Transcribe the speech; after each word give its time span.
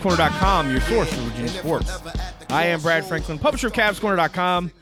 CavsCorner.com 0.00 0.70
your 0.70 0.80
source 0.80 1.12
for 1.12 1.20
Virginia 1.20 1.50
sports. 1.50 2.00
I 2.48 2.66
am 2.66 2.80
Brad 2.80 3.04
Franklin, 3.04 3.38
publisher 3.38 3.66
of 3.66 3.74
CavsCorner.com, 3.74 4.72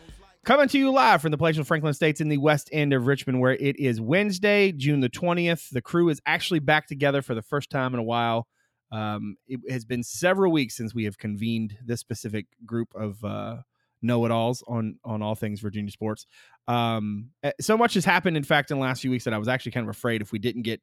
coming 0.45 0.69
to 0.69 0.79
you 0.79 0.93
live 0.93 1.21
from 1.21 1.33
the 1.33 1.37
Palatial 1.37 1.65
Franklin 1.65 1.91
Estates 1.91 2.21
in 2.21 2.29
the 2.29 2.39
west 2.39 2.69
end 2.73 2.93
of 2.93 3.09
Richmond, 3.09 3.41
where 3.41 3.55
it 3.55 3.77
is 3.81 4.01
Wednesday, 4.01 4.71
June 4.71 5.01
the 5.01 5.09
20th. 5.09 5.71
The 5.71 5.83
crew 5.83 6.09
is 6.09 6.21
actually 6.25 6.61
back 6.61 6.87
together 6.87 7.21
for 7.21 7.35
the 7.35 7.43
first 7.43 7.69
time 7.69 7.95
in 7.95 8.01
a 8.01 8.05
while. 8.05 8.47
Um, 8.93 9.37
it 9.49 9.61
has 9.69 9.85
been 9.85 10.05
several 10.05 10.53
weeks 10.53 10.77
since 10.77 10.95
we 10.95 11.05
have 11.05 11.19
convened 11.19 11.77
this 11.85 11.99
specific 11.99 12.47
group 12.65 12.95
of 12.95 13.23
uh, 13.25 13.57
know-it-alls 14.01 14.63
on 14.69 15.01
on 15.05 15.21
all 15.21 15.35
things 15.35 15.59
Virginia 15.59 15.91
sports. 15.91 16.27
Um, 16.69 17.31
eh, 17.43 17.51
so 17.61 17.77
much 17.77 17.95
has 17.95 18.05
happened, 18.05 18.37
in 18.37 18.45
fact, 18.45 18.71
in 18.71 18.77
the 18.77 18.83
last 18.83 19.03
few 19.03 19.11
weeks 19.11 19.25
that 19.25 19.35
I 19.35 19.39
was 19.39 19.49
actually 19.49 19.73
kind 19.73 19.85
of 19.85 19.91
afraid 19.91 20.23
if 20.23 20.31
we 20.31 20.39
didn't 20.39 20.63
get 20.63 20.81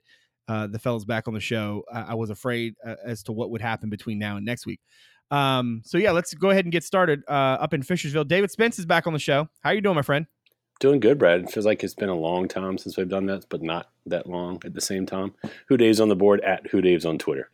uh, 0.48 0.68
the 0.68 0.80
fellas 0.80 1.06
back 1.06 1.28
on 1.28 1.34
the 1.34 1.40
show, 1.40 1.84
I, 1.92 2.02
I 2.02 2.14
was 2.14 2.30
afraid 2.30 2.76
uh, 2.86 2.96
as 3.04 3.24
to 3.24 3.32
what 3.32 3.50
would 3.52 3.62
happen 3.62 3.90
between 3.90 4.20
now 4.20 4.38
and 4.38 4.46
next 4.46 4.66
week. 4.66 4.80
Um, 5.32 5.82
so 5.86 5.98
yeah, 5.98 6.12
let's 6.12 6.34
go 6.34 6.50
ahead 6.52 6.66
and 6.66 6.72
get 6.72 6.84
started. 6.84 7.24
Uh, 7.28 7.58
up 7.60 7.74
in 7.74 7.82
Fishersville, 7.82 8.28
David 8.28 8.52
Spence 8.52 8.78
is 8.80 8.86
back 8.86 9.08
on 9.08 9.14
the 9.14 9.20
show. 9.20 9.50
How 9.62 9.72
are 9.72 9.74
you 9.74 9.82
doing, 9.82 9.96
my 9.96 10.02
friend? 10.02 10.28
Doing 10.80 11.00
good, 11.00 11.18
Brad. 11.18 11.42
It 11.42 11.52
feels 11.52 11.66
like 11.66 11.84
it's 11.84 11.94
been 11.94 12.10
a 12.10 12.16
long 12.16 12.48
time 12.48 12.78
since 12.78 12.98
we've 12.98 13.08
done 13.08 13.26
that, 13.28 13.46
but 13.50 13.62
not 13.62 13.90
that 14.06 14.28
long 14.28 14.62
at 14.66 14.74
the 14.74 14.82
same 14.82 15.06
time. 15.06 15.34
Who 15.68 15.78
Dave's 15.78 16.02
on 16.02 16.10
the 16.10 16.16
board 16.16 16.42
at 16.42 16.68
Who 16.68 16.82
Dave's 16.82 17.06
on 17.06 17.18
Twitter. 17.18 17.50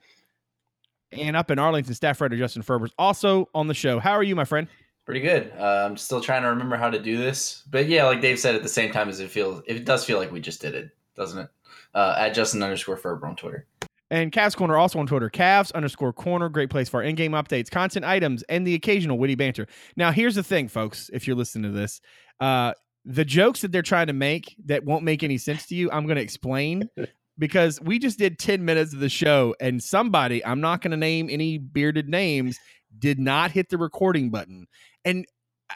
And 1.11 1.35
up 1.35 1.51
in 1.51 1.59
Arlington, 1.59 1.93
staff 1.93 2.19
writer 2.19 2.37
Justin 2.37 2.63
Ferber's 2.63 2.93
also 2.97 3.49
on 3.53 3.67
the 3.67 3.73
show. 3.73 3.99
How 3.99 4.13
are 4.13 4.23
you, 4.23 4.35
my 4.35 4.45
friend? 4.45 4.67
Pretty 5.05 5.19
good. 5.19 5.51
Uh, 5.57 5.87
I'm 5.89 5.97
still 5.97 6.21
trying 6.21 6.43
to 6.43 6.49
remember 6.49 6.77
how 6.77 6.89
to 6.89 6.99
do 6.99 7.17
this, 7.17 7.63
but 7.69 7.87
yeah, 7.87 8.05
like 8.05 8.21
Dave 8.21 8.39
said, 8.39 8.55
at 8.55 8.63
the 8.63 8.69
same 8.69 8.91
time 8.91 9.09
as 9.09 9.19
it 9.19 9.29
feels, 9.29 9.61
it 9.67 9.83
does 9.83 10.05
feel 10.05 10.17
like 10.17 10.31
we 10.31 10.39
just 10.39 10.61
did 10.61 10.73
it, 10.73 10.91
doesn't 11.15 11.39
it? 11.39 11.49
Uh, 11.93 12.15
at 12.17 12.33
Justin 12.33 12.63
underscore 12.63 12.97
Ferber 12.97 13.27
on 13.27 13.35
Twitter. 13.35 13.67
And 14.11 14.31
Cavs 14.31 14.55
Corner 14.55 14.75
also 14.75 14.99
on 14.99 15.07
Twitter. 15.07 15.29
Cavs 15.29 15.73
underscore 15.73 16.11
corner. 16.11 16.49
Great 16.49 16.69
place 16.69 16.89
for 16.89 17.01
in 17.01 17.15
game 17.15 17.31
updates, 17.31 17.71
content 17.71 18.05
items, 18.05 18.43
and 18.43 18.67
the 18.67 18.73
occasional 18.73 19.17
witty 19.17 19.35
banter. 19.35 19.67
Now, 19.95 20.11
here's 20.11 20.35
the 20.35 20.43
thing, 20.43 20.67
folks, 20.67 21.09
if 21.13 21.25
you're 21.25 21.35
listening 21.35 21.71
to 21.71 21.77
this. 21.77 22.01
Uh, 22.39 22.73
the 23.05 23.25
jokes 23.25 23.61
that 23.61 23.71
they're 23.71 23.81
trying 23.81 24.07
to 24.07 24.13
make 24.13 24.55
that 24.65 24.83
won't 24.83 25.03
make 25.03 25.23
any 25.23 25.37
sense 25.37 25.65
to 25.67 25.75
you, 25.75 25.89
I'm 25.91 26.05
going 26.05 26.17
to 26.17 26.21
explain 26.21 26.89
because 27.39 27.79
we 27.81 27.99
just 27.99 28.19
did 28.19 28.37
10 28.37 28.63
minutes 28.63 28.93
of 28.93 28.99
the 28.99 29.09
show 29.09 29.55
and 29.59 29.81
somebody, 29.81 30.45
I'm 30.45 30.61
not 30.61 30.81
going 30.81 30.91
to 30.91 30.97
name 30.97 31.29
any 31.29 31.57
bearded 31.57 32.09
names, 32.09 32.59
did 32.99 33.17
not 33.17 33.51
hit 33.51 33.69
the 33.69 33.77
recording 33.77 34.29
button. 34.29 34.67
And 35.05 35.25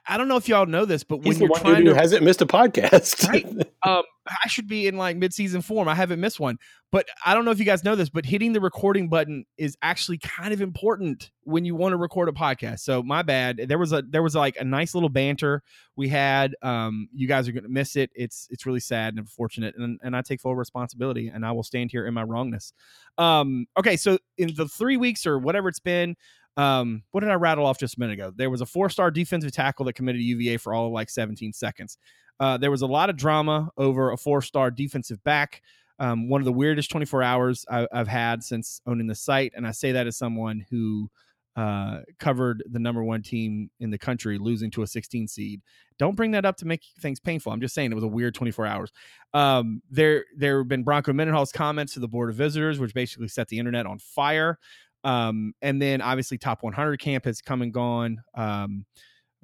I 0.07 0.17
don't 0.17 0.27
know 0.27 0.37
if 0.37 0.47
y'all 0.47 0.65
know 0.65 0.85
this, 0.85 1.03
but 1.03 1.23
He's 1.23 1.39
when 1.39 1.49
you're 1.49 1.59
trying 1.59 1.85
to 1.85 1.95
hasn't 1.95 2.23
missed 2.23 2.41
a 2.41 2.45
podcast. 2.45 3.27
Right. 3.27 3.45
um, 3.83 4.03
I 4.27 4.47
should 4.47 4.67
be 4.67 4.87
in 4.87 4.97
like 4.97 5.17
mid-season 5.17 5.61
form. 5.61 5.87
I 5.87 5.95
haven't 5.95 6.19
missed 6.19 6.39
one, 6.39 6.57
but 6.91 7.05
I 7.25 7.33
don't 7.33 7.45
know 7.45 7.51
if 7.51 7.59
you 7.59 7.65
guys 7.65 7.83
know 7.83 7.95
this, 7.95 8.09
but 8.09 8.25
hitting 8.25 8.53
the 8.53 8.61
recording 8.61 9.07
button 9.07 9.45
is 9.57 9.77
actually 9.81 10.17
kind 10.17 10.53
of 10.53 10.61
important 10.61 11.29
when 11.43 11.63
you 11.63 11.75
want 11.75 11.93
to 11.93 11.97
record 11.97 12.29
a 12.29 12.31
podcast. 12.31 12.79
So 12.79 13.03
my 13.03 13.21
bad. 13.21 13.65
There 13.67 13.77
was 13.77 13.93
a 13.93 14.01
there 14.01 14.23
was 14.23 14.35
like 14.35 14.57
a 14.57 14.63
nice 14.63 14.95
little 14.95 15.09
banter 15.09 15.61
we 15.95 16.09
had. 16.09 16.55
Um, 16.61 17.07
you 17.13 17.27
guys 17.27 17.47
are 17.47 17.51
going 17.51 17.63
to 17.63 17.69
miss 17.69 17.95
it. 17.95 18.09
It's 18.15 18.47
it's 18.49 18.65
really 18.65 18.79
sad 18.79 19.13
and 19.13 19.19
unfortunate, 19.19 19.75
and 19.77 19.99
and 20.03 20.15
I 20.15 20.21
take 20.21 20.41
full 20.41 20.55
responsibility, 20.55 21.27
and 21.27 21.45
I 21.45 21.51
will 21.51 21.63
stand 21.63 21.91
here 21.91 22.07
in 22.07 22.13
my 22.13 22.23
wrongness. 22.23 22.73
Um, 23.17 23.67
okay, 23.77 23.95
so 23.95 24.17
in 24.37 24.55
the 24.55 24.67
three 24.67 24.97
weeks 24.97 25.25
or 25.25 25.37
whatever 25.39 25.69
it's 25.69 25.79
been. 25.79 26.15
Um, 26.57 27.03
what 27.11 27.21
did 27.21 27.29
I 27.29 27.35
rattle 27.35 27.65
off 27.65 27.77
just 27.77 27.97
a 27.97 27.99
minute 27.99 28.13
ago? 28.13 28.31
There 28.35 28.49
was 28.49 28.61
a 28.61 28.65
four-star 28.65 29.11
defensive 29.11 29.51
tackle 29.51 29.85
that 29.85 29.93
committed 29.93 30.19
to 30.19 30.25
UVA 30.25 30.57
for 30.57 30.73
all 30.73 30.87
of 30.87 30.93
like 30.93 31.09
17 31.09 31.53
seconds. 31.53 31.97
Uh, 32.39 32.57
there 32.57 32.71
was 32.71 32.81
a 32.81 32.87
lot 32.87 33.09
of 33.09 33.17
drama 33.17 33.69
over 33.77 34.11
a 34.11 34.17
four 34.17 34.41
star 34.41 34.71
defensive 34.71 35.23
back. 35.23 35.61
Um, 35.99 36.27
one 36.27 36.41
of 36.41 36.45
the 36.45 36.51
weirdest 36.51 36.91
24 36.91 37.23
hours 37.23 37.65
I, 37.69 37.87
have 37.93 38.07
had 38.07 38.43
since 38.43 38.81
owning 38.85 39.07
the 39.07 39.15
site. 39.15 39.53
And 39.55 39.65
I 39.65 39.71
say 39.71 39.93
that 39.93 40.07
as 40.07 40.17
someone 40.17 40.65
who 40.69 41.09
uh, 41.55 41.99
covered 42.19 42.63
the 42.69 42.79
number 42.79 43.01
one 43.01 43.21
team 43.21 43.69
in 43.79 43.89
the 43.89 43.97
country 43.97 44.37
losing 44.37 44.69
to 44.71 44.81
a 44.81 44.87
16 44.87 45.27
seed. 45.29 45.61
Don't 45.97 46.15
bring 46.15 46.31
that 46.31 46.43
up 46.43 46.57
to 46.57 46.65
make 46.65 46.81
things 46.99 47.21
painful. 47.21 47.53
I'm 47.53 47.61
just 47.61 47.73
saying 47.73 47.91
it 47.91 47.95
was 47.95 48.03
a 48.03 48.07
weird 48.07 48.35
24 48.35 48.65
hours. 48.65 48.91
Um, 49.33 49.81
there, 49.89 50.25
there 50.35 50.57
have 50.57 50.67
been 50.67 50.83
Bronco 50.83 51.13
Mendenhall's 51.13 51.53
comments 51.53 51.93
to 51.93 52.01
the 52.01 52.09
Board 52.09 52.29
of 52.29 52.35
Visitors, 52.35 52.77
which 52.77 52.93
basically 52.93 53.29
set 53.29 53.47
the 53.47 53.57
internet 53.57 53.85
on 53.85 53.99
fire. 53.99 54.59
Um, 55.05 55.53
and 55.61 55.81
then 55.81 56.01
obviously 56.01 56.37
Top 56.37 56.63
100 56.63 56.99
camp 56.99 57.25
has 57.25 57.41
come 57.41 57.61
and 57.61 57.71
gone. 57.71 58.21
Um, 58.33 58.85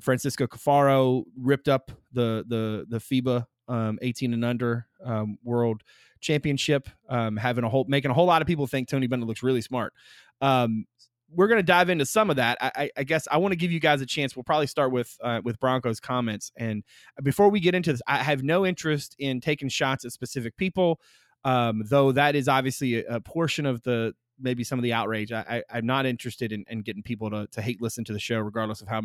Francisco 0.01 0.47
Caffaro 0.47 1.23
ripped 1.37 1.67
up 1.69 1.91
the 2.11 2.43
the 2.47 2.85
the 2.89 2.97
FIBA 2.97 3.45
um, 3.67 3.99
18 4.01 4.33
and 4.33 4.43
under 4.43 4.87
um, 5.05 5.37
world 5.43 5.83
championship, 6.19 6.89
um, 7.07 7.37
having 7.37 7.63
a 7.63 7.69
whole 7.69 7.85
making 7.87 8.11
a 8.11 8.13
whole 8.13 8.25
lot 8.25 8.41
of 8.41 8.47
people 8.47 8.65
think 8.65 8.89
Tony 8.89 9.07
Bennett 9.07 9.27
looks 9.27 9.43
really 9.43 9.61
smart. 9.61 9.93
Um, 10.41 10.85
we're 11.33 11.47
going 11.47 11.59
to 11.59 11.63
dive 11.63 11.89
into 11.89 12.05
some 12.05 12.29
of 12.29 12.35
that. 12.35 12.57
I, 12.59 12.89
I 12.97 13.03
guess 13.03 13.27
I 13.31 13.37
want 13.37 13.53
to 13.53 13.55
give 13.55 13.71
you 13.71 13.79
guys 13.79 14.01
a 14.01 14.05
chance. 14.05 14.35
We'll 14.35 14.43
probably 14.43 14.67
start 14.67 14.91
with 14.91 15.15
uh, 15.23 15.41
with 15.43 15.59
Broncos 15.59 15.99
comments. 15.99 16.51
And 16.57 16.83
before 17.23 17.49
we 17.49 17.59
get 17.59 17.75
into 17.75 17.93
this, 17.93 18.01
I 18.07 18.17
have 18.17 18.43
no 18.43 18.65
interest 18.65 19.15
in 19.19 19.39
taking 19.39 19.69
shots 19.69 20.03
at 20.03 20.11
specific 20.11 20.57
people, 20.57 20.99
um, 21.45 21.83
though 21.85 22.11
that 22.11 22.35
is 22.35 22.47
obviously 22.47 22.95
a, 22.95 23.15
a 23.15 23.21
portion 23.21 23.65
of 23.65 23.81
the 23.83 24.13
maybe 24.41 24.63
some 24.63 24.79
of 24.79 24.83
the 24.83 24.93
outrage. 24.93 25.31
I, 25.31 25.63
I 25.69 25.77
am 25.77 25.85
not 25.85 26.05
interested 26.05 26.51
in, 26.51 26.65
in 26.69 26.81
getting 26.81 27.03
people 27.03 27.29
to 27.29 27.47
to 27.47 27.61
hate 27.61 27.81
listen 27.81 28.03
to 28.05 28.13
the 28.13 28.19
show, 28.19 28.39
regardless 28.39 28.81
of 28.81 28.87
how 28.87 29.01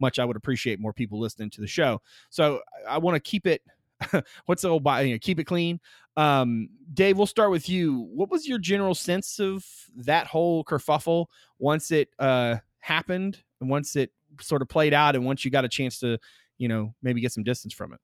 much 0.00 0.18
I 0.18 0.24
would 0.24 0.36
appreciate 0.36 0.80
more 0.80 0.92
people 0.92 1.18
listening 1.18 1.50
to 1.50 1.60
the 1.60 1.66
show. 1.66 2.00
So 2.30 2.60
I, 2.86 2.94
I 2.94 2.98
want 2.98 3.14
to 3.16 3.20
keep 3.20 3.46
it. 3.46 3.62
what's 4.46 4.62
the 4.62 4.68
old 4.68 4.84
you 4.84 5.12
know, 5.12 5.18
keep 5.20 5.38
it 5.38 5.44
clean. 5.44 5.78
Um, 6.16 6.68
Dave, 6.92 7.16
we'll 7.16 7.26
start 7.26 7.50
with 7.50 7.68
you. 7.68 8.08
What 8.12 8.30
was 8.30 8.48
your 8.48 8.58
general 8.58 8.94
sense 8.94 9.38
of 9.38 9.64
that 9.96 10.26
whole 10.26 10.64
kerfuffle 10.64 11.26
once 11.58 11.90
it 11.90 12.08
uh, 12.18 12.56
happened 12.80 13.42
and 13.60 13.70
once 13.70 13.96
it 13.96 14.10
sort 14.40 14.62
of 14.62 14.68
played 14.68 14.94
out, 14.94 15.14
and 15.14 15.24
once 15.24 15.44
you 15.44 15.50
got 15.50 15.64
a 15.64 15.68
chance 15.68 15.98
to, 16.00 16.18
you 16.58 16.68
know, 16.68 16.94
maybe 17.02 17.20
get 17.20 17.32
some 17.32 17.44
distance 17.44 17.72
from 17.72 17.92
it? 17.92 18.00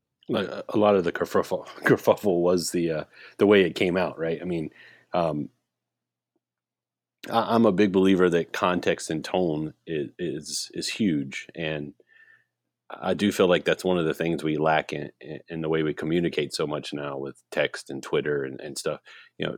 A 0.69 0.77
lot 0.77 0.95
of 0.95 1.05
the 1.05 1.13
kerfuffle, 1.13 1.67
kerfuffle 1.85 2.41
was 2.41 2.71
the 2.71 2.91
uh, 2.91 3.05
the 3.39 3.47
way 3.47 3.63
it 3.63 3.75
came 3.75 3.97
out, 3.97 4.19
right? 4.19 4.39
I 4.41 4.45
mean, 4.45 4.71
um, 5.15 5.49
I'm 7.31 7.67
a 7.67 7.73
big 7.73 7.93
believer 7.93 8.31
that 8.31 8.53
context 8.53 9.11
and 9.11 9.25
tone 9.25 9.75
is, 9.87 10.11
is 10.19 10.71
is, 10.75 10.89
huge, 10.89 11.47
and 11.55 11.95
I 12.91 13.15
do 13.15 13.33
feel 13.33 13.49
like 13.49 13.65
that's 13.65 13.85
one 13.85 13.99
of 13.99 14.07
the 14.07 14.15
things 14.15 14.43
we 14.43 14.57
lack 14.57 14.93
in, 14.93 15.11
in 15.49 15.61
the 15.61 15.69
way 15.69 15.83
we 15.83 15.95
communicate 15.95 16.55
so 16.55 16.67
much 16.67 16.93
now 16.93 17.19
with 17.19 17.43
text 17.51 17.91
and 17.91 18.03
Twitter 18.03 18.45
and, 18.45 18.61
and 18.61 18.79
stuff. 18.79 19.01
You 19.39 19.47
know, 19.47 19.57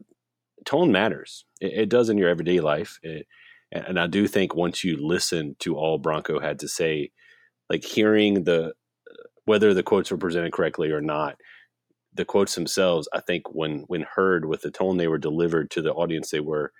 tone 0.64 0.92
matters. 0.92 1.44
It, 1.60 1.72
it 1.82 1.88
does 1.88 2.09
in 2.09 2.19
your 2.19 2.28
everyday 2.28 2.60
life, 2.60 2.98
it, 3.03 3.26
and 3.72 3.98
I 4.00 4.06
do 4.06 4.26
think 4.26 4.54
once 4.54 4.82
you 4.82 4.97
listen 4.97 5.56
to 5.60 5.76
all 5.76 5.98
Bronco 5.98 6.41
had 6.41 6.59
to 6.60 6.68
say, 6.68 7.10
like 7.68 7.84
hearing 7.84 8.45
the 8.45 8.74
whether 9.45 9.74
the 9.74 9.83
quotes 9.83 10.10
were 10.10 10.18
presented 10.18 10.53
correctly 10.53 10.91
or 10.91 11.00
not, 11.00 11.36
the 12.12 12.24
quotes 12.24 12.54
themselves, 12.54 13.09
I 13.12 13.21
think 13.21 13.45
when 13.53 13.84
when 13.86 14.03
heard 14.03 14.45
with 14.45 14.62
the 14.62 14.71
tone 14.71 14.97
they 14.97 15.09
were 15.09 15.18
delivered 15.18 15.71
to 15.72 15.83
the 15.83 15.92
audience, 15.92 16.30
they 16.30 16.41
were 16.41 16.72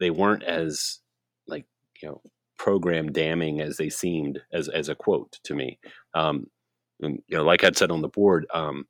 they 0.00 0.10
weren't 0.10 0.42
as 0.42 0.98
like 1.46 1.66
you 2.02 2.08
know 2.08 2.22
program 2.58 3.12
damning 3.12 3.60
as 3.60 3.76
they 3.76 3.88
seemed 3.88 4.40
as 4.52 4.68
as 4.68 4.88
a 4.88 4.94
quote 4.94 5.38
to 5.44 5.54
me. 5.54 5.78
Um, 6.14 6.46
and, 7.00 7.22
you 7.28 7.36
know, 7.36 7.44
like 7.44 7.64
I'd 7.64 7.76
said 7.76 7.90
on 7.90 8.02
the 8.02 8.08
board, 8.08 8.46
um, 8.52 8.86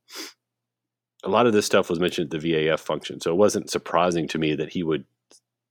a 1.23 1.29
lot 1.29 1.47
of 1.47 1.53
this 1.53 1.67
stuff 1.67 1.91
was 1.91 2.01
mentioned 2.01 2.33
at 2.33 2.41
the 2.41 2.53
VAF 2.53 2.81
function, 2.81 3.21
so 3.21 3.31
it 3.31 3.37
wasn't 3.37 3.71
surprising 3.71 4.27
to 4.29 4.39
me 4.39 4.55
that 4.57 4.73
he 4.73 4.83
would 4.83 5.05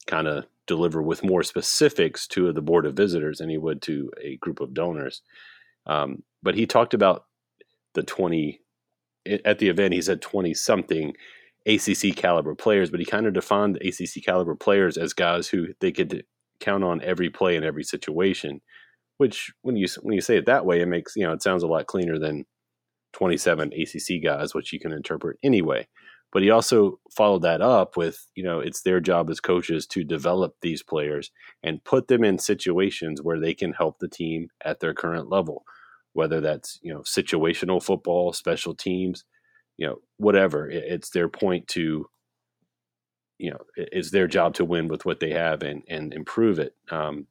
kind 0.07 0.27
of 0.27 0.45
deliver 0.67 1.01
with 1.01 1.23
more 1.23 1.43
specifics 1.43 2.27
to 2.27 2.53
the 2.53 2.61
board 2.61 2.85
of 2.85 2.95
visitors 2.95 3.39
than 3.39 3.49
he 3.49 3.57
would 3.57 3.81
to 3.81 4.11
a 4.21 4.37
group 4.37 4.59
of 4.59 4.73
donors. 4.73 5.21
Um, 5.85 6.23
but 6.43 6.55
he 6.55 6.65
talked 6.65 6.93
about 6.93 7.25
the 7.95 8.03
20 8.03 8.61
at 9.43 9.59
the 9.59 9.69
event. 9.69 9.93
He 9.93 10.01
said 10.01 10.21
20 10.21 10.53
something 10.53 11.13
ACC 11.67 12.15
caliber 12.15 12.55
players, 12.55 12.89
but 12.89 12.99
he 12.99 13.05
kind 13.05 13.27
of 13.27 13.33
defined 13.33 13.75
the 13.75 13.87
ACC 13.87 14.23
caliber 14.23 14.55
players 14.55 14.97
as 14.97 15.13
guys 15.13 15.47
who 15.47 15.67
they 15.81 15.91
could 15.91 16.23
count 16.59 16.83
on 16.83 17.01
every 17.01 17.29
play 17.29 17.55
in 17.55 17.63
every 17.63 17.83
situation. 17.83 18.61
Which, 19.17 19.51
when 19.63 19.75
you 19.75 19.87
when 20.01 20.15
you 20.15 20.21
say 20.21 20.37
it 20.37 20.45
that 20.45 20.65
way, 20.65 20.81
it 20.81 20.87
makes 20.87 21.15
you 21.15 21.25
know 21.25 21.33
it 21.33 21.43
sounds 21.43 21.63
a 21.63 21.67
lot 21.67 21.87
cleaner 21.87 22.17
than 22.17 22.45
27 23.13 23.73
ACC 23.73 24.23
guys, 24.23 24.53
which 24.53 24.71
you 24.71 24.79
can 24.79 24.91
interpret 24.91 25.37
anyway. 25.43 25.87
But 26.31 26.43
he 26.43 26.51
also 26.51 26.99
followed 27.15 27.41
that 27.41 27.61
up 27.61 27.97
with, 27.97 28.27
you 28.35 28.43
know, 28.43 28.59
it's 28.59 28.83
their 28.83 28.99
job 28.99 29.29
as 29.31 29.39
coaches 29.39 29.87
to 29.87 30.03
develop 30.03 30.53
these 30.61 30.83
players 30.83 31.31
and 31.63 31.83
put 31.83 32.07
them 32.07 32.23
in 32.23 32.37
situations 32.37 33.21
where 33.21 33.39
they 33.39 33.55
can 33.55 33.73
help 33.73 33.97
the 33.99 34.07
team 34.07 34.49
at 34.63 34.79
their 34.79 34.93
current 34.93 35.29
level, 35.29 35.63
whether 36.13 36.39
that's, 36.39 36.79
you 36.83 36.93
know, 36.93 36.99
situational 36.99 37.81
football, 37.81 38.31
special 38.31 38.75
teams, 38.75 39.25
you 39.79 39.87
know 39.87 39.99
whatever 40.17 40.69
it's 40.69 41.09
their 41.09 41.29
point 41.29 41.67
to 41.67 42.05
you 43.37 43.49
know 43.49 43.59
it's 43.75 44.11
their 44.11 44.27
job 44.27 44.53
to 44.53 44.65
win 44.65 44.87
with 44.87 45.05
what 45.05 45.19
they 45.19 45.31
have 45.31 45.63
and 45.63 45.83
and 45.87 46.13
improve 46.13 46.59
it 46.59 46.75
um, 46.91 47.25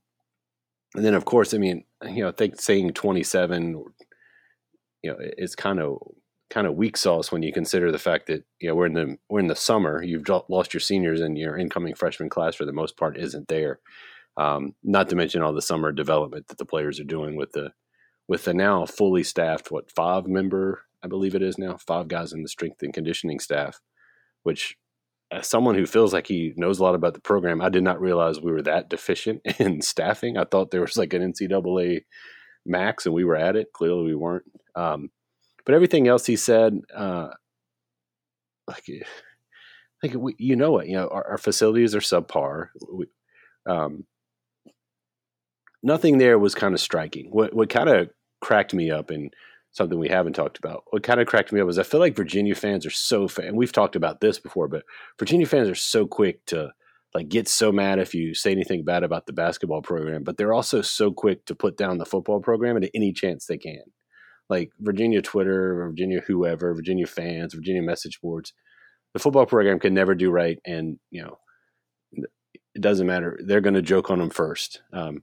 and 0.95 1.05
then 1.05 1.15
of 1.15 1.25
course 1.25 1.53
i 1.53 1.59
mean 1.59 1.85
you 2.05 2.23
know 2.23 2.29
i 2.29 2.33
think 2.33 2.61
saying 2.61 2.93
27 2.93 3.85
you 5.03 5.11
know 5.11 5.17
is 5.37 5.55
kind 5.55 5.79
of 5.79 5.99
kind 6.51 6.67
of 6.67 6.77
weak 6.77 6.97
sauce 6.97 7.31
when 7.31 7.43
you 7.43 7.53
consider 7.53 7.93
the 7.93 7.99
fact 7.99 8.27
that 8.27 8.45
you 8.61 8.69
know 8.69 8.75
we're 8.75 8.87
in 8.87 8.95
the 8.95 9.19
we're 9.29 9.41
in 9.41 9.49
the 9.49 9.57
summer. 9.57 10.03
You've 10.03 10.29
lost 10.49 10.73
your 10.73 10.81
seniors, 10.81 11.21
and 11.21 11.37
your 11.37 11.57
incoming 11.57 11.95
freshman 11.95 12.29
class 12.29 12.55
for 12.55 12.65
the 12.65 12.73
most 12.73 12.97
part 12.97 13.19
isn't 13.19 13.49
there. 13.49 13.81
Um, 14.37 14.75
not 14.83 15.09
to 15.09 15.17
mention 15.17 15.43
all 15.43 15.53
the 15.53 15.63
summer 15.63 15.93
development 15.93 16.49
that 16.49 16.59
the 16.59 16.65
players 16.65 17.01
are 17.01 17.05
doing 17.05 17.37
with 17.37 17.53
the 17.53 17.73
with 18.29 18.45
the 18.45 18.55
now 18.55 18.87
fully 18.87 19.23
staffed 19.23 19.71
what 19.71 19.91
five 19.91 20.27
member 20.27 20.85
I 21.03 21.09
believe 21.09 21.35
it 21.35 21.43
is 21.43 21.59
now 21.59 21.77
five 21.77 22.09
guys 22.09 22.33
in 22.33 22.43
the 22.43 22.49
strength 22.49 22.83
and 22.83 22.93
conditioning 22.93 23.39
staff, 23.39 23.81
which 24.43 24.77
as 25.31 25.47
someone 25.47 25.75
who 25.75 25.87
feels 25.87 26.13
like 26.13 26.27
he 26.27 26.55
knows 26.57 26.79
a 26.79 26.83
lot 26.83 26.95
about 26.95 27.15
the 27.15 27.21
program, 27.21 27.61
I 27.61 27.69
did 27.69 27.83
not 27.83 28.01
realize 28.01 28.41
we 28.41 28.53
were 28.53 28.63
that 28.63 28.89
deficient 28.89 29.43
in 29.59 29.83
staffing. 29.83 30.37
I 30.37 30.45
thought 30.45 30.71
there 30.71 30.81
was 30.81 30.97
like 30.97 31.13
an 31.13 31.33
NCAA 31.33 32.03
max, 32.65 33.07
and 33.07 33.15
we 33.15 33.25
were 33.25 33.37
at 33.37 33.57
it. 33.57 33.73
Clearly, 33.73 34.05
we 34.05 34.15
weren't. 34.15 34.45
Um, 34.75 35.11
but 35.65 35.75
everything 35.75 36.09
else 36.09 36.25
he 36.25 36.37
said, 36.37 36.81
uh, 36.95 37.29
like, 38.67 38.85
like 40.03 40.15
we, 40.15 40.35
you 40.39 40.57
know 40.57 40.79
it. 40.79 40.89
You 40.89 40.97
know, 40.97 41.09
our, 41.09 41.33
our 41.33 41.39
facilities 41.39 41.95
are 41.95 42.01
subpar. 42.01 42.69
We, 42.91 43.07
um, 43.67 44.05
nothing 45.83 46.19
there 46.19 46.39
was 46.39 46.55
kind 46.55 46.75
of 46.75 46.81
striking. 46.81 47.29
What 47.31 47.55
what 47.55 47.69
kind 47.69 47.89
of 47.89 48.11
cracked 48.41 48.73
me 48.73 48.91
up 48.91 49.11
and 49.11 49.33
something 49.79 49.99
we 49.99 50.09
haven't 50.09 50.35
talked 50.35 50.59
about. 50.59 50.85
What 50.91 51.03
kind 51.03 51.21
of 51.21 51.27
cracked 51.27 51.53
me 51.53 51.61
up 51.61 51.67
was 51.67 51.79
I 51.79 51.83
feel 51.83 52.01
like 52.01 52.15
Virginia 52.15 52.55
fans 52.55 52.85
are 52.85 52.91
so 52.91 53.29
fan. 53.29 53.57
We've 53.57 53.73
talked 53.73 53.97
about 53.97 54.21
this 54.21 54.39
before, 54.39 54.69
but 54.69 54.85
Virginia 55.19 55.47
fans 55.47 55.69
are 55.69 55.75
so 55.75 56.07
quick 56.07 56.45
to 56.47 56.73
like 57.15 57.31
get 57.31 57.49
so 57.49 57.73
mad 57.73 57.99
if 57.99 58.15
you 58.15 58.35
say 58.35 58.53
anything 58.53 58.85
bad 58.85 59.03
about 59.03 59.25
the 59.25 59.33
basketball 59.33 59.81
program, 59.81 60.25
but 60.25 60.37
they're 60.37 60.53
also 60.53 60.83
so 60.83 61.11
quick 61.11 61.47
to 61.47 61.55
put 61.55 61.79
down 61.79 61.97
the 61.97 62.05
football 62.05 62.41
program 62.41 62.77
at 62.77 62.91
any 62.95 63.13
chance 63.13 63.47
they 63.47 63.57
can. 63.57 63.83
Like 64.51 64.71
Virginia 64.79 65.23
Twitter, 65.23 65.87
Virginia 65.89 66.21
whoever, 66.27 66.75
Virginia 66.75 67.07
fans, 67.07 67.55
Virginia 67.55 67.83
message 67.83 68.21
boards, 68.21 68.53
the 69.15 69.19
football 69.19 69.47
program 69.47 69.79
can 69.79 69.95
never 69.95 70.15
do 70.15 70.31
right, 70.31 70.59
and 70.67 70.99
you 71.11 71.23
know 71.23 71.39
it 72.13 72.83
doesn't 72.83 73.07
matter. 73.07 73.39
They're 73.45 73.61
going 73.61 73.75
to 73.75 73.83
joke 73.83 74.11
on 74.11 74.19
them 74.19 74.31
first. 74.31 74.83
Um, 74.93 75.23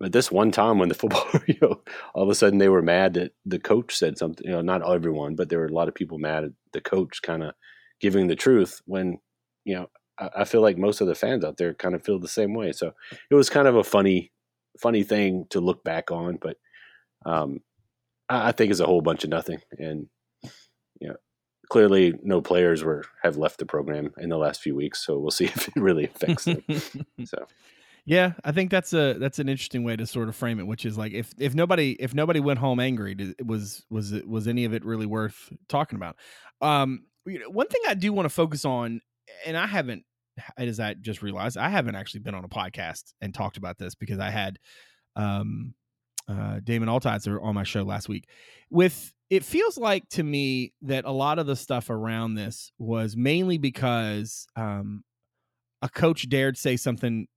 but 0.00 0.12
this 0.12 0.32
one 0.32 0.50
time 0.50 0.78
when 0.78 0.88
the 0.88 0.94
football, 0.96 1.28
you 1.46 1.56
know, 1.60 1.82
all 2.14 2.24
of 2.24 2.30
a 2.30 2.34
sudden 2.34 2.58
they 2.58 2.70
were 2.70 2.82
mad 2.82 3.14
that 3.14 3.32
the 3.44 3.60
coach 3.60 3.96
said 3.96 4.18
something. 4.18 4.46
You 4.46 4.52
know, 4.52 4.62
not 4.62 4.82
everyone, 4.82 5.36
but 5.36 5.50
there 5.50 5.58
were 5.58 5.66
a 5.66 5.72
lot 5.72 5.88
of 5.88 5.94
people 5.94 6.18
mad 6.18 6.44
at 6.44 6.52
the 6.72 6.80
coach 6.80 7.20
kind 7.22 7.44
of 7.44 7.54
giving 8.00 8.26
the 8.26 8.34
truth 8.34 8.80
when, 8.86 9.18
you 9.64 9.76
know, 9.76 9.86
I, 10.18 10.30
I 10.38 10.44
feel 10.44 10.62
like 10.62 10.78
most 10.78 11.02
of 11.02 11.06
the 11.06 11.14
fans 11.14 11.44
out 11.44 11.58
there 11.58 11.74
kind 11.74 11.94
of 11.94 12.02
feel 12.02 12.18
the 12.18 12.28
same 12.28 12.54
way. 12.54 12.72
So 12.72 12.92
it 13.30 13.34
was 13.34 13.50
kind 13.50 13.68
of 13.68 13.76
a 13.76 13.84
funny, 13.84 14.32
funny 14.80 15.02
thing 15.02 15.44
to 15.50 15.60
look 15.60 15.84
back 15.84 16.10
on. 16.10 16.38
But 16.40 16.56
um, 17.26 17.60
I, 18.28 18.48
I 18.48 18.52
think 18.52 18.70
it's 18.70 18.80
a 18.80 18.86
whole 18.86 19.02
bunch 19.02 19.22
of 19.24 19.30
nothing. 19.30 19.60
And 19.78 20.06
you 20.98 21.08
know, 21.08 21.16
clearly 21.68 22.14
no 22.22 22.40
players 22.40 22.82
were 22.82 23.04
have 23.22 23.36
left 23.36 23.58
the 23.58 23.66
program 23.66 24.12
in 24.16 24.30
the 24.30 24.38
last 24.38 24.62
few 24.62 24.74
weeks. 24.74 25.04
So 25.04 25.18
we'll 25.18 25.30
see 25.30 25.44
if 25.54 25.68
it 25.68 25.76
really 25.76 26.04
affects 26.04 26.46
them. 26.46 26.64
so. 27.26 27.46
Yeah, 28.10 28.32
I 28.44 28.50
think 28.50 28.72
that's 28.72 28.92
a 28.92 29.14
that's 29.20 29.38
an 29.38 29.48
interesting 29.48 29.84
way 29.84 29.94
to 29.94 30.04
sort 30.04 30.28
of 30.28 30.34
frame 30.34 30.58
it, 30.58 30.66
which 30.66 30.84
is 30.84 30.98
like 30.98 31.12
if 31.12 31.32
if 31.38 31.54
nobody 31.54 31.92
if 31.92 32.12
nobody 32.12 32.40
went 32.40 32.58
home 32.58 32.80
angry, 32.80 33.36
was 33.46 33.84
was 33.88 34.10
it 34.10 34.26
was 34.26 34.48
any 34.48 34.64
of 34.64 34.74
it 34.74 34.84
really 34.84 35.06
worth 35.06 35.52
talking 35.68 35.94
about? 35.94 36.16
Um, 36.60 37.04
one 37.46 37.68
thing 37.68 37.82
I 37.86 37.94
do 37.94 38.12
want 38.12 38.26
to 38.26 38.30
focus 38.30 38.64
on, 38.64 39.00
and 39.46 39.56
I 39.56 39.68
haven't, 39.68 40.02
as 40.58 40.80
I 40.80 40.94
just 40.94 41.22
realized, 41.22 41.56
I 41.56 41.68
haven't 41.68 41.94
actually 41.94 42.22
been 42.22 42.34
on 42.34 42.44
a 42.44 42.48
podcast 42.48 43.12
and 43.20 43.32
talked 43.32 43.58
about 43.58 43.78
this 43.78 43.94
because 43.94 44.18
I 44.18 44.30
had 44.30 44.58
um, 45.14 45.74
uh, 46.28 46.58
Damon 46.64 46.88
Altizer 46.88 47.40
on 47.40 47.54
my 47.54 47.62
show 47.62 47.84
last 47.84 48.08
week. 48.08 48.28
With 48.70 49.14
it 49.30 49.44
feels 49.44 49.78
like 49.78 50.08
to 50.08 50.24
me 50.24 50.72
that 50.82 51.04
a 51.04 51.12
lot 51.12 51.38
of 51.38 51.46
the 51.46 51.54
stuff 51.54 51.90
around 51.90 52.34
this 52.34 52.72
was 52.76 53.16
mainly 53.16 53.56
because 53.56 54.48
um, 54.56 55.04
a 55.80 55.88
coach 55.88 56.28
dared 56.28 56.58
say 56.58 56.76
something 56.76 57.28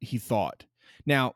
he 0.00 0.18
thought. 0.18 0.64
Now, 1.06 1.34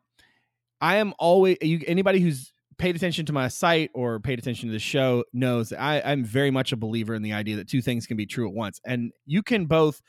I 0.81 0.97
am 0.97 1.15
always 1.19 1.57
you, 1.63 1.81
anybody 1.87 2.21
who's 2.21 2.53
paid 2.79 2.97
attention 2.97 3.25
to 3.27 3.33
my 3.33 3.49
site 3.49 3.91
or 3.95 4.19
paid 4.21 4.39
attention 4.39 4.69
to 4.69 4.73
the 4.73 4.79
show 4.79 5.25
knows 5.33 5.73
I, 5.73 6.01
I'm 6.05 6.25
very 6.25 6.51
much 6.51 6.73
a 6.73 6.77
believer 6.77 7.15
in 7.15 7.23
the 7.23 7.33
idea 7.33 7.57
that 7.57 7.69
two 7.69 7.83
things 7.83 8.07
can 8.07 8.17
be 8.17 8.27
true 8.27 8.49
at 8.49 8.55
once, 8.55 8.81
and 8.85 9.13
you 9.27 9.43
can 9.43 9.67
both 9.67 10.03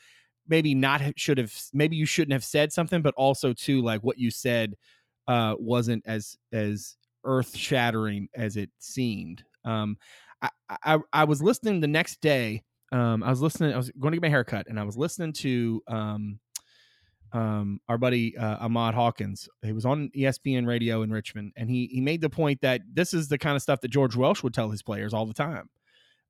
maybe 0.48 0.74
not 0.74 1.02
should 1.16 1.38
have 1.38 1.52
maybe 1.72 1.96
you 1.96 2.06
shouldn't 2.06 2.32
have 2.32 2.44
said 2.44 2.72
something, 2.72 3.02
but 3.02 3.14
also 3.16 3.52
too 3.52 3.82
like 3.82 4.02
what 4.02 4.18
you 4.18 4.30
said 4.30 4.74
uh, 5.28 5.54
wasn't 5.58 6.02
as 6.06 6.36
as 6.52 6.96
earth 7.24 7.56
shattering 7.56 8.28
as 8.34 8.56
it 8.56 8.70
seemed. 8.78 9.44
Um, 9.64 9.96
I, 10.42 10.50
I 10.84 10.98
I 11.12 11.24
was 11.24 11.42
listening 11.42 11.80
the 11.80 11.86
next 11.86 12.20
day. 12.20 12.62
Um, 12.92 13.22
I 13.22 13.30
was 13.30 13.42
listening. 13.42 13.72
I 13.72 13.76
was 13.76 13.90
going 13.98 14.12
to 14.12 14.16
get 14.16 14.22
my 14.22 14.30
haircut, 14.30 14.66
and 14.68 14.78
I 14.78 14.84
was 14.84 14.96
listening 14.96 15.32
to 15.34 15.82
um, 15.88 16.38
um, 17.32 17.80
our 17.88 17.98
buddy 17.98 18.36
uh, 18.36 18.64
Ahmad 18.64 18.94
Hawkins. 18.94 19.48
He 19.62 19.72
was 19.72 19.84
on 19.84 20.10
ESPN 20.16 20.66
radio 20.66 21.02
in 21.02 21.10
Richmond, 21.10 21.52
and 21.56 21.70
he 21.70 21.86
he 21.86 22.00
made 22.00 22.20
the 22.20 22.30
point 22.30 22.60
that 22.62 22.82
this 22.92 23.12
is 23.14 23.28
the 23.28 23.38
kind 23.38 23.56
of 23.56 23.62
stuff 23.62 23.80
that 23.80 23.88
George 23.88 24.16
Welsh 24.16 24.42
would 24.42 24.54
tell 24.54 24.70
his 24.70 24.82
players 24.82 25.12
all 25.12 25.26
the 25.26 25.34
time. 25.34 25.68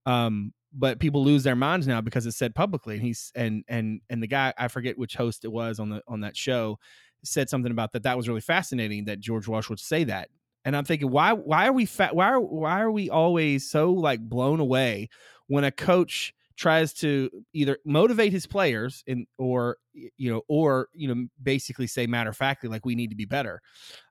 Um, 0.05 0.53
but 0.73 1.01
people 1.01 1.25
lose 1.25 1.43
their 1.43 1.57
minds 1.57 1.87
now 1.87 2.01
because 2.01 2.27
it's 2.27 2.37
said 2.37 2.55
publicly. 2.55 2.95
And 2.97 3.05
he's 3.05 3.33
and 3.35 3.65
and 3.69 4.01
and 4.11 4.23
the 4.23 4.27
guy 4.27 4.53
I 4.59 4.69
forget 4.69 4.99
which 4.99 5.15
host 5.15 5.45
it 5.45 5.53
was 5.53 5.79
on 5.79 5.91
the 5.91 6.03
on 6.07 6.21
that 6.21 6.37
show 6.37 6.79
said 7.25 7.49
something 7.49 7.73
about 7.73 7.93
that. 7.93 8.03
That 8.05 8.17
was 8.17 8.29
really 8.29 8.41
fascinating 8.41 9.07
that 9.07 9.21
George 9.21 9.49
Welsh 9.49 9.69
would 9.69 9.81
say 9.81 10.05
that. 10.05 10.29
And 10.65 10.77
I'm 10.77 10.85
thinking, 10.85 11.11
why 11.11 11.33
why 11.33 11.67
are 11.67 11.73
we 11.73 11.87
fat? 11.87 12.15
Why 12.15 12.29
are 12.29 12.41
why 12.41 12.81
are 12.81 12.91
we 12.91 13.09
always 13.09 13.69
so 13.69 13.93
like 13.93 14.21
blown 14.21 14.61
away 14.61 15.09
when 15.47 15.65
a 15.65 15.71
coach 15.71 16.35
tries 16.57 16.93
to 16.95 17.31
either 17.53 17.79
motivate 17.85 18.33
his 18.33 18.47
players 18.47 19.05
and 19.07 19.27
or 19.39 19.77
you 19.93 20.31
know 20.31 20.43
or 20.49 20.89
you 20.95 21.13
know 21.13 21.27
basically 21.43 21.87
say 21.87 22.07
matter 22.07 22.31
of 22.31 22.37
factly 22.37 22.69
like 22.69 22.85
we 22.85 22.95
need 22.95 23.11
to 23.11 23.17
be 23.17 23.25
better. 23.25 23.61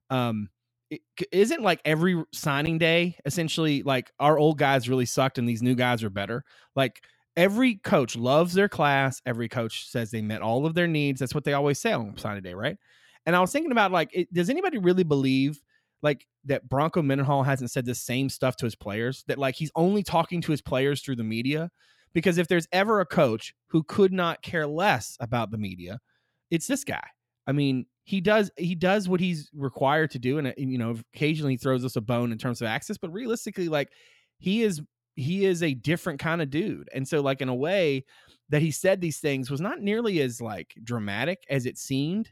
Um 0.09 0.49
it 0.91 1.01
isn't 1.31 1.63
like 1.63 1.81
every 1.83 2.23
signing 2.31 2.77
day 2.77 3.17
essentially 3.25 3.81
like 3.81 4.11
our 4.19 4.37
old 4.37 4.59
guys 4.59 4.87
really 4.87 5.05
sucked 5.05 5.39
and 5.39 5.49
these 5.49 5.63
new 5.63 5.75
guys 5.75 6.03
are 6.03 6.11
better? 6.11 6.43
Like 6.75 7.01
every 7.35 7.75
coach 7.75 8.15
loves 8.15 8.53
their 8.53 8.69
class 8.69 9.21
every 9.25 9.49
coach 9.49 9.89
says 9.89 10.11
they 10.11 10.21
met 10.21 10.41
all 10.41 10.65
of 10.65 10.73
their 10.73 10.87
needs 10.87 11.19
that's 11.19 11.35
what 11.35 11.43
they 11.43 11.53
always 11.53 11.79
say 11.79 11.91
on 11.91 12.17
signing 12.17 12.43
day 12.43 12.53
right? 12.53 12.77
And 13.25 13.35
i 13.35 13.39
was 13.39 13.51
thinking 13.51 13.71
about 13.71 13.91
like 13.91 14.11
it, 14.13 14.31
does 14.31 14.49
anybody 14.49 14.77
really 14.77 15.03
believe 15.03 15.59
like 16.03 16.27
that 16.45 16.69
bronco 16.69 17.01
mendenhall 17.01 17.41
hasn't 17.41 17.71
said 17.71 17.85
the 17.85 17.95
same 17.95 18.29
stuff 18.29 18.55
to 18.57 18.65
his 18.65 18.75
players 18.75 19.23
that 19.27 19.39
like 19.39 19.55
he's 19.55 19.71
only 19.75 20.03
talking 20.03 20.41
to 20.41 20.51
his 20.51 20.61
players 20.61 21.01
through 21.01 21.15
the 21.15 21.23
media 21.23 21.71
because 22.15 22.38
if 22.39 22.48
there's 22.48 22.67
ever 22.72 23.01
a 23.01 23.05
coach 23.05 23.53
who 23.67 23.84
could 23.84 24.13
not 24.13 24.41
care 24.41 24.65
less 24.65 25.17
about 25.19 25.51
the 25.51 25.57
media, 25.57 26.00
it's 26.50 26.65
this 26.65 26.86
guy. 26.86 27.05
I 27.45 27.51
mean, 27.51 27.86
he 28.05 28.22
does 28.22 28.50
he 28.57 28.74
does 28.74 29.07
what 29.07 29.19
he's 29.19 29.51
required 29.53 30.12
to 30.12 30.19
do, 30.19 30.39
and 30.39 30.48
uh, 30.48 30.53
you 30.57 30.79
know, 30.79 30.95
occasionally 31.13 31.57
throws 31.57 31.84
us 31.84 31.95
a 31.95 32.01
bone 32.01 32.31
in 32.31 32.39
terms 32.39 32.62
of 32.62 32.67
access, 32.67 32.98
but 32.98 33.12
realistically, 33.12 33.67
like 33.67 33.89
he 34.39 34.63
is 34.63 34.81
he 35.15 35.45
is 35.45 35.62
a 35.62 35.74
different 35.74 36.19
kind 36.19 36.41
of 36.41 36.50
dude, 36.50 36.89
and 36.93 37.07
so 37.07 37.22
like 37.22 37.41
in 37.41 37.50
a 37.50 37.55
way 37.55 38.05
that 38.50 38.62
he 38.62 38.72
said 38.72 39.01
these 39.01 39.19
things 39.19 39.51
was 39.51 39.62
not 39.62 39.81
nearly 39.81 40.22
as 40.22 40.39
like 40.39 40.74
dramatic 40.84 41.43
as 41.50 41.65
it 41.65 41.77
seemed 41.77 42.31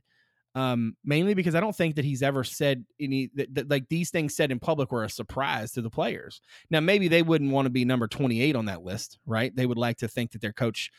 um, 0.56 0.96
mainly 1.04 1.34
because 1.34 1.56
I 1.56 1.60
don't 1.60 1.76
think 1.76 1.96
that 1.96 2.06
he's 2.06 2.22
ever 2.22 2.44
said 2.44 2.86
any 3.00 3.32
that, 3.36 3.56
that, 3.56 3.70
like 3.70 3.90
these 3.90 4.12
things 4.12 4.36
said 4.36 4.52
in 4.52 4.60
public 4.60 4.92
were 4.92 5.04
a 5.04 5.10
surprise 5.10 5.72
to 5.74 5.82
the 5.82 5.90
players. 5.90 6.42
Now, 6.70 6.80
maybe 6.80 7.08
they 7.08 7.24
wouldn't 7.24 7.52
want 7.52 7.66
to 7.66 7.72
be 7.72 7.86
number 7.86 8.08
28 8.08 8.56
on 8.56 8.66
that 8.66 8.84
list, 8.84 9.18
right? 9.26 9.56
They 9.56 9.66
would 9.66 9.78
like 9.78 9.98
to 9.98 10.08
think 10.08 10.32
that 10.32 10.42
their 10.42 10.54
coach 10.54 10.92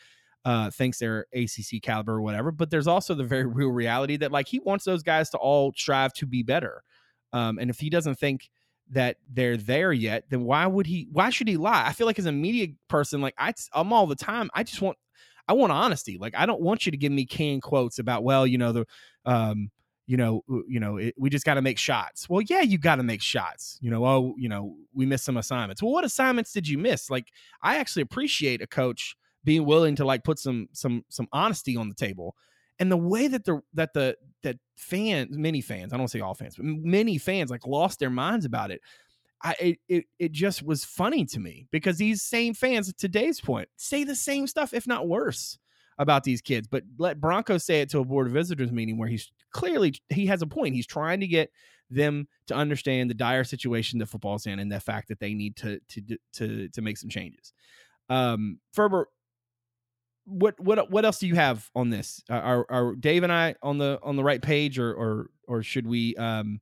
uh, 0.43 0.69
thinks 0.69 0.99
they're 0.99 1.25
ACC 1.33 1.81
caliber 1.81 2.13
or 2.13 2.21
whatever. 2.21 2.51
But 2.51 2.69
there's 2.69 2.87
also 2.87 3.13
the 3.13 3.23
very 3.23 3.45
real 3.47 3.69
reality 3.69 4.17
that 4.17 4.31
like 4.31 4.47
he 4.47 4.59
wants 4.59 4.85
those 4.85 5.03
guys 5.03 5.29
to 5.31 5.37
all 5.37 5.73
strive 5.75 6.13
to 6.13 6.25
be 6.25 6.43
better. 6.43 6.83
Um, 7.31 7.57
and 7.57 7.69
if 7.69 7.79
he 7.79 7.89
doesn't 7.89 8.15
think 8.15 8.49
that 8.91 9.17
they're 9.31 9.57
there 9.57 9.91
yet, 9.91 10.25
then 10.29 10.43
why 10.43 10.67
would 10.67 10.85
he? 10.85 11.07
Why 11.11 11.29
should 11.29 11.47
he 11.47 11.57
lie? 11.57 11.85
I 11.87 11.93
feel 11.93 12.07
like 12.07 12.19
as 12.19 12.27
a 12.27 12.31
media 12.31 12.67
person, 12.87 13.21
like 13.21 13.33
I, 13.37 13.53
I'm 13.73 13.91
all 13.91 14.05
the 14.05 14.15
time. 14.15 14.49
I 14.53 14.63
just 14.63 14.81
want 14.81 14.97
I 15.47 15.53
want 15.53 15.71
honesty. 15.71 16.17
Like 16.17 16.35
I 16.35 16.45
don't 16.45 16.61
want 16.61 16.85
you 16.85 16.91
to 16.91 16.97
give 16.97 17.11
me 17.11 17.25
canned 17.25 17.61
quotes 17.61 17.99
about, 17.99 18.23
well, 18.23 18.45
you 18.47 18.57
know, 18.57 18.71
the 18.71 18.85
um, 19.25 19.69
you 20.07 20.17
know, 20.17 20.43
you 20.67 20.79
know, 20.79 20.97
it, 20.97 21.15
we 21.17 21.29
just 21.29 21.45
got 21.45 21.55
to 21.55 21.61
make 21.61 21.79
shots. 21.79 22.29
Well, 22.29 22.41
yeah, 22.41 22.61
you 22.61 22.77
got 22.77 22.97
to 22.97 23.03
make 23.03 23.21
shots. 23.21 23.79
You 23.81 23.89
know, 23.89 24.05
oh, 24.05 24.35
you 24.37 24.49
know, 24.49 24.75
we 24.93 25.05
missed 25.05 25.25
some 25.25 25.37
assignments. 25.37 25.81
Well, 25.81 25.91
what 25.91 26.05
assignments 26.05 26.53
did 26.53 26.67
you 26.67 26.77
miss? 26.77 27.09
Like, 27.09 27.29
I 27.63 27.77
actually 27.77 28.03
appreciate 28.03 28.61
a 28.61 28.67
coach 28.67 29.15
being 29.43 29.65
willing 29.65 29.95
to 29.95 30.05
like 30.05 30.23
put 30.23 30.39
some 30.39 30.67
some 30.73 31.05
some 31.09 31.27
honesty 31.31 31.75
on 31.75 31.89
the 31.89 31.95
table. 31.95 32.35
And 32.77 32.91
the 32.91 32.97
way 32.97 33.27
that 33.27 33.45
the 33.45 33.61
that 33.73 33.93
the 33.93 34.15
that 34.43 34.57
fans, 34.75 35.37
many 35.37 35.61
fans, 35.61 35.93
I 35.93 35.97
don't 35.97 36.07
say 36.07 36.19
all 36.19 36.33
fans, 36.35 36.55
but 36.55 36.65
many 36.65 37.17
fans 37.17 37.49
like 37.49 37.65
lost 37.65 37.99
their 37.99 38.09
minds 38.09 38.45
about 38.45 38.69
it. 38.69 38.81
I 39.43 39.77
it, 39.87 40.05
it 40.17 40.31
just 40.31 40.63
was 40.63 40.85
funny 40.85 41.25
to 41.25 41.39
me 41.39 41.67
because 41.71 41.97
these 41.97 42.23
same 42.23 42.53
fans 42.53 42.89
at 42.89 42.97
today's 42.97 43.39
point 43.39 43.69
say 43.77 44.03
the 44.03 44.15
same 44.15 44.47
stuff, 44.47 44.73
if 44.73 44.87
not 44.87 45.07
worse, 45.07 45.57
about 45.97 46.23
these 46.23 46.41
kids. 46.41 46.67
But 46.67 46.83
let 46.97 47.19
Bronco 47.19 47.57
say 47.57 47.81
it 47.81 47.89
to 47.91 47.99
a 47.99 48.05
board 48.05 48.27
of 48.27 48.33
visitors 48.33 48.71
meeting 48.71 48.97
where 48.97 49.09
he's 49.09 49.31
clearly 49.51 49.95
he 50.09 50.25
has 50.27 50.41
a 50.41 50.47
point. 50.47 50.75
He's 50.75 50.87
trying 50.87 51.19
to 51.19 51.27
get 51.27 51.51
them 51.89 52.27
to 52.47 52.55
understand 52.55 53.09
the 53.09 53.13
dire 53.13 53.43
situation 53.43 53.99
that 53.99 54.07
football's 54.07 54.45
in 54.45 54.59
and 54.59 54.71
the 54.71 54.79
fact 54.79 55.09
that 55.09 55.19
they 55.19 55.33
need 55.33 55.55
to 55.57 55.79
to 55.89 56.17
to 56.33 56.69
to 56.69 56.81
make 56.81 56.97
some 56.97 57.09
changes. 57.09 57.53
Um, 58.09 58.59
Ferber, 58.73 59.07
what 60.25 60.59
what 60.59 60.89
what 60.89 61.05
else 61.05 61.19
do 61.19 61.27
you 61.27 61.35
have 61.35 61.69
on 61.75 61.89
this? 61.89 62.21
Are, 62.29 62.65
are 62.69 62.95
Dave 62.95 63.23
and 63.23 63.31
I 63.31 63.55
on 63.61 63.77
the 63.77 63.99
on 64.03 64.15
the 64.15 64.23
right 64.23 64.41
page, 64.41 64.79
or 64.79 64.93
or 64.93 65.29
or 65.47 65.63
should 65.63 65.87
we 65.87 66.15
um 66.15 66.59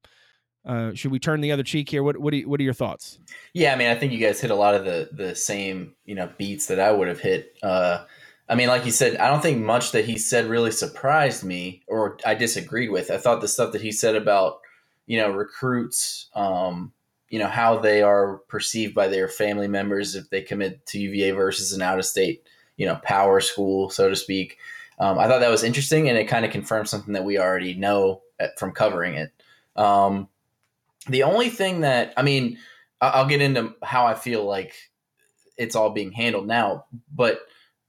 uh 0.65 0.93
should 0.93 1.11
we 1.11 1.19
turn 1.19 1.41
the 1.41 1.51
other 1.51 1.63
cheek 1.63 1.89
here? 1.89 2.03
What 2.03 2.17
what 2.17 2.33
are, 2.33 2.39
what 2.41 2.59
are 2.59 2.63
your 2.63 2.73
thoughts? 2.73 3.19
Yeah, 3.53 3.73
I 3.73 3.75
mean, 3.75 3.89
I 3.89 3.95
think 3.95 4.13
you 4.13 4.19
guys 4.19 4.39
hit 4.39 4.51
a 4.51 4.55
lot 4.55 4.75
of 4.75 4.85
the 4.85 5.09
the 5.11 5.35
same 5.35 5.95
you 6.05 6.15
know 6.15 6.29
beats 6.37 6.67
that 6.67 6.79
I 6.79 6.91
would 6.91 7.07
have 7.07 7.19
hit. 7.19 7.57
Uh, 7.61 8.05
I 8.49 8.55
mean, 8.55 8.67
like 8.67 8.85
you 8.85 8.91
said, 8.91 9.17
I 9.17 9.29
don't 9.29 9.41
think 9.41 9.63
much 9.63 9.91
that 9.93 10.05
he 10.05 10.17
said 10.17 10.45
really 10.45 10.71
surprised 10.71 11.43
me 11.43 11.81
or 11.87 12.17
I 12.25 12.35
disagreed 12.35 12.91
with. 12.91 13.09
I 13.09 13.17
thought 13.17 13.41
the 13.41 13.47
stuff 13.47 13.71
that 13.71 13.81
he 13.81 13.91
said 13.91 14.15
about, 14.15 14.59
you 15.05 15.17
know, 15.17 15.31
recruits, 15.31 16.29
um, 16.35 16.91
you 17.29 17.39
know, 17.39 17.47
how 17.47 17.77
they 17.77 18.01
are 18.01 18.39
perceived 18.49 18.93
by 18.93 19.07
their 19.07 19.27
family 19.27 19.67
members 19.67 20.15
if 20.15 20.29
they 20.29 20.41
commit 20.41 20.85
to 20.87 20.99
UVA 20.99 21.31
versus 21.31 21.71
an 21.71 21.81
out 21.81 21.99
of 21.99 22.05
state, 22.05 22.43
you 22.75 22.85
know, 22.85 22.99
power 23.03 23.39
school, 23.39 23.89
so 23.89 24.09
to 24.09 24.15
speak. 24.15 24.57
Um, 24.99 25.17
I 25.17 25.27
thought 25.27 25.39
that 25.39 25.49
was 25.49 25.63
interesting 25.63 26.09
and 26.09 26.17
it 26.17 26.25
kind 26.25 26.45
of 26.45 26.51
confirmed 26.51 26.89
something 26.89 27.13
that 27.13 27.25
we 27.25 27.39
already 27.39 27.73
know 27.73 28.21
from 28.57 28.71
covering 28.71 29.15
it. 29.15 29.31
Um, 29.75 30.27
the 31.07 31.23
only 31.23 31.49
thing 31.49 31.81
that, 31.81 32.13
I 32.17 32.21
mean, 32.21 32.57
I'll 33.01 33.27
get 33.27 33.41
into 33.41 33.73
how 33.83 34.05
I 34.05 34.13
feel 34.13 34.45
like 34.45 34.73
it's 35.57 35.75
all 35.75 35.89
being 35.89 36.11
handled 36.11 36.47
now, 36.47 36.85
but 37.13 37.41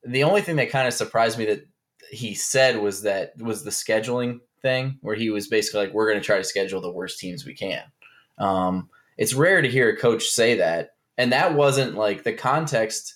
the 0.03 0.25
only 0.25 0.43
thing 0.43 0.57
that 0.57 0.71
kind 0.71 0.87
of 0.87 0.95
surprised 0.95 1.39
me 1.39 1.47
that 1.47 1.67
he 2.11 2.35
said 2.35 2.81
was 2.81 3.03
that 3.03 3.37
was 3.39 3.65
the 3.65 3.71
scheduling 3.71 4.41
thing 4.61 4.99
where 5.01 5.15
he 5.15 5.31
was 5.31 5.49
basically 5.49 5.81
like 5.81 5.95
we're 5.95 6.09
going 6.09 6.21
to 6.21 6.25
try 6.25 6.37
to 6.37 6.45
schedule 6.45 6.81
the 6.81 6.91
worst 6.91 7.19
teams 7.19 7.45
we 7.45 7.55
can. 7.55 7.83
Um, 8.39 8.89
it's 9.17 9.35
rare 9.35 9.63
to 9.63 9.69
hear 9.69 9.91
a 9.91 9.97
coach 9.97 10.25
say 10.25 10.57
that 10.57 10.95
and 11.17 11.33
that 11.33 11.55
wasn't 11.55 11.95
like 11.95 12.25
the 12.25 12.33
context 12.33 13.15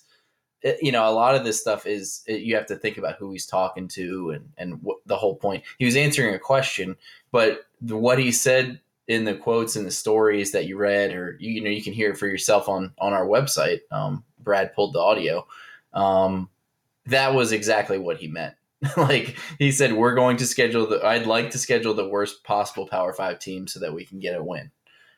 it, 0.61 0.77
you 0.81 0.91
know 0.91 1.09
a 1.09 1.11
lot 1.11 1.35
of 1.35 1.43
this 1.43 1.59
stuff 1.59 1.85
is 1.85 2.21
it, 2.25 2.41
you 2.41 2.55
have 2.55 2.65
to 2.67 2.75
think 2.75 2.97
about 2.97 3.15
who 3.15 3.31
he's 3.31 3.45
talking 3.45 3.87
to 3.89 4.31
and 4.31 4.49
and 4.57 4.81
what, 4.81 4.97
the 5.05 5.17
whole 5.17 5.35
point. 5.35 5.63
He 5.77 5.85
was 5.85 5.95
answering 5.95 6.33
a 6.33 6.39
question 6.39 6.95
but 7.31 7.61
what 7.81 8.19
he 8.19 8.31
said 8.31 8.79
in 9.09 9.25
the 9.25 9.35
quotes 9.35 9.75
and 9.75 9.85
the 9.85 9.91
stories 9.91 10.53
that 10.53 10.65
you 10.65 10.77
read 10.77 11.13
or 11.13 11.35
you, 11.39 11.51
you 11.51 11.61
know 11.61 11.69
you 11.69 11.83
can 11.83 11.93
hear 11.93 12.11
it 12.11 12.17
for 12.17 12.27
yourself 12.27 12.69
on 12.69 12.93
on 12.99 13.11
our 13.11 13.25
website 13.25 13.81
um, 13.91 14.23
brad 14.39 14.73
pulled 14.73 14.93
the 14.93 14.99
audio 14.99 15.45
um, 15.93 16.49
that 17.09 17.33
was 17.33 17.51
exactly 17.51 17.97
what 17.97 18.17
he 18.17 18.27
meant. 18.27 18.55
like 18.97 19.37
he 19.57 19.71
said, 19.71 19.93
we're 19.93 20.15
going 20.15 20.37
to 20.37 20.45
schedule 20.45 20.87
the. 20.87 21.05
I'd 21.05 21.27
like 21.27 21.51
to 21.51 21.57
schedule 21.57 21.93
the 21.93 22.07
worst 22.07 22.43
possible 22.43 22.87
Power 22.87 23.11
Five 23.13 23.39
team 23.39 23.67
so 23.67 23.79
that 23.79 23.93
we 23.93 24.05
can 24.05 24.19
get 24.19 24.37
a 24.37 24.43
win. 24.43 24.71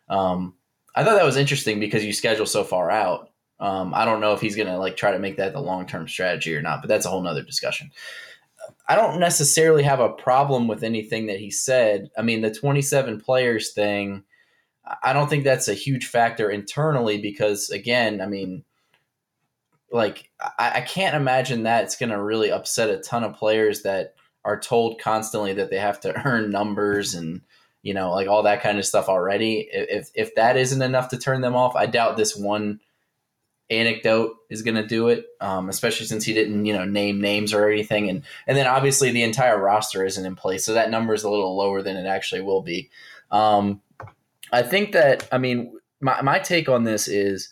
Um, 0.10 0.56
I 0.96 1.04
thought 1.04 1.16
that 1.16 1.26
was 1.26 1.38
interesting 1.38 1.80
because 1.80 2.04
you 2.04 2.12
schedule 2.12 2.46
so 2.46 2.64
far 2.64 2.90
out. 2.90 3.30
Um, 3.60 3.94
I 3.94 4.06
don't 4.06 4.20
know 4.20 4.34
if 4.34 4.42
he's 4.42 4.56
going 4.56 4.68
to 4.68 4.78
like 4.78 4.98
try 4.98 5.12
to 5.12 5.20
make 5.20 5.38
that 5.38 5.54
the 5.54 5.62
long 5.62 5.86
term 5.86 6.08
strategy 6.08 6.56
or 6.56 6.62
not, 6.62 6.82
but 6.82 6.88
that's 6.88 7.06
a 7.06 7.10
whole 7.10 7.22
nother 7.22 7.44
discussion. 7.44 7.92
I 8.92 8.96
don't 8.96 9.22
necessarily 9.22 9.84
have 9.84 10.02
a 10.02 10.10
problem 10.10 10.68
with 10.68 10.84
anything 10.84 11.28
that 11.28 11.40
he 11.40 11.50
said. 11.50 12.10
I 12.18 12.24
mean, 12.24 12.42
the 12.42 12.54
27 12.54 13.22
players 13.22 13.72
thing, 13.72 14.26
I 15.02 15.14
don't 15.14 15.30
think 15.30 15.46
that's 15.46 15.70
a 15.70 15.74
huge 15.74 16.08
factor 16.08 16.50
internally 16.50 17.18
because, 17.18 17.70
again, 17.70 18.20
I 18.20 18.26
mean, 18.26 18.66
like 19.94 20.30
I, 20.60 20.72
I 20.76 20.82
can't 20.82 21.16
imagine 21.16 21.64
that 21.64 21.86
it's 21.86 21.96
going 21.96 22.10
to 22.10 22.22
really 22.22 22.52
upset 22.52 22.90
a 22.90 22.98
ton 22.98 23.24
of 23.24 23.38
players 23.38 23.84
that 23.84 24.16
are 24.44 24.60
told 24.60 25.00
constantly 25.00 25.54
that 25.54 25.70
they 25.70 25.80
have 25.80 26.02
to 26.02 26.14
earn 26.26 26.50
numbers 26.50 27.14
and 27.14 27.44
you 27.84 27.94
know 27.94 28.12
like 28.12 28.28
all 28.28 28.44
that 28.44 28.62
kind 28.62 28.78
of 28.78 28.86
stuff 28.86 29.08
already. 29.08 29.70
If 29.72 30.10
if 30.16 30.36
that 30.36 30.58
isn't 30.58 30.82
enough 30.82 31.08
to 31.12 31.18
turn 31.18 31.40
them 31.40 31.56
off, 31.56 31.78
I 31.78 31.86
doubt 31.86 32.18
this 32.18 32.36
one 32.36 32.82
anecdote 33.72 34.36
is 34.50 34.62
going 34.62 34.76
to 34.76 34.86
do 34.86 35.08
it. 35.08 35.26
Um, 35.40 35.70
especially 35.70 36.06
since 36.06 36.24
he 36.24 36.34
didn't 36.34 36.66
you 36.66 36.74
know 36.74 36.86
name 36.86 37.22
names 37.22 37.54
or 37.54 37.70
anything, 37.70 38.10
and 38.10 38.24
and 38.48 38.58
then 38.58 38.68
obviously 38.68 39.12
the 39.12 39.24
entire 39.24 39.60
roster 39.60 40.06
isn't 40.06 40.26
in 40.26 40.36
place, 40.36 40.66
so 40.66 40.74
that 40.74 40.92
number 40.92 41.14
is 41.14 41.24
a 41.24 41.30
little 41.30 41.56
lower 41.56 41.82
than 41.82 41.98
it 41.98 42.06
actually 42.06 42.42
will 42.42 42.62
be. 42.62 42.90
Um, 43.32 43.82
I 44.52 44.62
think 44.64 44.92
that 44.92 45.28
I 45.32 45.38
mean 45.38 45.74
my 46.02 46.22
my 46.22 46.40
take 46.40 46.70
on 46.70 46.84
this 46.84 47.08
is 47.08 47.50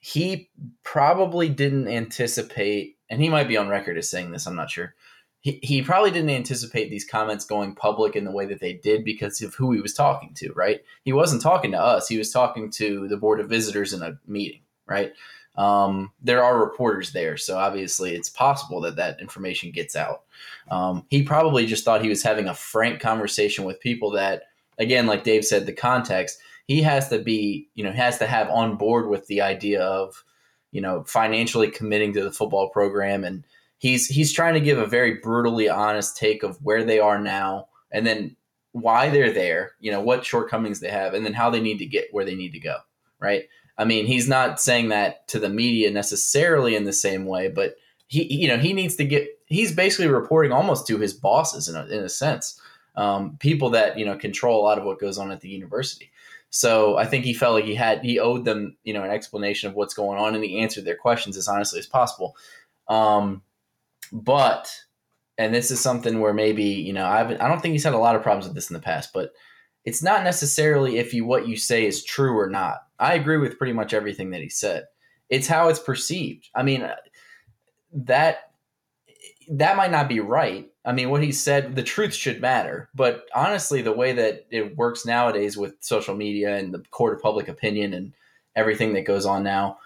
he 0.00 0.50
probably 0.84 1.48
didn't 1.48 1.88
anticipate, 1.88 2.96
and 3.10 3.20
he 3.20 3.28
might 3.28 3.48
be 3.48 3.56
on 3.56 3.68
record 3.68 3.98
as 3.98 4.08
saying 4.08 4.30
this, 4.30 4.46
I'm 4.46 4.56
not 4.56 4.70
sure. 4.70 4.94
He, 5.40 5.60
he 5.62 5.82
probably 5.82 6.10
didn't 6.10 6.30
anticipate 6.30 6.90
these 6.90 7.04
comments 7.04 7.44
going 7.44 7.74
public 7.74 8.16
in 8.16 8.24
the 8.24 8.32
way 8.32 8.46
that 8.46 8.60
they 8.60 8.72
did 8.72 9.04
because 9.04 9.40
of 9.40 9.54
who 9.54 9.72
he 9.72 9.80
was 9.80 9.94
talking 9.94 10.34
to, 10.34 10.52
right? 10.52 10.80
He 11.04 11.12
wasn't 11.12 11.42
talking 11.42 11.72
to 11.72 11.80
us, 11.80 12.08
he 12.08 12.18
was 12.18 12.32
talking 12.32 12.70
to 12.72 13.06
the 13.08 13.16
Board 13.16 13.40
of 13.40 13.48
Visitors 13.48 13.92
in 13.92 14.02
a 14.02 14.18
meeting, 14.26 14.62
right? 14.86 15.12
Um, 15.58 16.12
there 16.22 16.42
are 16.42 16.58
reporters 16.58 17.12
there, 17.12 17.36
so 17.36 17.58
obviously 17.58 18.14
it's 18.14 18.30
possible 18.30 18.80
that 18.80 18.96
that 18.96 19.20
information 19.20 19.70
gets 19.70 19.94
out. 19.94 20.22
Um, 20.70 21.04
he 21.10 21.22
probably 21.22 21.66
just 21.66 21.84
thought 21.84 22.00
he 22.00 22.08
was 22.08 22.22
having 22.22 22.48
a 22.48 22.54
frank 22.54 23.00
conversation 23.00 23.64
with 23.64 23.80
people 23.80 24.12
that, 24.12 24.44
again, 24.78 25.06
like 25.06 25.24
Dave 25.24 25.44
said, 25.44 25.66
the 25.66 25.72
context 25.72 26.38
he 26.68 26.82
has 26.82 27.08
to 27.08 27.18
be, 27.18 27.68
you 27.74 27.82
know, 27.82 27.90
has 27.90 28.18
to 28.18 28.26
have 28.26 28.50
on 28.50 28.76
board 28.76 29.08
with 29.08 29.26
the 29.26 29.40
idea 29.40 29.82
of, 29.82 30.22
you 30.70 30.82
know, 30.82 31.02
financially 31.04 31.70
committing 31.70 32.12
to 32.12 32.22
the 32.22 32.30
football 32.30 32.68
program. 32.68 33.24
And 33.24 33.44
he's 33.78 34.06
he's 34.06 34.32
trying 34.32 34.54
to 34.54 34.60
give 34.60 34.78
a 34.78 34.86
very 34.86 35.14
brutally 35.14 35.68
honest 35.68 36.16
take 36.16 36.42
of 36.42 36.62
where 36.62 36.84
they 36.84 37.00
are 37.00 37.18
now 37.18 37.68
and 37.90 38.06
then 38.06 38.36
why 38.72 39.08
they're 39.08 39.32
there, 39.32 39.72
you 39.80 39.90
know, 39.90 40.02
what 40.02 40.26
shortcomings 40.26 40.80
they 40.80 40.90
have, 40.90 41.14
and 41.14 41.24
then 41.24 41.32
how 41.32 41.48
they 41.48 41.60
need 41.60 41.78
to 41.78 41.86
get 41.86 42.12
where 42.12 42.26
they 42.26 42.36
need 42.36 42.52
to 42.52 42.60
go. 42.60 42.76
Right. 43.18 43.48
I 43.78 43.84
mean, 43.84 44.06
he's 44.06 44.28
not 44.28 44.60
saying 44.60 44.88
that 44.88 45.26
to 45.28 45.38
the 45.38 45.48
media 45.48 45.90
necessarily 45.90 46.74
in 46.74 46.84
the 46.84 46.92
same 46.92 47.26
way, 47.26 47.48
but 47.48 47.76
he, 48.08 48.24
you 48.32 48.48
know, 48.48 48.58
he 48.58 48.72
needs 48.72 48.96
to 48.96 49.04
get. 49.04 49.28
He's 49.46 49.72
basically 49.72 50.08
reporting 50.08 50.52
almost 50.52 50.86
to 50.88 50.98
his 50.98 51.14
bosses 51.14 51.68
in 51.68 51.76
a, 51.76 51.86
in 51.86 52.02
a 52.02 52.08
sense, 52.08 52.60
um, 52.96 53.36
people 53.38 53.70
that 53.70 53.98
you 53.98 54.04
know 54.04 54.16
control 54.16 54.60
a 54.60 54.64
lot 54.64 54.78
of 54.78 54.84
what 54.84 55.00
goes 55.00 55.18
on 55.18 55.30
at 55.30 55.40
the 55.40 55.48
university. 55.48 56.10
So 56.50 56.96
I 56.96 57.04
think 57.04 57.24
he 57.24 57.34
felt 57.34 57.54
like 57.54 57.64
he 57.64 57.74
had 57.74 58.04
he 58.04 58.18
owed 58.18 58.44
them, 58.44 58.76
you 58.82 58.94
know, 58.94 59.04
an 59.04 59.10
explanation 59.10 59.68
of 59.68 59.76
what's 59.76 59.94
going 59.94 60.18
on, 60.18 60.34
and 60.34 60.42
he 60.42 60.58
answered 60.58 60.84
their 60.84 60.96
questions 60.96 61.36
as 61.36 61.46
honestly 61.46 61.78
as 61.78 61.86
possible. 61.86 62.36
Um, 62.88 63.42
but 64.12 64.74
and 65.36 65.54
this 65.54 65.70
is 65.70 65.80
something 65.80 66.20
where 66.20 66.34
maybe 66.34 66.64
you 66.64 66.92
know 66.92 67.06
I've, 67.06 67.30
I 67.30 67.48
don't 67.48 67.60
think 67.60 67.72
he's 67.72 67.84
had 67.84 67.94
a 67.94 67.98
lot 67.98 68.16
of 68.16 68.22
problems 68.22 68.46
with 68.46 68.54
this 68.54 68.70
in 68.70 68.74
the 68.74 68.80
past, 68.80 69.12
but 69.12 69.32
it's 69.84 70.02
not 70.02 70.24
necessarily 70.24 70.98
if 70.98 71.14
you 71.14 71.24
what 71.24 71.48
you 71.48 71.56
say 71.56 71.86
is 71.86 72.04
true 72.04 72.38
or 72.38 72.48
not. 72.48 72.78
I 72.98 73.14
agree 73.14 73.38
with 73.38 73.58
pretty 73.58 73.72
much 73.72 73.94
everything 73.94 74.30
that 74.30 74.42
he 74.42 74.48
said. 74.48 74.84
It's 75.30 75.46
how 75.46 75.68
it's 75.68 75.78
perceived. 75.78 76.48
I 76.54 76.62
mean, 76.62 76.82
uh, 76.82 76.96
that 77.92 78.50
that 79.50 79.76
might 79.76 79.90
not 79.90 80.08
be 80.08 80.20
right, 80.20 80.70
I 80.88 80.92
mean, 80.92 81.10
what 81.10 81.22
he 81.22 81.32
said, 81.32 81.76
the 81.76 81.82
truth 81.82 82.14
should 82.14 82.40
matter. 82.40 82.88
But 82.94 83.26
honestly, 83.34 83.82
the 83.82 83.92
way 83.92 84.12
that 84.14 84.46
it 84.50 84.74
works 84.76 85.04
nowadays 85.04 85.54
with 85.54 85.74
social 85.80 86.14
media 86.14 86.56
and 86.56 86.72
the 86.72 86.78
court 86.90 87.14
of 87.14 87.22
public 87.22 87.48
opinion 87.48 87.92
and 87.92 88.14
everything 88.56 88.94
that 88.94 89.04
goes 89.04 89.26
on 89.26 89.42
now, 89.42 89.78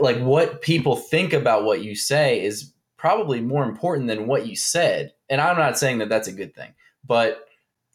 like 0.00 0.18
what 0.18 0.62
people 0.62 0.96
think 0.96 1.34
about 1.34 1.64
what 1.64 1.82
you 1.82 1.94
say 1.94 2.42
is 2.42 2.72
probably 2.96 3.42
more 3.42 3.64
important 3.64 4.08
than 4.08 4.26
what 4.26 4.46
you 4.46 4.56
said. 4.56 5.12
And 5.28 5.38
I'm 5.38 5.58
not 5.58 5.78
saying 5.78 5.98
that 5.98 6.08
that's 6.08 6.28
a 6.28 6.32
good 6.32 6.54
thing, 6.54 6.72
but 7.06 7.45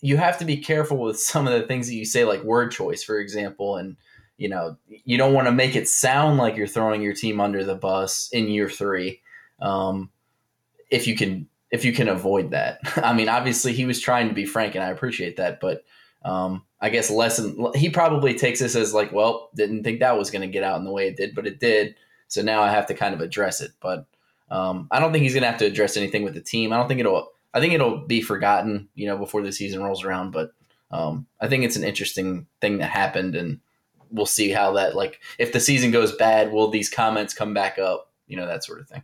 you 0.01 0.17
have 0.17 0.37
to 0.39 0.45
be 0.45 0.57
careful 0.57 0.97
with 0.97 1.19
some 1.19 1.47
of 1.47 1.53
the 1.53 1.67
things 1.67 1.87
that 1.87 1.95
you 1.95 2.05
say, 2.05 2.25
like 2.25 2.43
word 2.43 2.71
choice, 2.71 3.03
for 3.03 3.19
example. 3.19 3.77
And, 3.77 3.95
you 4.37 4.49
know, 4.49 4.77
you 4.87 5.17
don't 5.17 5.33
want 5.33 5.47
to 5.47 5.51
make 5.51 5.75
it 5.75 5.87
sound 5.87 6.37
like 6.37 6.55
you're 6.55 6.67
throwing 6.67 7.01
your 7.01 7.13
team 7.13 7.39
under 7.39 7.63
the 7.63 7.75
bus 7.75 8.29
in 8.31 8.47
year 8.47 8.69
three. 8.69 9.21
Um, 9.61 10.09
if 10.89 11.07
you 11.07 11.15
can 11.15 11.47
if 11.69 11.85
you 11.85 11.93
can 11.93 12.09
avoid 12.09 12.51
that. 12.51 12.79
I 12.97 13.13
mean, 13.13 13.29
obviously 13.29 13.73
he 13.73 13.85
was 13.85 14.01
trying 14.01 14.27
to 14.27 14.33
be 14.33 14.45
frank, 14.45 14.75
and 14.75 14.83
I 14.83 14.89
appreciate 14.89 15.37
that, 15.37 15.59
but 15.61 15.83
um, 16.23 16.63
I 16.79 16.89
guess 16.89 17.09
lesson 17.09 17.71
he 17.75 17.89
probably 17.89 18.33
takes 18.33 18.59
this 18.59 18.75
as 18.75 18.93
like, 18.93 19.11
well, 19.11 19.49
didn't 19.55 19.83
think 19.83 19.99
that 19.99 20.17
was 20.17 20.29
going 20.29 20.41
to 20.41 20.47
get 20.47 20.63
out 20.63 20.77
in 20.77 20.85
the 20.85 20.91
way 20.91 21.07
it 21.07 21.17
did, 21.17 21.33
but 21.33 21.47
it 21.47 21.59
did. 21.59 21.95
So 22.27 22.41
now 22.41 22.61
I 22.61 22.69
have 22.69 22.85
to 22.87 22.93
kind 22.93 23.13
of 23.13 23.21
address 23.21 23.61
it. 23.61 23.71
But 23.81 24.05
um, 24.49 24.87
I 24.91 24.99
don't 24.99 25.11
think 25.11 25.23
he's 25.23 25.33
going 25.33 25.43
to 25.43 25.49
have 25.49 25.59
to 25.59 25.65
address 25.65 25.97
anything 25.97 26.23
with 26.23 26.33
the 26.33 26.41
team. 26.41 26.73
I 26.73 26.77
don't 26.77 26.87
think 26.87 26.99
it'll. 26.99 27.29
I 27.53 27.59
think 27.59 27.73
it'll 27.73 28.05
be 28.05 28.21
forgotten, 28.21 28.89
you 28.95 29.07
know, 29.07 29.17
before 29.17 29.41
the 29.41 29.51
season 29.51 29.83
rolls 29.83 30.03
around. 30.03 30.31
But 30.31 30.51
um, 30.89 31.27
I 31.39 31.47
think 31.47 31.63
it's 31.63 31.75
an 31.75 31.83
interesting 31.83 32.47
thing 32.61 32.77
that 32.77 32.89
happened, 32.89 33.35
and 33.35 33.59
we'll 34.09 34.25
see 34.25 34.49
how 34.49 34.73
that 34.73 34.95
like 34.95 35.19
if 35.37 35.53
the 35.53 35.59
season 35.59 35.91
goes 35.91 36.15
bad, 36.15 36.51
will 36.51 36.69
these 36.69 36.89
comments 36.89 37.33
come 37.33 37.53
back 37.53 37.77
up? 37.77 38.11
You 38.27 38.37
know, 38.37 38.47
that 38.47 38.63
sort 38.63 38.79
of 38.79 38.87
thing. 38.87 39.03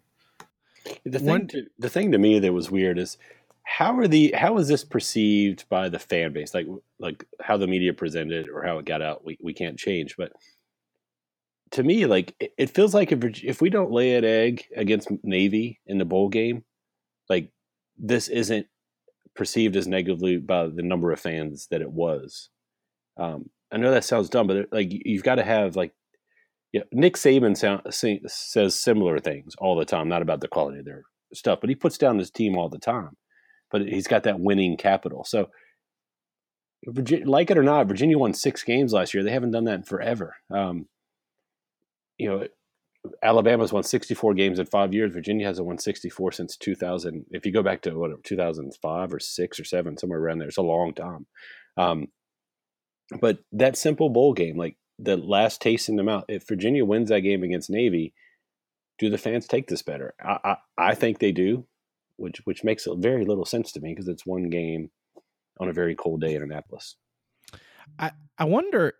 The 1.03 1.19
thing, 1.19 1.27
One, 1.27 1.47
to, 1.47 1.65
the 1.77 1.89
thing 1.89 2.13
to 2.13 2.17
me 2.17 2.39
that 2.39 2.53
was 2.53 2.71
weird 2.71 2.97
is 2.97 3.17
how 3.63 3.97
are 3.97 4.07
the 4.07 4.31
how 4.31 4.57
is 4.57 4.69
this 4.69 4.85
perceived 4.85 5.67
by 5.67 5.89
the 5.89 5.99
fan 5.99 6.31
base? 6.31 6.53
Like 6.53 6.67
like 6.99 7.25
how 7.41 7.57
the 7.57 7.67
media 7.67 7.93
presented 7.93 8.47
or 8.47 8.63
how 8.63 8.77
it 8.77 8.85
got 8.85 9.01
out, 9.01 9.25
we, 9.25 9.37
we 9.41 9.53
can't 9.53 9.77
change. 9.77 10.15
But 10.17 10.31
to 11.71 11.83
me, 11.83 12.05
like 12.05 12.33
it, 12.39 12.53
it 12.57 12.69
feels 12.69 12.93
like 12.93 13.11
if 13.11 13.43
if 13.43 13.61
we 13.61 13.69
don't 13.69 13.91
lay 13.91 14.15
an 14.15 14.23
egg 14.23 14.65
against 14.75 15.09
Navy 15.21 15.81
in 15.85 15.97
the 15.97 16.05
bowl 16.05 16.29
game, 16.29 16.63
like 17.29 17.51
this 17.97 18.27
isn't 18.27 18.67
perceived 19.35 19.75
as 19.75 19.87
negatively 19.87 20.37
by 20.37 20.67
the 20.67 20.83
number 20.83 21.11
of 21.11 21.19
fans 21.19 21.67
that 21.71 21.81
it 21.81 21.91
was. 21.91 22.49
Um, 23.17 23.49
I 23.71 23.77
know 23.77 23.91
that 23.91 24.03
sounds 24.03 24.29
dumb, 24.29 24.47
but 24.47 24.67
like 24.71 24.87
you've 24.89 25.23
got 25.23 25.35
to 25.35 25.43
have 25.43 25.75
like 25.75 25.93
yeah, 26.73 26.83
Nick 26.91 27.15
Saban 27.15 27.55
sound, 27.55 27.81
say, 27.91 28.21
says 28.27 28.75
similar 28.75 29.19
things 29.19 29.55
all 29.57 29.77
the 29.77 29.85
time, 29.85 30.09
not 30.09 30.21
about 30.21 30.41
the 30.41 30.47
quality 30.47 30.79
of 30.79 30.85
their 30.85 31.03
stuff, 31.33 31.59
but 31.61 31.69
he 31.69 31.75
puts 31.75 31.97
down 31.97 32.19
his 32.19 32.29
team 32.29 32.57
all 32.57 32.69
the 32.69 32.77
time. 32.77 33.15
But 33.71 33.81
he's 33.83 34.07
got 34.07 34.23
that 34.23 34.39
winning 34.39 34.77
capital. 34.77 35.23
So, 35.23 35.49
Virginia, 36.85 37.27
like 37.27 37.49
it 37.49 37.57
or 37.57 37.63
not, 37.63 37.87
Virginia 37.87 38.17
won 38.17 38.33
six 38.33 38.63
games 38.63 38.93
last 38.93 39.13
year. 39.13 39.23
They 39.23 39.31
haven't 39.31 39.51
done 39.51 39.65
that 39.65 39.75
in 39.75 39.83
forever. 39.83 40.35
Um, 40.53 40.87
you 42.17 42.29
know, 42.29 42.47
Alabama's 43.21 43.73
won 43.73 43.83
64 43.83 44.33
games 44.33 44.59
in 44.59 44.65
five 44.65 44.93
years. 44.93 45.13
Virginia 45.13 45.47
hasn't 45.47 45.67
won 45.67 45.77
64 45.77 46.31
since 46.31 46.57
2000. 46.57 47.25
If 47.31 47.45
you 47.45 47.51
go 47.51 47.63
back 47.63 47.81
to 47.83 47.97
whatever 47.97 48.21
2005 48.23 49.13
or 49.13 49.19
six 49.19 49.59
or 49.59 49.63
seven, 49.63 49.97
somewhere 49.97 50.19
around 50.19 50.39
there, 50.39 50.47
it's 50.47 50.57
a 50.57 50.61
long 50.61 50.93
time. 50.93 51.25
Um, 51.77 52.07
but 53.19 53.39
that 53.51 53.77
simple 53.77 54.09
bowl 54.09 54.33
game, 54.33 54.57
like 54.57 54.77
the 54.99 55.17
last 55.17 55.61
taste 55.61 55.89
in 55.89 55.95
the 55.95 56.03
mouth, 56.03 56.25
if 56.27 56.47
Virginia 56.47 56.83
wins 56.85 57.09
that 57.09 57.21
game 57.21 57.43
against 57.43 57.69
Navy, 57.69 58.13
do 58.99 59.09
the 59.09 59.17
fans 59.17 59.47
take 59.47 59.67
this 59.67 59.81
better? 59.81 60.13
I, 60.21 60.39
I, 60.43 60.55
I 60.77 60.95
think 60.95 61.19
they 61.19 61.31
do, 61.31 61.65
which 62.17 62.41
which 62.45 62.63
makes 62.63 62.87
very 62.97 63.25
little 63.25 63.45
sense 63.45 63.71
to 63.73 63.79
me 63.79 63.93
because 63.93 64.07
it's 64.07 64.25
one 64.25 64.49
game 64.49 64.89
on 65.59 65.69
a 65.69 65.73
very 65.73 65.95
cold 65.95 66.21
day 66.21 66.35
in 66.35 66.43
Annapolis. 66.43 66.95
I 67.97 68.11
I 68.37 68.45
wonder. 68.45 68.95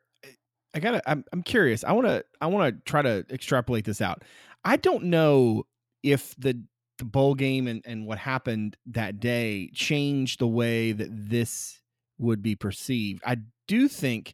I 0.74 0.79
gotta. 0.79 1.01
I'm 1.09 1.24
I'm 1.31 1.43
curious. 1.43 1.83
I 1.83 1.93
want 1.93 2.07
to. 2.07 2.24
I 2.41 2.47
want 2.47 2.75
to 2.75 2.81
try 2.89 3.01
to 3.01 3.25
extrapolate 3.31 3.86
this 3.86 4.01
out. 4.01 4.24
I 4.63 4.77
don't 4.77 5.05
know 5.05 5.65
if 6.03 6.36
the 6.38 6.62
the 6.97 7.05
bowl 7.05 7.36
game 7.36 7.67
and 7.67 7.81
and 7.86 8.05
what 8.05 8.17
happened 8.17 8.77
that 8.88 9.19
day 9.19 9.69
changed 9.74 10.39
the 10.39 10.47
way 10.47 10.91
that 10.91 11.09
this 11.12 11.81
would 12.17 12.41
be 12.41 12.55
perceived. 12.55 13.21
I 13.25 13.38
do 13.67 13.88
think 13.88 14.33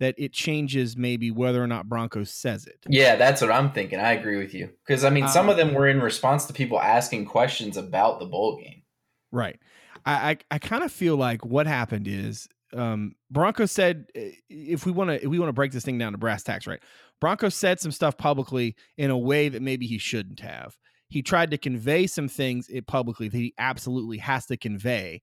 that 0.00 0.14
it 0.18 0.32
changes 0.32 0.96
maybe 0.96 1.30
whether 1.30 1.62
or 1.62 1.66
not 1.66 1.88
Broncos 1.88 2.30
says 2.30 2.66
it. 2.66 2.78
Yeah, 2.88 3.16
that's 3.16 3.40
what 3.40 3.52
I'm 3.52 3.70
thinking. 3.72 4.00
I 4.00 4.12
agree 4.12 4.36
with 4.36 4.54
you 4.54 4.70
because 4.86 5.04
I 5.04 5.10
mean, 5.10 5.28
some 5.28 5.46
um, 5.46 5.50
of 5.50 5.56
them 5.56 5.74
were 5.74 5.88
in 5.88 6.00
response 6.00 6.46
to 6.46 6.52
people 6.52 6.80
asking 6.80 7.26
questions 7.26 7.76
about 7.76 8.18
the 8.18 8.26
bowl 8.26 8.56
game. 8.56 8.82
Right. 9.30 9.58
I 10.04 10.30
I, 10.30 10.36
I 10.52 10.58
kind 10.58 10.84
of 10.84 10.92
feel 10.92 11.16
like 11.16 11.44
what 11.44 11.66
happened 11.66 12.08
is 12.08 12.48
um, 12.74 13.14
Broncos 13.30 13.72
said 13.72 14.06
if 14.14 14.86
we 14.86 14.92
want 14.92 15.20
to 15.20 15.26
we 15.28 15.38
want 15.38 15.48
to 15.48 15.54
break 15.54 15.72
this 15.72 15.84
thing 15.84 15.98
down 15.98 16.12
to 16.12 16.18
brass 16.18 16.42
tacks, 16.42 16.66
right? 16.66 16.80
Bronco 17.20 17.48
said 17.48 17.80
some 17.80 17.92
stuff 17.92 18.16
publicly 18.16 18.76
in 18.98 19.10
a 19.10 19.18
way 19.18 19.48
that 19.48 19.62
maybe 19.62 19.86
he 19.86 19.98
shouldn't 19.98 20.40
have. 20.40 20.76
He 21.08 21.22
tried 21.22 21.50
to 21.52 21.58
convey 21.58 22.06
some 22.06 22.28
things 22.28 22.68
it 22.68 22.86
publicly 22.86 23.28
that 23.28 23.36
he 23.36 23.54
absolutely 23.58 24.18
has 24.18 24.46
to 24.46 24.56
convey. 24.56 25.22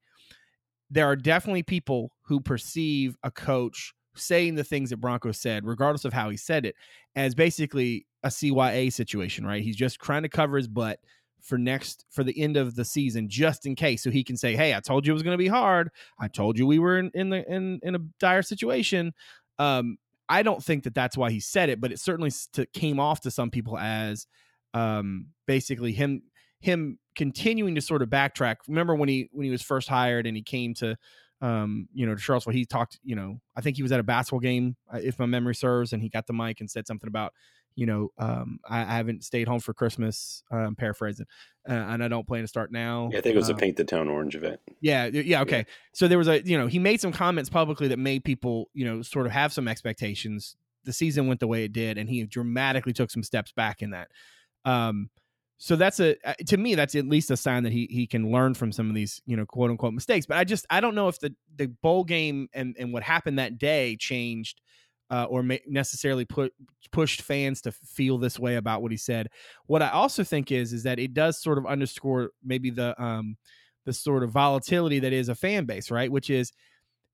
There 0.89 1.05
are 1.05 1.15
definitely 1.15 1.63
people 1.63 2.11
who 2.23 2.39
perceive 2.39 3.15
a 3.23 3.31
coach 3.31 3.93
saying 4.15 4.55
the 4.55 4.63
things 4.63 4.89
that 4.89 4.97
Bronco 4.97 5.31
said, 5.31 5.65
regardless 5.65 6.05
of 6.05 6.13
how 6.13 6.29
he 6.29 6.37
said 6.37 6.65
it, 6.65 6.75
as 7.15 7.33
basically 7.35 8.05
a 8.23 8.27
CYA 8.27 8.91
situation, 8.91 9.45
right? 9.45 9.63
He's 9.63 9.75
just 9.75 9.99
trying 9.99 10.23
to 10.23 10.29
cover 10.29 10.57
his 10.57 10.67
butt 10.67 10.99
for 11.41 11.57
next 11.57 12.05
for 12.09 12.23
the 12.23 12.39
end 12.39 12.57
of 12.57 12.75
the 12.75 12.85
season, 12.85 13.29
just 13.29 13.65
in 13.65 13.75
case, 13.75 14.03
so 14.03 14.11
he 14.11 14.23
can 14.23 14.37
say, 14.37 14.55
"Hey, 14.55 14.73
I 14.73 14.79
told 14.79 15.05
you 15.05 15.11
it 15.11 15.15
was 15.15 15.23
going 15.23 15.37
to 15.37 15.43
be 15.43 15.47
hard. 15.47 15.89
I 16.19 16.27
told 16.27 16.57
you 16.57 16.65
we 16.65 16.79
were 16.79 16.97
in 16.97 17.11
in 17.13 17.29
the 17.29 17.49
in 17.51 17.79
in 17.83 17.95
a 17.95 17.99
dire 18.19 18.41
situation." 18.41 19.13
Um, 19.59 19.97
I 20.29 20.43
don't 20.43 20.63
think 20.63 20.85
that 20.85 20.95
that's 20.95 21.17
why 21.17 21.31
he 21.31 21.39
said 21.39 21.69
it, 21.69 21.81
but 21.81 21.91
it 21.91 21.99
certainly 21.99 22.31
came 22.73 22.99
off 22.99 23.21
to 23.21 23.31
some 23.31 23.49
people 23.49 23.77
as 23.77 24.27
um, 24.73 25.27
basically 25.45 25.91
him 25.91 26.23
him 26.59 26.99
continuing 27.15 27.75
to 27.75 27.81
sort 27.81 28.01
of 28.01 28.09
backtrack. 28.09 28.57
Remember 28.67 28.95
when 28.95 29.09
he 29.09 29.29
when 29.31 29.45
he 29.45 29.51
was 29.51 29.61
first 29.61 29.89
hired 29.89 30.25
and 30.25 30.37
he 30.37 30.43
came 30.43 30.73
to 30.75 30.97
um, 31.41 31.87
you 31.93 32.05
know, 32.05 32.13
to 32.13 32.21
Charlottesville, 32.21 32.53
he 32.53 32.65
talked, 32.65 32.99
you 33.03 33.15
know, 33.15 33.41
I 33.55 33.61
think 33.61 33.75
he 33.75 33.83
was 33.83 33.91
at 33.91 33.99
a 33.99 34.03
basketball 34.03 34.39
game, 34.39 34.75
uh, 34.93 34.99
if 35.01 35.17
my 35.17 35.25
memory 35.25 35.55
serves, 35.55 35.91
and 35.91 36.01
he 36.01 36.07
got 36.07 36.27
the 36.27 36.33
mic 36.33 36.59
and 36.59 36.69
said 36.69 36.85
something 36.85 37.07
about, 37.07 37.33
you 37.75 37.85
know, 37.85 38.09
um, 38.17 38.59
I, 38.67 38.81
I 38.81 38.97
haven't 38.97 39.23
stayed 39.23 39.47
home 39.47 39.59
for 39.59 39.73
Christmas, 39.73 40.43
uh, 40.51 40.57
I'm 40.57 40.75
paraphrasing, 40.75 41.25
uh, 41.69 41.73
and 41.73 42.03
I 42.03 42.07
don't 42.07 42.27
plan 42.27 42.41
to 42.41 42.47
start 42.47 42.71
now. 42.71 43.09
Yeah, 43.11 43.19
I 43.19 43.21
think 43.21 43.35
it 43.35 43.39
was 43.39 43.49
a 43.49 43.53
um, 43.53 43.59
Paint 43.59 43.77
the 43.77 43.83
Town 43.83 44.07
Orange 44.07 44.35
event. 44.35 44.59
Yeah, 44.81 45.05
yeah, 45.05 45.41
okay. 45.41 45.59
Yeah. 45.59 45.73
So 45.93 46.07
there 46.07 46.17
was 46.17 46.27
a, 46.27 46.41
you 46.43 46.57
know, 46.57 46.67
he 46.67 46.79
made 46.79 47.01
some 47.01 47.11
comments 47.11 47.49
publicly 47.49 47.87
that 47.89 47.99
made 47.99 48.23
people, 48.23 48.69
you 48.73 48.85
know, 48.85 49.01
sort 49.01 49.25
of 49.25 49.31
have 49.31 49.53
some 49.53 49.67
expectations. 49.67 50.55
The 50.83 50.93
season 50.93 51.27
went 51.27 51.39
the 51.39 51.47
way 51.47 51.63
it 51.63 51.73
did, 51.73 51.97
and 51.97 52.09
he 52.09 52.23
dramatically 52.25 52.93
took 52.93 53.11
some 53.11 53.23
steps 53.23 53.51
back 53.51 53.81
in 53.81 53.91
that. 53.91 54.09
Um, 54.65 55.09
so 55.61 55.75
that's 55.75 55.99
a 55.99 56.15
uh, 56.27 56.33
to 56.47 56.57
me 56.57 56.73
that's 56.73 56.95
at 56.95 57.05
least 57.05 57.29
a 57.29 57.37
sign 57.37 57.63
that 57.63 57.71
he 57.71 57.87
he 57.91 58.07
can 58.07 58.31
learn 58.31 58.55
from 58.55 58.71
some 58.71 58.89
of 58.89 58.95
these 58.95 59.21
you 59.27 59.37
know 59.37 59.45
quote 59.45 59.69
unquote 59.69 59.93
mistakes 59.93 60.25
but 60.25 60.37
i 60.37 60.43
just 60.43 60.65
i 60.71 60.81
don't 60.81 60.95
know 60.95 61.07
if 61.07 61.19
the 61.19 61.35
the 61.55 61.67
bowl 61.67 62.03
game 62.03 62.49
and 62.51 62.75
and 62.79 62.91
what 62.91 63.03
happened 63.03 63.37
that 63.37 63.59
day 63.59 63.95
changed 63.95 64.59
uh, 65.11 65.25
or 65.25 65.43
may 65.43 65.61
necessarily 65.67 66.25
put 66.25 66.53
pushed 66.91 67.21
fans 67.21 67.61
to 67.61 67.71
feel 67.71 68.17
this 68.17 68.39
way 68.39 68.55
about 68.55 68.81
what 68.81 68.91
he 68.91 68.97
said 68.97 69.27
what 69.67 69.81
i 69.81 69.89
also 69.89 70.23
think 70.23 70.51
is 70.51 70.73
is 70.73 70.83
that 70.83 70.99
it 70.99 71.13
does 71.13 71.41
sort 71.41 71.57
of 71.57 71.65
underscore 71.65 72.31
maybe 72.43 72.69
the 72.69 72.99
um 73.01 73.37
the 73.85 73.93
sort 73.93 74.23
of 74.23 74.31
volatility 74.31 74.99
that 74.99 75.13
is 75.13 75.29
a 75.29 75.35
fan 75.35 75.65
base 75.65 75.91
right 75.91 76.11
which 76.11 76.29
is 76.29 76.51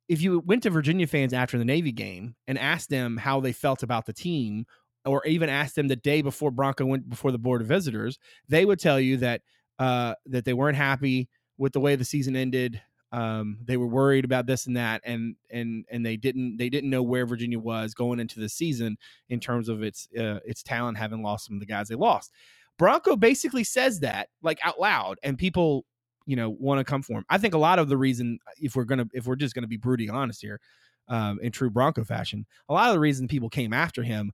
if 0.08 0.22
you 0.22 0.40
went 0.40 0.64
to 0.64 0.70
Virginia 0.70 1.06
fans 1.06 1.34
after 1.34 1.58
the 1.58 1.66
Navy 1.66 1.92
game 1.92 2.36
and 2.48 2.58
asked 2.58 2.90
them 2.90 3.18
how 3.18 3.40
they 3.40 3.52
felt 3.52 3.84
about 3.84 4.06
the 4.06 4.14
team 4.14 4.66
or 5.06 5.26
even 5.26 5.50
asked 5.50 5.76
them 5.76 5.88
the 5.88 5.96
day 5.96 6.22
before 6.22 6.52
Bronco 6.52 6.86
went 6.86 7.10
before 7.10 7.32
the 7.32 7.38
board 7.38 7.62
of 7.62 7.68
visitors, 7.68 8.18
they 8.48 8.66
would 8.66 8.80
tell 8.80 9.00
you 9.00 9.18
that 9.18 9.42
uh, 9.80 10.16
that 10.26 10.46
they 10.46 10.54
weren't 10.54 10.78
happy 10.78 11.30
with 11.58 11.74
the 11.74 11.80
way 11.80 11.96
the 11.96 12.06
season 12.06 12.36
ended. 12.36 12.82
Um, 13.12 13.60
they 13.64 13.78
were 13.78 13.88
worried 13.88 14.26
about 14.26 14.48
this 14.48 14.68
and 14.68 14.76
that, 14.76 15.02
and 15.06 15.36
and 15.50 15.86
and 15.90 16.06
they 16.06 16.18
didn't 16.18 16.58
they 16.58 16.70
didn't 16.70 16.90
know 16.90 17.04
where 17.04 17.26
Virginia 17.26 17.60
was 17.60 17.94
going 17.94 18.20
into 18.20 18.40
the 18.40 18.50
season 18.50 18.98
in 19.30 19.40
terms 19.40 19.70
of 19.70 19.82
its 19.82 20.08
uh, 20.18 20.40
its 20.46 20.62
talent, 20.62 20.98
having 20.98 21.24
lost 21.24 21.46
some 21.46 21.56
of 21.56 21.60
the 21.60 21.66
guys 21.66 21.88
they 21.88 21.96
lost. 21.96 22.32
Bronco 22.78 23.16
basically 23.16 23.64
says 23.64 24.02
that 24.02 24.30
like 24.42 24.60
out 24.64 24.80
loud, 24.80 25.20
and 25.24 25.38
people 25.38 25.86
you 26.26 26.36
know 26.36 26.50
want 26.50 26.80
to 26.80 26.84
come 26.84 27.02
for 27.02 27.14
him. 27.14 27.26
I 27.30 27.38
think 27.38 27.54
a 27.54 27.60
lot 27.60 27.80
of 27.80 27.88
the 27.88 27.98
reason, 27.98 28.40
if 28.62 28.76
we're 28.76 28.84
gonna 28.84 29.08
if 29.14 29.26
we're 29.26 29.38
just 29.38 29.56
gonna 29.56 29.68
be 29.68 29.78
brutally 29.78 30.10
honest 30.10 30.42
here, 30.42 30.60
um, 31.08 31.40
in 31.42 31.52
true 31.52 31.70
Bronco 31.70 32.04
fashion, 32.04 32.46
a 32.68 32.74
lot 32.74 32.90
of 32.90 32.94
the 32.94 33.00
reason 33.00 33.30
people 33.30 33.50
came 33.50 33.72
after 33.72 34.04
him 34.04 34.34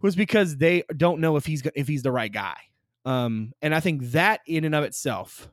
was 0.00 0.14
because 0.14 0.56
they 0.58 0.84
don't 0.96 1.20
know 1.20 1.36
if 1.36 1.46
he's 1.46 1.62
if 1.74 1.88
he's 1.88 2.02
the 2.02 2.12
right 2.12 2.32
guy. 2.32 2.56
Um, 3.04 3.52
and 3.62 3.74
I 3.74 3.80
think 3.80 4.02
that 4.10 4.40
in 4.46 4.64
and 4.64 4.74
of 4.74 4.84
itself 4.84 5.48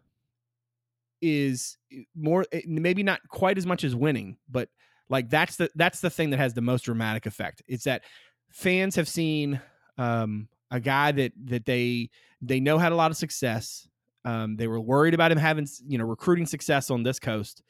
is 1.21 1.77
eh, 1.91 2.03
more 2.15 2.45
eh, 2.51 2.61
maybe 2.65 3.03
not 3.03 3.19
quite 3.29 3.57
as 3.57 3.65
much 3.65 3.83
as 3.83 3.95
winning, 3.95 4.37
but 4.49 4.69
like 5.09 5.29
that's 5.29 5.55
the 5.57 5.69
that's 5.75 6.01
the 6.01 6.09
thing 6.09 6.31
that 6.31 6.37
has 6.37 6.53
the 6.53 6.61
most 6.61 6.83
dramatic 6.83 7.25
effect. 7.25 7.61
It's 7.67 7.83
that 7.85 8.03
fans 8.51 8.95
have 8.95 9.07
seen 9.07 9.59
um, 9.97 10.47
a 10.71 10.79
guy 10.79 11.11
that 11.11 11.33
that 11.45 11.65
they 11.65 12.09
they 12.41 12.59
know 12.59 12.77
had 12.77 12.91
a 12.91 12.95
lot 12.95 13.11
of 13.11 13.17
success. 13.17 13.87
Um, 14.23 14.55
they 14.55 14.67
were 14.67 14.81
worried 14.81 15.13
about 15.13 15.31
him 15.31 15.37
having 15.37 15.67
you 15.87 15.97
know 15.97 16.05
recruiting 16.05 16.45
success 16.45 16.89
on 16.89 17.03
this 17.03 17.19
coast. 17.19 17.61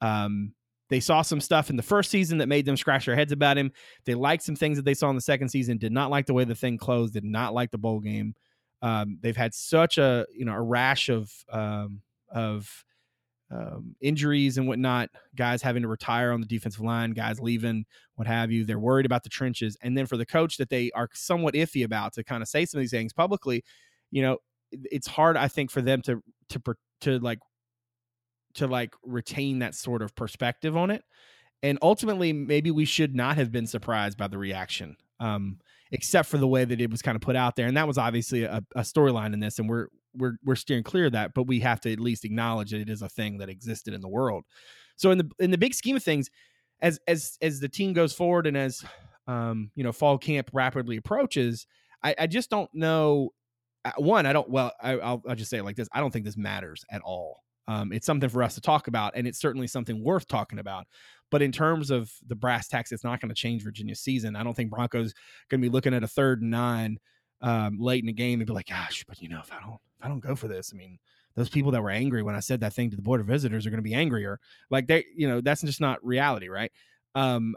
Um, 0.00 0.52
they 0.90 1.00
saw 1.00 1.22
some 1.22 1.40
stuff 1.40 1.70
in 1.70 1.76
the 1.76 1.82
first 1.82 2.10
season 2.10 2.36
that 2.38 2.48
made 2.48 2.66
them 2.66 2.76
scratch 2.76 3.06
their 3.06 3.16
heads 3.16 3.32
about 3.32 3.56
him. 3.56 3.72
They 4.04 4.14
liked 4.14 4.42
some 4.42 4.56
things 4.56 4.76
that 4.76 4.84
they 4.84 4.92
saw 4.92 5.08
in 5.08 5.16
the 5.16 5.22
second 5.22 5.48
season. 5.48 5.78
Did 5.78 5.92
not 5.92 6.10
like 6.10 6.26
the 6.26 6.34
way 6.34 6.44
the 6.44 6.54
thing 6.54 6.76
closed. 6.76 7.14
Did 7.14 7.24
not 7.24 7.54
like 7.54 7.70
the 7.70 7.78
bowl 7.78 8.00
game. 8.00 8.34
Um, 8.82 9.18
they've 9.22 9.36
had 9.36 9.54
such 9.54 9.96
a 9.96 10.26
you 10.36 10.44
know 10.44 10.52
a 10.52 10.60
rash 10.60 11.08
of 11.08 11.32
um, 11.50 12.02
of 12.28 12.84
um, 13.52 13.94
injuries 14.00 14.56
and 14.56 14.66
whatnot. 14.66 15.10
Guys 15.36 15.62
having 15.62 15.82
to 15.82 15.88
retire 15.88 16.32
on 16.32 16.40
the 16.40 16.46
defensive 16.46 16.80
line. 16.80 17.10
Guys 17.12 17.40
leaving. 17.40 17.84
What 18.14 18.26
have 18.26 18.50
you? 18.50 18.64
They're 18.64 18.78
worried 18.78 19.06
about 19.06 19.22
the 19.24 19.28
trenches. 19.28 19.76
And 19.82 19.96
then 19.96 20.06
for 20.06 20.16
the 20.16 20.26
coach 20.26 20.56
that 20.56 20.70
they 20.70 20.90
are 20.94 21.08
somewhat 21.12 21.54
iffy 21.54 21.84
about 21.84 22.14
to 22.14 22.24
kind 22.24 22.42
of 22.42 22.48
say 22.48 22.64
some 22.64 22.78
of 22.78 22.82
these 22.82 22.90
things 22.90 23.12
publicly, 23.12 23.64
you 24.10 24.22
know, 24.22 24.38
it's 24.70 25.06
hard 25.06 25.36
I 25.36 25.48
think 25.48 25.70
for 25.70 25.82
them 25.82 26.00
to 26.02 26.22
to 26.50 26.62
to 27.02 27.18
like 27.18 27.40
to 28.54 28.66
like 28.66 28.94
retain 29.02 29.60
that 29.60 29.74
sort 29.74 30.02
of 30.02 30.14
perspective 30.14 30.76
on 30.76 30.90
it. 30.90 31.02
And 31.62 31.78
ultimately, 31.80 32.32
maybe 32.32 32.70
we 32.70 32.84
should 32.84 33.14
not 33.14 33.36
have 33.36 33.52
been 33.52 33.66
surprised 33.66 34.18
by 34.18 34.28
the 34.28 34.38
reaction, 34.38 34.96
um, 35.20 35.58
except 35.92 36.28
for 36.28 36.38
the 36.38 36.48
way 36.48 36.64
that 36.64 36.80
it 36.80 36.90
was 36.90 37.02
kind 37.02 37.14
of 37.14 37.22
put 37.22 37.36
out 37.36 37.54
there. 37.54 37.66
And 37.66 37.76
that 37.76 37.86
was 37.86 37.98
obviously 37.98 38.42
a, 38.44 38.62
a 38.74 38.80
storyline 38.80 39.32
in 39.32 39.40
this, 39.40 39.58
and 39.58 39.68
we're 39.68 39.86
we're 40.14 40.36
we're 40.44 40.54
steering 40.56 40.82
clear 40.82 41.06
of 41.06 41.12
that. 41.12 41.34
But 41.34 41.44
we 41.44 41.60
have 41.60 41.80
to 41.82 41.92
at 41.92 42.00
least 42.00 42.24
acknowledge 42.24 42.70
that 42.70 42.80
it 42.80 42.88
is 42.88 43.02
a 43.02 43.08
thing 43.08 43.38
that 43.38 43.48
existed 43.48 43.94
in 43.94 44.00
the 44.00 44.08
world. 44.08 44.44
So 44.96 45.10
in 45.10 45.18
the 45.18 45.30
in 45.38 45.50
the 45.50 45.58
big 45.58 45.74
scheme 45.74 45.96
of 45.96 46.02
things, 46.02 46.30
as 46.80 47.00
as 47.06 47.38
as 47.42 47.60
the 47.60 47.68
team 47.68 47.92
goes 47.92 48.12
forward 48.12 48.46
and 48.46 48.56
as 48.56 48.84
um, 49.26 49.70
you 49.74 49.84
know 49.84 49.92
fall 49.92 50.18
camp 50.18 50.50
rapidly 50.52 50.96
approaches, 50.96 51.66
I, 52.02 52.14
I 52.18 52.26
just 52.26 52.50
don't 52.50 52.70
know. 52.74 53.30
Uh, 53.84 53.92
one, 53.96 54.26
I 54.26 54.32
don't. 54.32 54.48
Well, 54.48 54.72
I, 54.80 54.96
will 54.96 55.22
I'll 55.28 55.34
just 55.34 55.50
say 55.50 55.58
it 55.58 55.64
like 55.64 55.76
this: 55.76 55.88
I 55.92 56.00
don't 56.00 56.12
think 56.12 56.24
this 56.24 56.36
matters 56.36 56.84
at 56.90 57.02
all 57.02 57.42
um, 57.68 57.92
it's 57.92 58.06
something 58.06 58.28
for 58.28 58.42
us 58.42 58.54
to 58.54 58.60
talk 58.60 58.88
about, 58.88 59.12
and 59.16 59.26
it's 59.26 59.40
certainly 59.40 59.66
something 59.66 60.02
worth 60.02 60.26
talking 60.26 60.58
about. 60.58 60.86
But 61.30 61.42
in 61.42 61.52
terms 61.52 61.90
of 61.90 62.12
the 62.26 62.34
brass 62.34 62.68
tacks, 62.68 62.92
it's 62.92 63.04
not 63.04 63.20
going 63.20 63.30
to 63.30 63.34
change 63.34 63.62
Virginia's 63.62 64.00
season. 64.00 64.36
I 64.36 64.42
don't 64.42 64.54
think 64.54 64.70
Broncos 64.70 65.14
going 65.48 65.60
to 65.60 65.66
be 65.66 65.72
looking 65.72 65.94
at 65.94 66.02
a 66.02 66.08
third 66.08 66.42
and 66.42 66.50
nine 66.50 66.98
um, 67.42 67.78
late 67.78 68.00
in 68.00 68.06
the 68.06 68.12
game 68.12 68.40
and 68.40 68.46
be 68.46 68.52
like, 68.52 68.68
"Gosh, 68.68 69.04
but 69.06 69.20
you 69.20 69.28
know, 69.28 69.40
if 69.40 69.52
I 69.52 69.60
don't, 69.60 69.74
if 69.98 70.04
I 70.04 70.08
don't 70.08 70.20
go 70.20 70.34
for 70.34 70.48
this, 70.48 70.72
I 70.72 70.76
mean, 70.76 70.98
those 71.34 71.48
people 71.48 71.72
that 71.72 71.82
were 71.82 71.90
angry 71.90 72.22
when 72.22 72.34
I 72.34 72.40
said 72.40 72.60
that 72.60 72.72
thing 72.72 72.90
to 72.90 72.96
the 72.96 73.02
board 73.02 73.20
of 73.20 73.26
visitors 73.26 73.66
are 73.66 73.70
going 73.70 73.78
to 73.78 73.82
be 73.82 73.94
angrier. 73.94 74.38
Like 74.70 74.86
they, 74.86 75.04
you 75.16 75.28
know, 75.28 75.40
that's 75.40 75.62
just 75.62 75.80
not 75.80 76.04
reality, 76.04 76.48
right? 76.48 76.70
Um, 77.14 77.54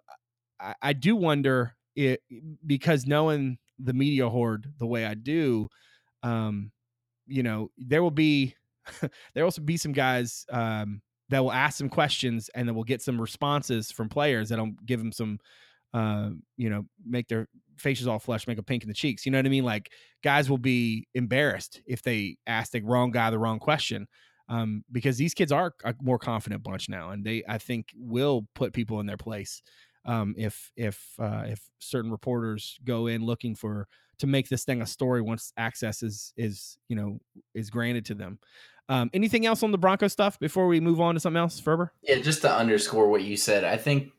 I, 0.60 0.74
I 0.82 0.94
do 0.94 1.16
wonder 1.16 1.76
it 1.96 2.22
because 2.66 3.06
knowing 3.06 3.58
the 3.80 3.94
media 3.94 4.30
horde 4.30 4.74
the 4.80 4.88
way 4.88 5.06
I 5.06 5.14
do, 5.14 5.68
um, 6.24 6.72
you 7.28 7.44
know, 7.44 7.70
there 7.78 8.02
will 8.02 8.12
be 8.12 8.56
there 9.02 9.44
will 9.44 9.46
also 9.46 9.62
be 9.62 9.78
some 9.78 9.92
guys 9.92 10.46
um, 10.52 11.02
that 11.30 11.44
will 11.44 11.52
ask 11.52 11.78
some 11.78 11.90
questions 11.90 12.50
and 12.56 12.68
then 12.68 12.76
we'll 12.76 12.84
get 12.84 13.02
some 13.02 13.20
responses 13.20 13.92
from 13.92 14.10
players 14.10 14.50
that'll 14.50 14.72
give 14.86 15.00
them 15.00 15.12
some 15.12 15.40
uh, 15.94 16.32
you 16.58 16.70
know, 16.70 16.86
make 17.06 17.28
their 17.30 17.48
faces 17.78 18.08
all 18.08 18.20
flush, 18.20 18.48
make 18.48 18.58
a 18.58 18.64
pink 18.64 18.84
in 18.84 18.90
the 18.90 18.96
cheeks. 18.96 19.26
You 19.26 19.32
know 19.32 19.38
what 19.38 19.46
I 19.46 19.50
mean? 19.50 19.66
Like 19.66 19.92
guys 20.24 20.50
will 20.50 20.58
be 20.58 21.08
embarrassed 21.14 21.82
if 21.86 22.02
they 22.02 22.38
ask 22.48 22.72
the 22.72 22.82
wrong 22.82 23.12
guy 23.12 23.30
the 23.30 23.40
wrong 23.40 23.60
question. 23.60 24.08
Um, 24.48 24.84
because 24.92 25.18
these 25.18 25.34
kids 25.34 25.52
are 25.52 25.74
a 25.84 25.96
more 26.02 26.20
confident 26.20 26.62
bunch 26.62 26.88
now, 26.88 27.10
and 27.10 27.26
they 27.26 27.44
I 27.48 27.58
think 27.58 27.88
will 27.96 28.48
put 28.54 28.74
people 28.74 29.00
in 29.00 29.08
their 29.08 29.18
place 29.18 29.64
um, 30.06 30.36
if 30.38 30.72
if 30.76 31.04
uh, 31.20 31.46
if 31.48 31.62
certain 31.80 32.12
reporters 32.12 32.78
go 32.84 33.08
in 33.08 33.26
looking 33.26 33.56
for 33.56 33.88
to 34.20 34.28
make 34.28 34.48
this 34.48 34.64
thing 34.64 34.82
a 34.82 34.86
story 34.86 35.22
once 35.22 35.52
access 35.58 36.04
is 36.04 36.34
is 36.38 36.78
you 36.88 36.96
know 36.96 37.20
is 37.54 37.70
granted 37.70 38.06
to 38.06 38.14
them. 38.14 38.40
Um, 38.88 39.10
anything 39.14 39.48
else 39.48 39.64
on 39.64 39.72
the 39.72 39.80
Bronco 39.80 40.08
stuff 40.08 40.40
before 40.40 40.68
we 40.68 40.80
move 40.80 41.02
on 41.02 41.16
to 41.16 41.20
something 41.20 41.40
else, 41.40 41.60
Ferber? 41.60 41.92
Yeah, 42.04 42.20
just 42.20 42.42
to 42.44 42.54
underscore 42.54 43.10
what 43.10 43.24
you 43.24 43.36
said, 43.36 43.64
I 43.64 43.78
think 43.78 44.12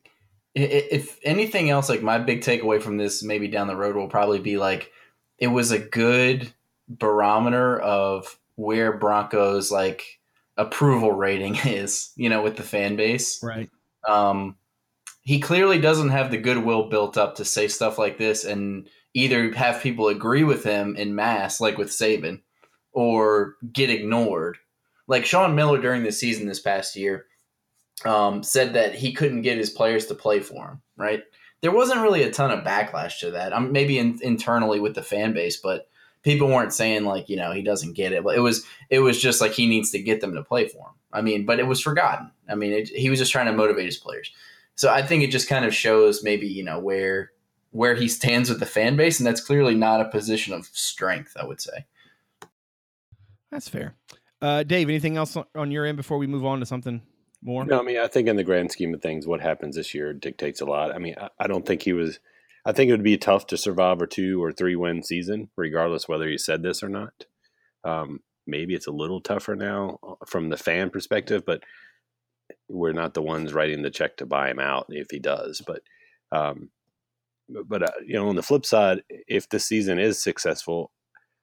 if 0.57 1.19
anything 1.23 1.69
else, 1.69 1.89
like 1.89 2.03
my 2.03 2.19
big 2.19 2.41
takeaway 2.41 2.81
from 2.81 2.97
this, 2.97 3.23
maybe 3.23 3.47
down 3.47 3.67
the 3.67 3.77
road, 3.77 3.95
will 3.95 4.09
probably 4.09 4.39
be 4.39 4.57
like 4.57 4.91
it 5.39 5.49
was 5.49 5.71
a 5.71 5.79
good 5.79 6.51
barometer 6.89 7.79
of 7.79 8.39
where 8.55 8.97
Broncos 8.97 9.71
like 9.71 10.19
approval 10.57 11.13
rating 11.13 11.57
is, 11.65 12.11
you 12.17 12.31
know, 12.31 12.43
with 12.43 12.57
the 12.57 12.63
fan 12.63 12.97
base. 12.97 13.43
Right. 13.43 13.69
Um, 14.09 14.57
he 15.21 15.41
clearly 15.41 15.79
doesn't 15.79 16.11
have 16.11 16.31
the 16.31 16.39
goodwill 16.39 16.89
built 16.89 17.19
up 17.19 17.35
to 17.37 17.45
say 17.45 17.69
stuff 17.69 17.99
like 17.99 18.17
this 18.17 18.45
and 18.45 18.89
either 19.13 19.53
have 19.53 19.83
people 19.83 20.09
agree 20.09 20.45
with 20.45 20.65
him 20.65 20.97
in 20.97 21.15
mass, 21.15 21.61
like 21.61 21.77
with 21.77 21.89
Saban, 21.89 22.41
or 22.93 23.57
get 23.73 23.91
ignored. 23.91 24.57
Like 25.07 25.27
Sean 25.27 25.55
Miller 25.55 25.81
during 25.81 26.03
the 26.03 26.13
season 26.13 26.47
this 26.47 26.61
past 26.61 26.97
year 26.97 27.27
um, 28.05 28.43
said 28.43 28.75
that 28.75 28.95
he 28.95 29.13
couldn't 29.13 29.43
get 29.43 29.59
his 29.59 29.71
players 29.71 30.07
to 30.07 30.15
play 30.15 30.41
for 30.41 30.69
him, 30.69 30.83
right? 30.97 31.23
There 31.63 31.73
wasn't 31.73 32.03
really 32.03 32.23
a 32.23 32.31
ton 32.31 32.51
of 32.51 32.65
backlash 32.65 33.21
to 33.21 33.31
that. 33.33 33.53
Um, 33.53 33.73
maybe 33.73 33.99
in, 33.99 34.19
internally 34.23 34.81
with 34.81 34.95
the 34.95 35.03
fan 35.03 35.33
base, 35.33 35.57
but 35.57 35.89
people 36.23 36.49
weren't 36.49 36.75
saying 36.75 37.05
like 37.05 37.29
you 37.29 37.37
know 37.37 37.53
he 37.53 37.63
doesn't 37.63 37.95
get 37.95 38.13
it. 38.13 38.23
But 38.23 38.37
it 38.37 38.41
was 38.41 38.65
it 38.91 39.01
was 39.01 39.21
just 39.21 39.41
like 39.41 39.53
he 39.53 39.67
needs 39.67 39.91
to 39.93 40.03
get 40.03 40.21
them 40.21 40.35
to 40.35 40.43
play 40.43 40.69
for 40.69 40.89
him. 40.89 40.95
I 41.13 41.23
mean, 41.23 41.47
but 41.47 41.59
it 41.59 41.67
was 41.67 41.81
forgotten. 41.81 42.31
I 42.49 42.55
mean, 42.55 42.73
it, 42.73 42.89
he 42.89 43.09
was 43.09 43.19
just 43.19 43.33
trying 43.33 43.47
to 43.47 43.53
motivate 43.53 43.87
his 43.87 43.97
players. 43.97 44.31
So 44.75 44.91
I 44.93 45.03
think 45.03 45.23
it 45.23 45.31
just 45.31 45.49
kind 45.49 45.65
of 45.65 45.75
shows 45.75 46.23
maybe 46.23 46.47
you 46.47 46.63
know 46.63 46.79
where 46.79 47.33
where 47.71 47.95
he 47.95 48.09
stands 48.09 48.49
with 48.49 48.61
the 48.61 48.67
fan 48.67 48.97
base, 48.97 49.19
and 49.19 49.27
that's 49.27 49.41
clearly 49.41 49.75
not 49.75 50.01
a 50.01 50.09
position 50.09 50.53
of 50.53 50.67
strength. 50.67 51.37
I 51.41 51.47
would 51.47 51.61
say. 51.61 51.87
That's 53.51 53.69
fair. 53.69 53.95
Uh, 54.43 54.65
Dave, 54.65 54.91
anything 54.91 55.17
else 55.17 55.37
on 55.55 55.71
your 55.71 55.87
end 55.87 55.97
before 55.97 56.19
we 56.19 56.27
move 56.27 56.45
on 56.45 56.61
to 56.61 56.67
something 56.67 57.01
more? 57.43 57.65
No, 57.65 57.81
I 57.81 57.83
mean, 57.83 57.99
I 57.99 58.07
think 58.07 58.29
in 58.29 58.37
the 58.37 58.45
grand 58.45 58.73
scheme 58.73 58.95
of 58.95 59.03
things, 59.03 59.27
what 59.27 59.41
happens 59.41 59.77
this 59.77 59.95
year 59.95 60.13
dictates 60.13 60.61
a 60.61 60.65
lot. 60.65 60.95
I 60.95 60.99
mean, 60.99 61.15
I, 61.21 61.29
I 61.41 61.47
don't 61.47 61.67
think 61.67 61.83
he 61.83 61.93
was. 61.93 62.19
I 62.65 62.73
think 62.73 62.89
it 62.89 62.93
would 62.93 63.03
be 63.05 63.17
tough 63.17 63.47
to 63.49 63.57
survive 63.57 64.03
a 64.03 64.07
two 64.07 64.43
or 64.43 64.51
three 64.53 64.75
win 64.75 65.03
season, 65.03 65.51
regardless 65.57 66.09
whether 66.09 66.29
he 66.29 66.39
said 66.39 66.63
this 66.63 66.83
or 66.83 66.89
not. 66.89 67.27
Um, 67.85 68.21
maybe 68.47 68.75
it's 68.75 68.89
a 68.89 68.93
little 68.93 69.21
tougher 69.21 69.55
now 69.55 69.99
uh, 70.03 70.15
from 70.27 70.49
the 70.49 70.57
fan 70.57 70.91
perspective, 70.91 71.45
but 71.47 71.63
we're 72.69 72.93
not 72.93 73.15
the 73.15 73.23
ones 73.23 73.55
writing 73.55 73.83
the 73.83 73.91
check 73.91 74.17
to 74.17 74.27
buy 74.27 74.51
him 74.51 74.59
out 74.59 74.87
if 74.89 75.07
he 75.11 75.19
does. 75.19 75.63
But, 75.65 75.83
um, 76.33 76.71
but 77.49 77.85
uh, 77.85 77.93
you 78.05 78.15
know, 78.15 78.29
on 78.29 78.37
the 78.37 78.43
flip 78.43 78.67
side, 78.67 79.03
if 79.29 79.49
the 79.49 79.61
season 79.61 79.99
is 80.01 80.23
successful, 80.23 80.91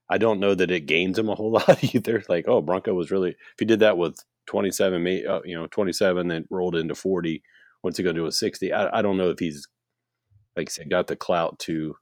I 0.10 0.18
don't 0.18 0.40
know 0.40 0.54
that 0.56 0.72
it 0.72 0.86
gains 0.86 1.18
him 1.18 1.30
a 1.30 1.36
whole 1.36 1.52
lot 1.68 1.96
either. 1.96 2.24
Like, 2.28 2.46
oh, 2.48 2.62
Bronco 2.62 2.94
was 2.94 3.12
really 3.12 3.32
if 3.32 3.60
he 3.60 3.66
did 3.66 3.80
that 3.80 3.98
with 3.98 4.24
27, 4.48 5.26
uh, 5.28 5.40
you 5.46 5.56
know, 5.56 5.68
27, 5.68 6.28
then 6.28 6.46
rolled 6.50 6.76
into 6.76 6.96
40. 6.96 7.42
What's 7.82 7.98
he 7.98 8.04
going 8.04 8.16
to 8.16 8.22
do 8.22 8.26
with 8.26 8.36
60? 8.36 8.72
I, 8.72 9.00
I 9.00 9.02
don't 9.02 9.18
know 9.18 9.30
if 9.30 9.40
he's, 9.40 9.68
like 10.56 10.70
I 10.70 10.72
said, 10.72 10.90
got 10.90 11.08
the 11.08 11.16
clout 11.16 11.60
to 11.60 11.96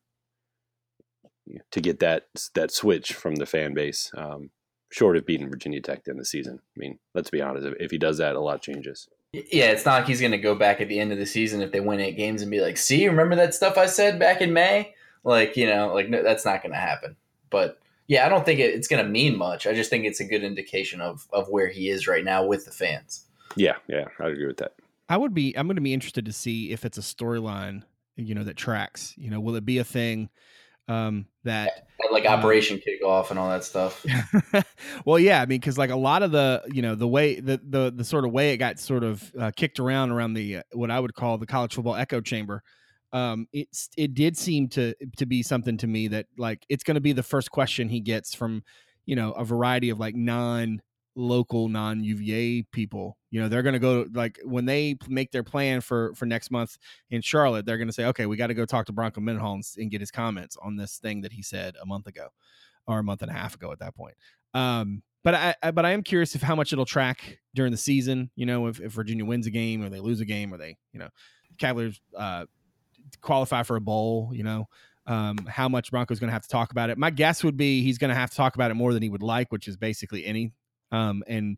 to 1.71 1.81
get 1.81 1.99
that 1.99 2.27
that 2.55 2.71
switch 2.71 3.13
from 3.13 3.35
the 3.35 3.45
fan 3.45 3.73
base. 3.73 4.11
Um, 4.15 4.51
short 4.91 5.17
of 5.17 5.25
beating 5.25 5.49
Virginia 5.49 5.81
Tech 5.81 6.01
in 6.07 6.17
the 6.17 6.25
season. 6.25 6.59
I 6.61 6.79
mean, 6.79 6.99
let's 7.13 7.29
be 7.29 7.41
honest. 7.41 7.67
If 7.79 7.91
he 7.91 7.97
does 7.97 8.17
that, 8.17 8.35
a 8.35 8.39
lot 8.39 8.61
changes. 8.61 9.07
Yeah, 9.33 9.71
it's 9.71 9.85
not 9.85 9.99
like 9.99 10.07
he's 10.07 10.19
going 10.19 10.33
to 10.33 10.37
go 10.37 10.55
back 10.55 10.81
at 10.81 10.89
the 10.89 10.99
end 10.99 11.13
of 11.13 11.17
the 11.17 11.25
season 11.25 11.61
if 11.61 11.71
they 11.71 11.79
win 11.79 12.01
eight 12.01 12.17
games 12.17 12.41
and 12.41 12.51
be 12.51 12.59
like, 12.59 12.77
"See, 12.77 13.07
remember 13.07 13.35
that 13.37 13.53
stuff 13.53 13.77
I 13.77 13.85
said 13.85 14.19
back 14.19 14.41
in 14.41 14.53
May?" 14.53 14.93
Like, 15.23 15.55
you 15.55 15.67
know, 15.67 15.93
like 15.93 16.09
no, 16.09 16.21
that's 16.21 16.45
not 16.45 16.61
going 16.61 16.73
to 16.73 16.79
happen. 16.79 17.15
But 17.49 17.79
yeah, 18.11 18.25
I 18.25 18.29
don't 18.29 18.43
think 18.43 18.59
it, 18.59 18.75
it's 18.75 18.89
going 18.89 19.01
to 19.01 19.09
mean 19.09 19.37
much. 19.37 19.65
I 19.65 19.73
just 19.73 19.89
think 19.89 20.03
it's 20.03 20.19
a 20.19 20.25
good 20.25 20.43
indication 20.43 20.99
of 20.99 21.25
of 21.31 21.47
where 21.47 21.69
he 21.69 21.87
is 21.87 22.07
right 22.07 22.25
now 22.25 22.45
with 22.45 22.65
the 22.65 22.71
fans. 22.71 23.25
Yeah, 23.55 23.77
yeah, 23.87 24.09
I 24.19 24.27
agree 24.27 24.47
with 24.47 24.57
that. 24.57 24.73
I 25.07 25.15
would 25.15 25.33
be. 25.33 25.57
I'm 25.57 25.65
going 25.65 25.77
to 25.77 25.81
be 25.81 25.93
interested 25.93 26.25
to 26.25 26.33
see 26.33 26.71
if 26.71 26.83
it's 26.83 26.97
a 26.97 27.01
storyline, 27.01 27.83
you 28.17 28.35
know, 28.35 28.43
that 28.43 28.57
tracks. 28.57 29.13
You 29.17 29.29
know, 29.29 29.39
will 29.39 29.55
it 29.55 29.63
be 29.63 29.77
a 29.77 29.85
thing 29.85 30.29
um, 30.89 31.25
that 31.45 31.87
like 32.11 32.25
uh, 32.25 32.29
Operation 32.29 32.81
uh, 32.85 33.05
Kickoff 33.07 33.29
and 33.29 33.39
all 33.39 33.49
that 33.49 33.63
stuff? 33.63 34.05
well, 35.05 35.17
yeah, 35.17 35.41
I 35.41 35.45
mean, 35.45 35.61
because 35.61 35.77
like 35.77 35.89
a 35.89 35.95
lot 35.95 36.21
of 36.21 36.33
the, 36.33 36.63
you 36.69 36.81
know, 36.81 36.95
the 36.95 37.07
way 37.07 37.39
the 37.39 37.61
the 37.63 37.93
the 37.95 38.03
sort 38.03 38.25
of 38.25 38.33
way 38.33 38.51
it 38.51 38.57
got 38.57 38.77
sort 38.77 39.05
of 39.05 39.31
uh, 39.39 39.51
kicked 39.55 39.79
around 39.79 40.11
around 40.11 40.33
the 40.33 40.57
uh, 40.57 40.63
what 40.73 40.91
I 40.91 40.99
would 40.99 41.13
call 41.13 41.37
the 41.37 41.47
college 41.47 41.75
football 41.75 41.95
echo 41.95 42.19
chamber 42.19 42.61
um, 43.13 43.47
it 43.51 43.67
it 43.97 44.13
did 44.13 44.37
seem 44.37 44.69
to 44.69 44.93
to 45.17 45.25
be 45.25 45.43
something 45.43 45.77
to 45.77 45.87
me 45.87 46.07
that 46.09 46.27
like 46.37 46.65
it's 46.69 46.83
going 46.83 46.95
to 46.95 47.01
be 47.01 47.13
the 47.13 47.23
first 47.23 47.51
question 47.51 47.89
he 47.89 47.99
gets 47.99 48.33
from 48.33 48.63
you 49.05 49.15
know 49.15 49.31
a 49.33 49.43
variety 49.43 49.89
of 49.89 49.99
like 49.99 50.15
non 50.15 50.81
local 51.15 51.67
non 51.67 52.03
UVA 52.03 52.63
people. 52.71 53.17
You 53.29 53.41
know, 53.41 53.49
they're 53.49 53.63
going 53.63 53.73
to 53.73 53.79
go 53.79 54.05
like 54.13 54.39
when 54.43 54.65
they 54.65 54.95
make 55.07 55.31
their 55.31 55.43
plan 55.43 55.81
for 55.81 56.13
for 56.15 56.25
next 56.25 56.51
month 56.51 56.77
in 57.09 57.21
Charlotte, 57.21 57.65
they're 57.65 57.77
going 57.77 57.87
to 57.87 57.93
say, 57.93 58.05
okay, 58.05 58.25
we 58.25 58.37
got 58.37 58.47
to 58.47 58.53
go 58.53 58.65
talk 58.65 58.85
to 58.87 58.93
Bronco 58.93 59.21
Mendenhall 59.21 59.59
and 59.77 59.91
get 59.91 60.01
his 60.01 60.11
comments 60.11 60.57
on 60.61 60.75
this 60.75 60.97
thing 60.97 61.21
that 61.21 61.33
he 61.33 61.41
said 61.41 61.75
a 61.81 61.85
month 61.85 62.07
ago 62.07 62.27
or 62.87 62.99
a 62.99 63.03
month 63.03 63.21
and 63.21 63.31
a 63.31 63.33
half 63.33 63.55
ago 63.55 63.71
at 63.71 63.79
that 63.79 63.95
point. 63.95 64.15
Um, 64.53 65.03
but 65.23 65.35
I, 65.35 65.55
I, 65.61 65.71
but 65.71 65.85
I 65.85 65.91
am 65.91 66.01
curious 66.01 66.33
if 66.35 66.41
how 66.41 66.55
much 66.55 66.73
it'll 66.73 66.85
track 66.85 67.39
during 67.53 67.71
the 67.71 67.77
season. 67.77 68.31
You 68.35 68.45
know, 68.45 68.67
if, 68.67 68.79
if 68.79 68.91
Virginia 68.91 69.23
wins 69.23 69.45
a 69.45 69.51
game 69.51 69.83
or 69.83 69.89
they 69.89 69.99
lose 69.99 70.19
a 70.19 70.25
game 70.25 70.53
or 70.53 70.57
they, 70.57 70.77
you 70.93 70.99
know, 70.99 71.09
Cavaliers 71.59 72.01
uh, 72.17 72.45
qualify 73.21 73.63
for 73.63 73.75
a 73.75 73.81
bowl, 73.81 74.31
you 74.33 74.43
know, 74.43 74.67
um, 75.05 75.37
how 75.47 75.67
much 75.67 75.91
Bronco's 75.91 76.19
going 76.19 76.29
to 76.29 76.33
have 76.33 76.43
to 76.43 76.49
talk 76.49 76.71
about 76.71 76.89
it. 76.89 76.97
My 76.97 77.09
guess 77.09 77.43
would 77.43 77.57
be 77.57 77.81
he's 77.83 77.97
going 77.97 78.09
to 78.09 78.15
have 78.15 78.29
to 78.31 78.37
talk 78.37 78.55
about 78.55 78.71
it 78.71 78.75
more 78.75 78.93
than 78.93 79.03
he 79.03 79.09
would 79.09 79.23
like, 79.23 79.51
which 79.51 79.67
is 79.67 79.77
basically 79.77 80.25
any. 80.25 80.51
Um, 80.91 81.23
and 81.27 81.57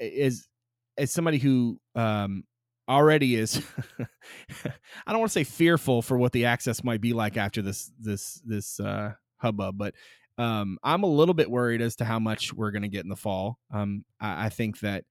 as 0.00 0.48
as 0.96 1.12
somebody 1.12 1.38
who 1.38 1.78
um, 1.94 2.44
already 2.88 3.36
is, 3.36 3.62
I 4.00 5.12
don't 5.12 5.20
want 5.20 5.30
to 5.30 5.34
say 5.34 5.44
fearful 5.44 6.02
for 6.02 6.18
what 6.18 6.32
the 6.32 6.46
access 6.46 6.82
might 6.82 7.00
be 7.00 7.12
like 7.12 7.36
after 7.36 7.62
this 7.62 7.90
this 8.00 8.40
this 8.44 8.80
uh, 8.80 9.12
hubbub, 9.36 9.78
but 9.78 9.94
um, 10.38 10.78
I'm 10.84 11.02
a 11.02 11.08
little 11.08 11.34
bit 11.34 11.50
worried 11.50 11.82
as 11.82 11.96
to 11.96 12.04
how 12.04 12.20
much 12.20 12.54
we're 12.54 12.70
going 12.70 12.82
to 12.82 12.88
get 12.88 13.02
in 13.02 13.08
the 13.08 13.16
fall. 13.16 13.58
Um, 13.72 14.04
I, 14.20 14.46
I 14.46 14.48
think 14.48 14.80
that 14.80 15.04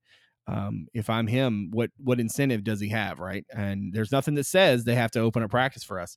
um, 0.48 0.88
if 0.94 1.10
I'm 1.10 1.26
him, 1.26 1.68
what 1.72 1.90
what 1.98 2.18
incentive 2.18 2.64
does 2.64 2.80
he 2.80 2.88
have, 2.88 3.20
right? 3.20 3.44
And 3.54 3.92
there's 3.92 4.10
nothing 4.10 4.34
that 4.34 4.46
says 4.46 4.82
they 4.82 4.94
have 4.94 5.10
to 5.12 5.20
open 5.20 5.42
a 5.42 5.48
practice 5.48 5.84
for 5.84 6.00
us. 6.00 6.16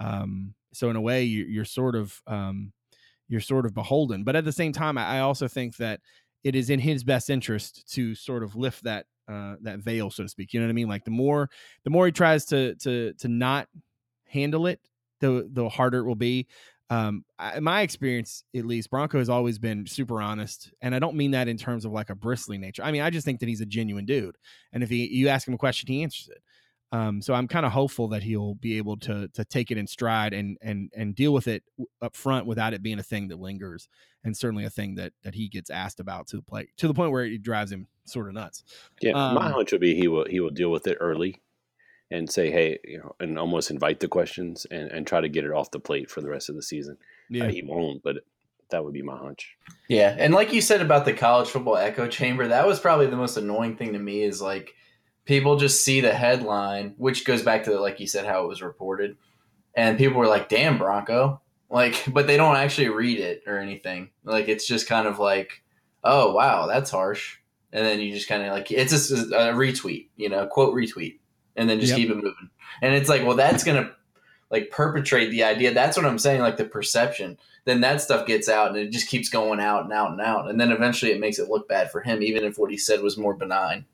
Um, 0.00 0.54
so 0.72 0.90
in 0.90 0.96
a 0.96 1.00
way, 1.00 1.22
you, 1.22 1.60
are 1.60 1.64
sort 1.64 1.94
of 1.94 2.20
um, 2.26 2.72
you're 3.28 3.40
sort 3.40 3.66
of 3.66 3.74
beholden. 3.74 4.24
But 4.24 4.34
at 4.34 4.44
the 4.44 4.52
same 4.52 4.72
time, 4.72 4.98
I, 4.98 5.20
also 5.20 5.46
think 5.46 5.76
that 5.76 6.00
it 6.42 6.56
is 6.56 6.70
in 6.70 6.80
his 6.80 7.04
best 7.04 7.30
interest 7.30 7.88
to 7.94 8.14
sort 8.16 8.42
of 8.42 8.56
lift 8.56 8.82
that 8.82 9.06
uh, 9.28 9.54
that 9.62 9.78
veil, 9.78 10.10
so 10.10 10.24
to 10.24 10.28
speak. 10.28 10.52
You 10.52 10.60
know 10.60 10.66
what 10.66 10.72
I 10.72 10.74
mean? 10.74 10.88
Like 10.88 11.04
the 11.04 11.12
more 11.12 11.48
the 11.84 11.90
more 11.90 12.06
he 12.06 12.12
tries 12.12 12.46
to 12.46 12.74
to 12.76 13.12
to 13.14 13.28
not 13.28 13.68
handle 14.26 14.66
it, 14.66 14.80
the 15.20 15.48
the 15.52 15.68
harder 15.68 15.98
it 15.98 16.04
will 16.04 16.16
be 16.16 16.48
um, 16.90 17.24
in 17.54 17.64
my 17.64 17.82
experience, 17.82 18.44
at 18.56 18.64
least, 18.64 18.90
Bronco 18.90 19.18
has 19.18 19.28
always 19.28 19.58
been 19.58 19.86
super 19.86 20.22
honest, 20.22 20.72
and 20.80 20.94
I 20.94 20.98
don't 20.98 21.16
mean 21.16 21.32
that 21.32 21.48
in 21.48 21.58
terms 21.58 21.84
of 21.84 21.92
like 21.92 22.08
a 22.08 22.14
bristly 22.14 22.56
nature. 22.56 22.82
I 22.82 22.92
mean, 22.92 23.02
I 23.02 23.10
just 23.10 23.24
think 23.24 23.40
that 23.40 23.48
he's 23.48 23.60
a 23.60 23.66
genuine 23.66 24.06
dude, 24.06 24.36
and 24.72 24.82
if 24.82 24.88
he 24.88 25.06
you 25.06 25.28
ask 25.28 25.46
him 25.46 25.54
a 25.54 25.58
question, 25.58 25.88
he 25.88 26.02
answers 26.02 26.28
it. 26.28 26.42
Um, 26.90 27.20
so 27.20 27.34
I'm 27.34 27.46
kind 27.46 27.66
of 27.66 27.72
hopeful 27.72 28.08
that 28.08 28.22
he'll 28.22 28.54
be 28.54 28.78
able 28.78 28.96
to 29.00 29.28
to 29.28 29.44
take 29.44 29.70
it 29.70 29.76
in 29.76 29.86
stride 29.86 30.32
and 30.32 30.56
and 30.62 30.90
and 30.96 31.14
deal 31.14 31.34
with 31.34 31.46
it 31.46 31.62
up 32.00 32.16
front 32.16 32.46
without 32.46 32.72
it 32.72 32.82
being 32.82 32.98
a 32.98 33.02
thing 33.02 33.28
that 33.28 33.38
lingers, 33.38 33.88
and 34.24 34.34
certainly 34.34 34.64
a 34.64 34.70
thing 34.70 34.94
that 34.94 35.12
that 35.24 35.34
he 35.34 35.48
gets 35.48 35.68
asked 35.68 36.00
about 36.00 36.26
to 36.28 36.36
the 36.36 36.42
play 36.42 36.68
to 36.78 36.88
the 36.88 36.94
point 36.94 37.12
where 37.12 37.26
it 37.26 37.42
drives 37.42 37.70
him 37.70 37.86
sort 38.06 38.28
of 38.28 38.34
nuts. 38.34 38.64
Yeah, 39.02 39.12
um, 39.12 39.34
my 39.34 39.50
hunch 39.50 39.72
would 39.72 39.82
be 39.82 39.94
he 39.94 40.08
will 40.08 40.24
he 40.24 40.40
will 40.40 40.48
deal 40.48 40.70
with 40.70 40.86
it 40.86 40.96
early 41.00 41.42
and 42.10 42.30
say, 42.30 42.50
hey, 42.50 42.78
you 42.84 42.98
know, 42.98 43.14
and 43.20 43.38
almost 43.38 43.70
invite 43.70 44.00
the 44.00 44.08
questions 44.08 44.66
and, 44.70 44.90
and 44.90 45.06
try 45.06 45.20
to 45.20 45.28
get 45.28 45.44
it 45.44 45.52
off 45.52 45.70
the 45.70 45.80
plate 45.80 46.10
for 46.10 46.20
the 46.20 46.28
rest 46.30 46.48
of 46.48 46.54
the 46.54 46.62
season. 46.62 46.96
Yeah. 47.28 47.44
Uh, 47.44 47.48
he 47.50 47.62
won't, 47.62 48.02
but 48.02 48.16
that 48.70 48.84
would 48.84 48.94
be 48.94 49.02
my 49.02 49.16
hunch. 49.16 49.56
Yeah. 49.88 50.14
And 50.18 50.34
like 50.34 50.52
you 50.52 50.60
said 50.60 50.80
about 50.80 51.04
the 51.04 51.12
college 51.12 51.48
football 51.48 51.76
echo 51.76 52.06
chamber, 52.06 52.48
that 52.48 52.66
was 52.66 52.80
probably 52.80 53.06
the 53.06 53.16
most 53.16 53.36
annoying 53.36 53.76
thing 53.76 53.92
to 53.92 53.98
me 53.98 54.22
is 54.22 54.40
like 54.40 54.74
people 55.28 55.56
just 55.56 55.84
see 55.84 56.00
the 56.00 56.12
headline, 56.12 56.94
which 56.96 57.26
goes 57.26 57.42
back 57.42 57.64
to 57.64 57.78
like 57.78 58.00
you 58.00 58.06
said 58.06 58.26
how 58.26 58.44
it 58.44 58.48
was 58.48 58.62
reported, 58.62 59.16
and 59.74 59.98
people 59.98 60.18
were 60.18 60.26
like, 60.26 60.48
"Damn, 60.48 60.78
Bronco!" 60.78 61.40
Like, 61.70 62.02
but 62.12 62.26
they 62.26 62.36
don't 62.36 62.56
actually 62.56 62.88
read 62.88 63.20
it 63.20 63.42
or 63.46 63.58
anything. 63.58 64.10
Like, 64.24 64.48
it's 64.48 64.66
just 64.66 64.88
kind 64.88 65.06
of 65.06 65.18
like, 65.18 65.62
"Oh, 66.02 66.32
wow, 66.32 66.66
that's 66.66 66.90
harsh," 66.90 67.38
and 67.72 67.84
then 67.84 68.00
you 68.00 68.12
just 68.12 68.28
kind 68.28 68.42
of 68.42 68.52
like 68.52 68.72
it's 68.72 68.90
just 68.90 69.10
a 69.12 69.52
retweet, 69.52 70.08
you 70.16 70.30
know, 70.30 70.46
quote 70.46 70.74
retweet, 70.74 71.18
and 71.58 71.68
then 71.68 71.80
just 71.80 71.90
yep. 71.90 71.98
keep 71.98 72.10
it 72.10 72.16
moving. 72.16 72.50
And 72.80 72.94
it's 72.94 73.08
like, 73.08 73.24
well, 73.24 73.36
that's 73.36 73.64
gonna 73.64 73.90
like 74.50 74.70
perpetrate 74.70 75.30
the 75.30 75.44
idea. 75.44 75.74
That's 75.74 75.96
what 75.96 76.06
I'm 76.06 76.18
saying, 76.18 76.40
like 76.40 76.56
the 76.56 76.64
perception. 76.64 77.38
Then 77.64 77.82
that 77.82 78.00
stuff 78.00 78.26
gets 78.26 78.48
out 78.48 78.68
and 78.68 78.76
it 78.76 78.90
just 78.90 79.08
keeps 79.08 79.28
going 79.28 79.60
out 79.60 79.84
and 79.84 79.92
out 79.92 80.10
and 80.10 80.20
out. 80.20 80.48
And 80.48 80.58
then 80.58 80.72
eventually 80.72 81.12
it 81.12 81.20
makes 81.20 81.38
it 81.38 81.50
look 81.50 81.68
bad 81.68 81.90
for 81.90 82.00
him, 82.00 82.22
even 82.22 82.44
if 82.44 82.58
what 82.58 82.70
he 82.70 82.78
said 82.78 83.02
was 83.02 83.18
more 83.18 83.34
benign. 83.34 83.84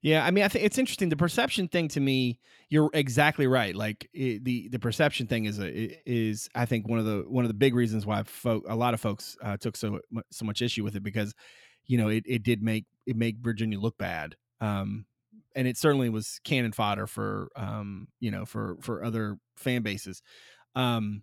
Yeah, 0.00 0.24
I 0.24 0.30
mean, 0.30 0.44
I 0.44 0.48
think 0.48 0.64
it's 0.64 0.78
interesting. 0.78 1.08
The 1.08 1.16
perception 1.16 1.68
thing 1.68 1.88
to 1.88 2.00
me, 2.00 2.38
you're 2.68 2.90
exactly 2.92 3.46
right. 3.46 3.74
Like 3.74 4.08
it, 4.12 4.44
the 4.44 4.68
the 4.68 4.78
perception 4.78 5.26
thing 5.26 5.44
is 5.44 5.60
a 5.60 6.10
is 6.10 6.48
I 6.54 6.66
think 6.66 6.88
one 6.88 6.98
of 6.98 7.04
the 7.04 7.24
one 7.28 7.44
of 7.44 7.48
the 7.48 7.54
big 7.54 7.74
reasons 7.74 8.04
why 8.04 8.22
folk 8.24 8.64
a 8.68 8.74
lot 8.74 8.94
of 8.94 9.00
folks 9.00 9.36
uh, 9.42 9.56
took 9.56 9.76
so 9.76 10.00
so 10.30 10.44
much 10.44 10.60
issue 10.60 10.82
with 10.82 10.96
it 10.96 11.02
because 11.02 11.34
you 11.86 11.98
know 11.98 12.08
it, 12.08 12.24
it 12.26 12.42
did 12.42 12.62
make 12.62 12.86
it 13.06 13.16
make 13.16 13.36
Virginia 13.38 13.78
look 13.78 13.96
bad. 13.96 14.34
Um, 14.60 15.06
and 15.54 15.68
it 15.68 15.76
certainly 15.76 16.08
was 16.08 16.40
cannon 16.44 16.72
fodder 16.72 17.06
for 17.06 17.48
um, 17.56 18.08
you 18.20 18.30
know 18.30 18.44
for 18.44 18.76
for 18.80 19.04
other 19.04 19.38
fan 19.56 19.82
bases. 19.82 20.22
Um, 20.74 21.22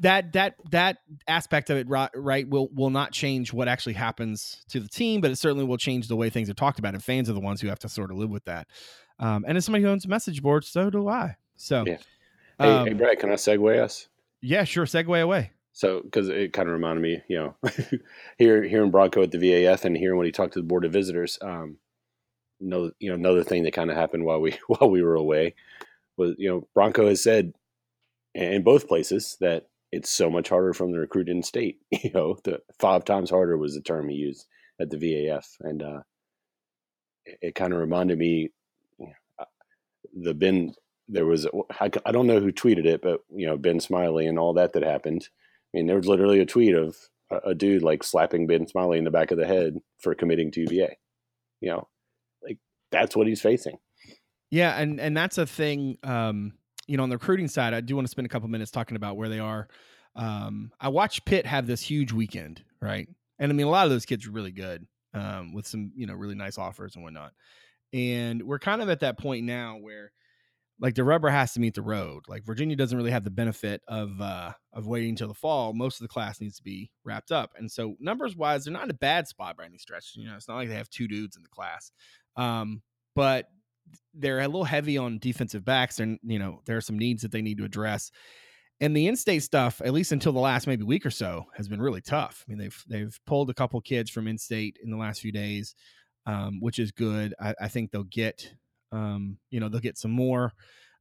that 0.00 0.32
that 0.34 0.54
that 0.70 0.98
aspect 1.26 1.70
of 1.70 1.76
it 1.78 1.88
right, 1.88 2.10
right 2.14 2.48
will 2.48 2.68
will 2.72 2.90
not 2.90 3.12
change 3.12 3.52
what 3.52 3.68
actually 3.68 3.94
happens 3.94 4.62
to 4.68 4.80
the 4.80 4.88
team, 4.88 5.20
but 5.20 5.30
it 5.30 5.36
certainly 5.36 5.64
will 5.64 5.76
change 5.76 6.08
the 6.08 6.16
way 6.16 6.30
things 6.30 6.48
are 6.48 6.54
talked 6.54 6.78
about, 6.78 6.94
and 6.94 7.02
fans 7.02 7.28
are 7.28 7.34
the 7.34 7.40
ones 7.40 7.60
who 7.60 7.68
have 7.68 7.78
to 7.80 7.88
sort 7.88 8.10
of 8.10 8.16
live 8.16 8.30
with 8.30 8.44
that. 8.44 8.68
Um, 9.18 9.44
and 9.48 9.56
as 9.56 9.64
somebody 9.64 9.82
who 9.82 9.90
owns 9.90 10.04
a 10.04 10.08
message 10.08 10.42
board, 10.42 10.64
so 10.64 10.90
do 10.90 11.08
I. 11.08 11.36
So, 11.56 11.84
yeah. 11.86 11.96
Hey, 12.58 12.68
um, 12.68 12.86
hey 12.86 12.92
Brett, 12.92 13.18
can 13.18 13.30
I 13.30 13.34
segue 13.34 13.78
us? 13.78 14.08
Yeah, 14.40 14.64
sure. 14.64 14.84
Segue 14.84 15.20
away. 15.20 15.52
So, 15.72 16.02
because 16.02 16.28
it 16.28 16.52
kind 16.52 16.68
of 16.68 16.72
reminded 16.72 17.02
me, 17.02 17.22
you 17.28 17.36
know, 17.38 17.56
here 18.38 18.62
hearing 18.62 18.90
Bronco 18.90 19.22
at 19.22 19.30
the 19.30 19.38
VAF 19.38 19.84
and 19.84 19.96
hearing 19.96 20.18
when 20.18 20.26
he 20.26 20.32
talked 20.32 20.54
to 20.54 20.60
the 20.60 20.66
board 20.66 20.84
of 20.84 20.92
visitors, 20.92 21.38
um, 21.42 21.78
no, 22.60 22.90
you 22.98 23.08
know, 23.08 23.14
another 23.14 23.44
thing 23.44 23.62
that 23.64 23.72
kind 23.72 23.90
of 23.90 23.96
happened 23.96 24.24
while 24.24 24.40
we 24.40 24.58
while 24.66 24.90
we 24.90 25.02
were 25.02 25.14
away 25.14 25.54
was, 26.16 26.34
you 26.38 26.48
know, 26.48 26.68
Bronco 26.74 27.08
has 27.08 27.22
said 27.22 27.54
in 28.34 28.62
both 28.62 28.88
places 28.88 29.36
that 29.40 29.66
it's 29.90 30.10
so 30.10 30.30
much 30.30 30.48
harder 30.48 30.74
from 30.74 30.92
the 30.92 30.98
recruit 30.98 31.28
in 31.28 31.42
state. 31.42 31.78
You 32.02 32.10
know, 32.14 32.38
the 32.44 32.60
five 32.78 33.04
times 33.04 33.30
harder 33.30 33.56
was 33.56 33.74
the 33.74 33.80
term 33.80 34.08
he 34.08 34.16
used 34.16 34.46
at 34.80 34.90
the 34.90 34.96
VAF, 34.96 35.56
and 35.60 35.82
uh, 35.82 36.00
it, 37.24 37.38
it 37.42 37.54
kind 37.54 37.72
of 37.72 37.80
reminded 37.80 38.18
me 38.18 38.50
uh, 39.38 39.44
the 40.14 40.34
Ben. 40.34 40.74
There 41.08 41.26
was 41.26 41.46
I, 41.80 41.90
I 42.04 42.12
don't 42.12 42.26
know 42.26 42.40
who 42.40 42.52
tweeted 42.52 42.84
it, 42.86 43.02
but 43.02 43.22
you 43.34 43.46
know 43.46 43.56
Ben 43.56 43.80
Smiley 43.80 44.26
and 44.26 44.38
all 44.38 44.54
that 44.54 44.74
that 44.74 44.82
happened. 44.82 45.28
I 45.74 45.78
mean, 45.78 45.86
there 45.86 45.96
was 45.96 46.06
literally 46.06 46.40
a 46.40 46.46
tweet 46.46 46.74
of 46.74 46.96
a, 47.30 47.36
a 47.50 47.54
dude 47.54 47.82
like 47.82 48.02
slapping 48.04 48.46
Ben 48.46 48.66
Smiley 48.66 48.98
in 48.98 49.04
the 49.04 49.10
back 49.10 49.30
of 49.30 49.38
the 49.38 49.46
head 49.46 49.78
for 49.98 50.14
committing 50.14 50.50
to 50.52 50.60
UVA. 50.60 50.98
You 51.60 51.70
know, 51.70 51.88
that's 52.90 53.16
what 53.16 53.26
he's 53.26 53.40
facing. 53.40 53.78
Yeah, 54.50 54.78
and 54.78 55.00
and 55.00 55.16
that's 55.16 55.38
a 55.38 55.46
thing. 55.46 55.98
Um, 56.02 56.54
you 56.86 56.96
know, 56.96 57.02
on 57.02 57.10
the 57.10 57.16
recruiting 57.16 57.48
side, 57.48 57.74
I 57.74 57.80
do 57.80 57.94
want 57.94 58.06
to 58.06 58.10
spend 58.10 58.26
a 58.26 58.30
couple 58.30 58.48
minutes 58.48 58.70
talking 58.70 58.96
about 58.96 59.16
where 59.16 59.28
they 59.28 59.40
are. 59.40 59.68
Um, 60.16 60.72
I 60.80 60.88
watched 60.88 61.26
Pitt 61.26 61.46
have 61.46 61.66
this 61.66 61.82
huge 61.82 62.12
weekend, 62.12 62.64
right? 62.80 63.08
And 63.38 63.52
I 63.52 63.54
mean, 63.54 63.66
a 63.66 63.70
lot 63.70 63.84
of 63.84 63.90
those 63.90 64.06
kids 64.06 64.26
are 64.26 64.30
really 64.30 64.50
good 64.50 64.86
um, 65.14 65.52
with 65.52 65.66
some, 65.66 65.92
you 65.94 66.06
know, 66.06 66.14
really 66.14 66.34
nice 66.34 66.58
offers 66.58 66.94
and 66.94 67.04
whatnot. 67.04 67.32
And 67.92 68.42
we're 68.42 68.58
kind 68.58 68.82
of 68.82 68.88
at 68.88 69.00
that 69.00 69.18
point 69.18 69.44
now 69.44 69.76
where, 69.76 70.12
like, 70.80 70.94
the 70.94 71.04
rubber 71.04 71.28
has 71.28 71.52
to 71.52 71.60
meet 71.60 71.74
the 71.74 71.82
road. 71.82 72.24
Like, 72.28 72.44
Virginia 72.44 72.76
doesn't 72.76 72.96
really 72.96 73.10
have 73.10 73.24
the 73.24 73.30
benefit 73.30 73.80
of 73.88 74.20
uh, 74.20 74.52
of 74.72 74.86
waiting 74.86 75.10
until 75.10 75.28
the 75.28 75.34
fall. 75.34 75.72
Most 75.72 76.00
of 76.00 76.04
the 76.04 76.12
class 76.12 76.40
needs 76.40 76.56
to 76.56 76.62
be 76.62 76.90
wrapped 77.04 77.32
up, 77.32 77.54
and 77.56 77.70
so 77.70 77.96
numbers 78.00 78.36
wise, 78.36 78.64
they're 78.64 78.72
not 78.72 78.84
in 78.84 78.90
a 78.90 78.94
bad 78.94 79.28
spot 79.28 79.56
by 79.56 79.64
any 79.64 79.78
stretch. 79.78 80.12
You 80.14 80.28
know, 80.28 80.36
it's 80.36 80.48
not 80.48 80.56
like 80.56 80.68
they 80.68 80.76
have 80.76 80.90
two 80.90 81.08
dudes 81.08 81.36
in 81.36 81.42
the 81.42 81.48
class, 81.48 81.92
um, 82.36 82.82
but 83.14 83.46
they're 84.14 84.40
a 84.40 84.46
little 84.46 84.64
heavy 84.64 84.98
on 84.98 85.18
defensive 85.18 85.64
backs, 85.64 85.98
and 86.00 86.18
you 86.22 86.38
know 86.38 86.60
there 86.66 86.76
are 86.76 86.82
some 86.82 86.98
needs 86.98 87.22
that 87.22 87.32
they 87.32 87.42
need 87.42 87.58
to 87.58 87.64
address. 87.64 88.10
And 88.80 88.96
the 88.96 89.08
in-state 89.08 89.42
stuff, 89.42 89.82
at 89.84 89.92
least 89.92 90.12
until 90.12 90.32
the 90.32 90.38
last 90.38 90.68
maybe 90.68 90.84
week 90.84 91.04
or 91.04 91.10
so, 91.10 91.46
has 91.56 91.68
been 91.68 91.82
really 91.82 92.00
tough. 92.00 92.44
I 92.46 92.52
mean, 92.52 92.58
they've 92.58 92.84
they've 92.88 93.20
pulled 93.26 93.50
a 93.50 93.54
couple 93.54 93.80
kids 93.80 94.08
from 94.08 94.28
in-state 94.28 94.78
in 94.80 94.90
the 94.90 94.96
last 94.96 95.20
few 95.20 95.32
days, 95.32 95.74
um, 96.26 96.60
which 96.60 96.78
is 96.78 96.92
good. 96.92 97.34
I, 97.40 97.54
I 97.60 97.66
think 97.66 97.90
they'll 97.90 98.04
get, 98.04 98.54
um, 98.92 99.38
you 99.50 99.60
know, 99.60 99.68
they'll 99.68 99.80
get 99.80 99.98
some 99.98 100.10
more. 100.10 100.52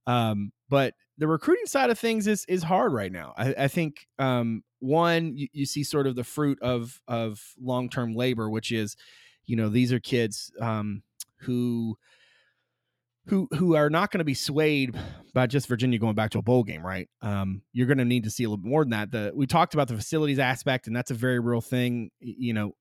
Um, 0.06 0.52
but 0.70 0.94
the 1.18 1.28
recruiting 1.28 1.66
side 1.66 1.90
of 1.90 2.00
things 2.00 2.28
is 2.28 2.46
is 2.48 2.64
hard 2.64 2.94
right 2.94 3.12
now. 3.12 3.34
I, 3.38 3.56
I 3.58 3.68
think 3.68 4.08
um, 4.20 4.64
one, 4.80 5.36
you, 5.36 5.48
you, 5.52 5.66
see 5.66 5.84
sort 5.84 6.08
of 6.08 6.16
the 6.16 6.24
fruit 6.24 6.60
of 6.62 7.02
of 7.08 7.42
long 7.60 7.90
term 7.90 8.16
labor, 8.16 8.50
which 8.50 8.72
is, 8.72 8.96
you 9.46 9.56
know, 9.56 9.70
these 9.70 9.92
are 9.92 10.00
kids 10.00 10.52
um, 10.62 11.04
who 11.40 11.98
who 13.28 13.48
who 13.56 13.76
are 13.76 13.90
not 13.90 14.12
going 14.12 14.20
to 14.20 14.26
be 14.26 14.34
swayed 14.34 14.96
by 15.34 15.48
just 15.48 15.68
Virginia 15.68 16.00
going 16.00 16.16
back 16.16 16.32
to 16.32 16.40
a 16.40 16.44
bowl 16.44 16.64
game, 16.64 16.86
right? 16.86 17.10
Um, 17.22 17.62
you're 17.74 17.88
going 17.88 17.98
to 17.98 18.06
need 18.06 18.24
to 18.24 18.30
see 18.30 18.44
a 18.44 18.50
little 18.50 18.64
bit 18.64 18.70
more 18.70 18.84
than 18.84 18.92
that. 18.92 19.12
The 19.12 19.32
we 19.36 19.48
talked 19.48 19.74
about 19.74 19.88
the 19.88 19.96
facilities 19.96 20.40
aspect, 20.40 20.88
and 20.88 20.96
that's 20.96 21.12
a 21.12 21.16
very 21.16 21.40
real 21.40 21.62
thing. 21.62 22.12
You 22.20 22.54
know, 22.54 22.72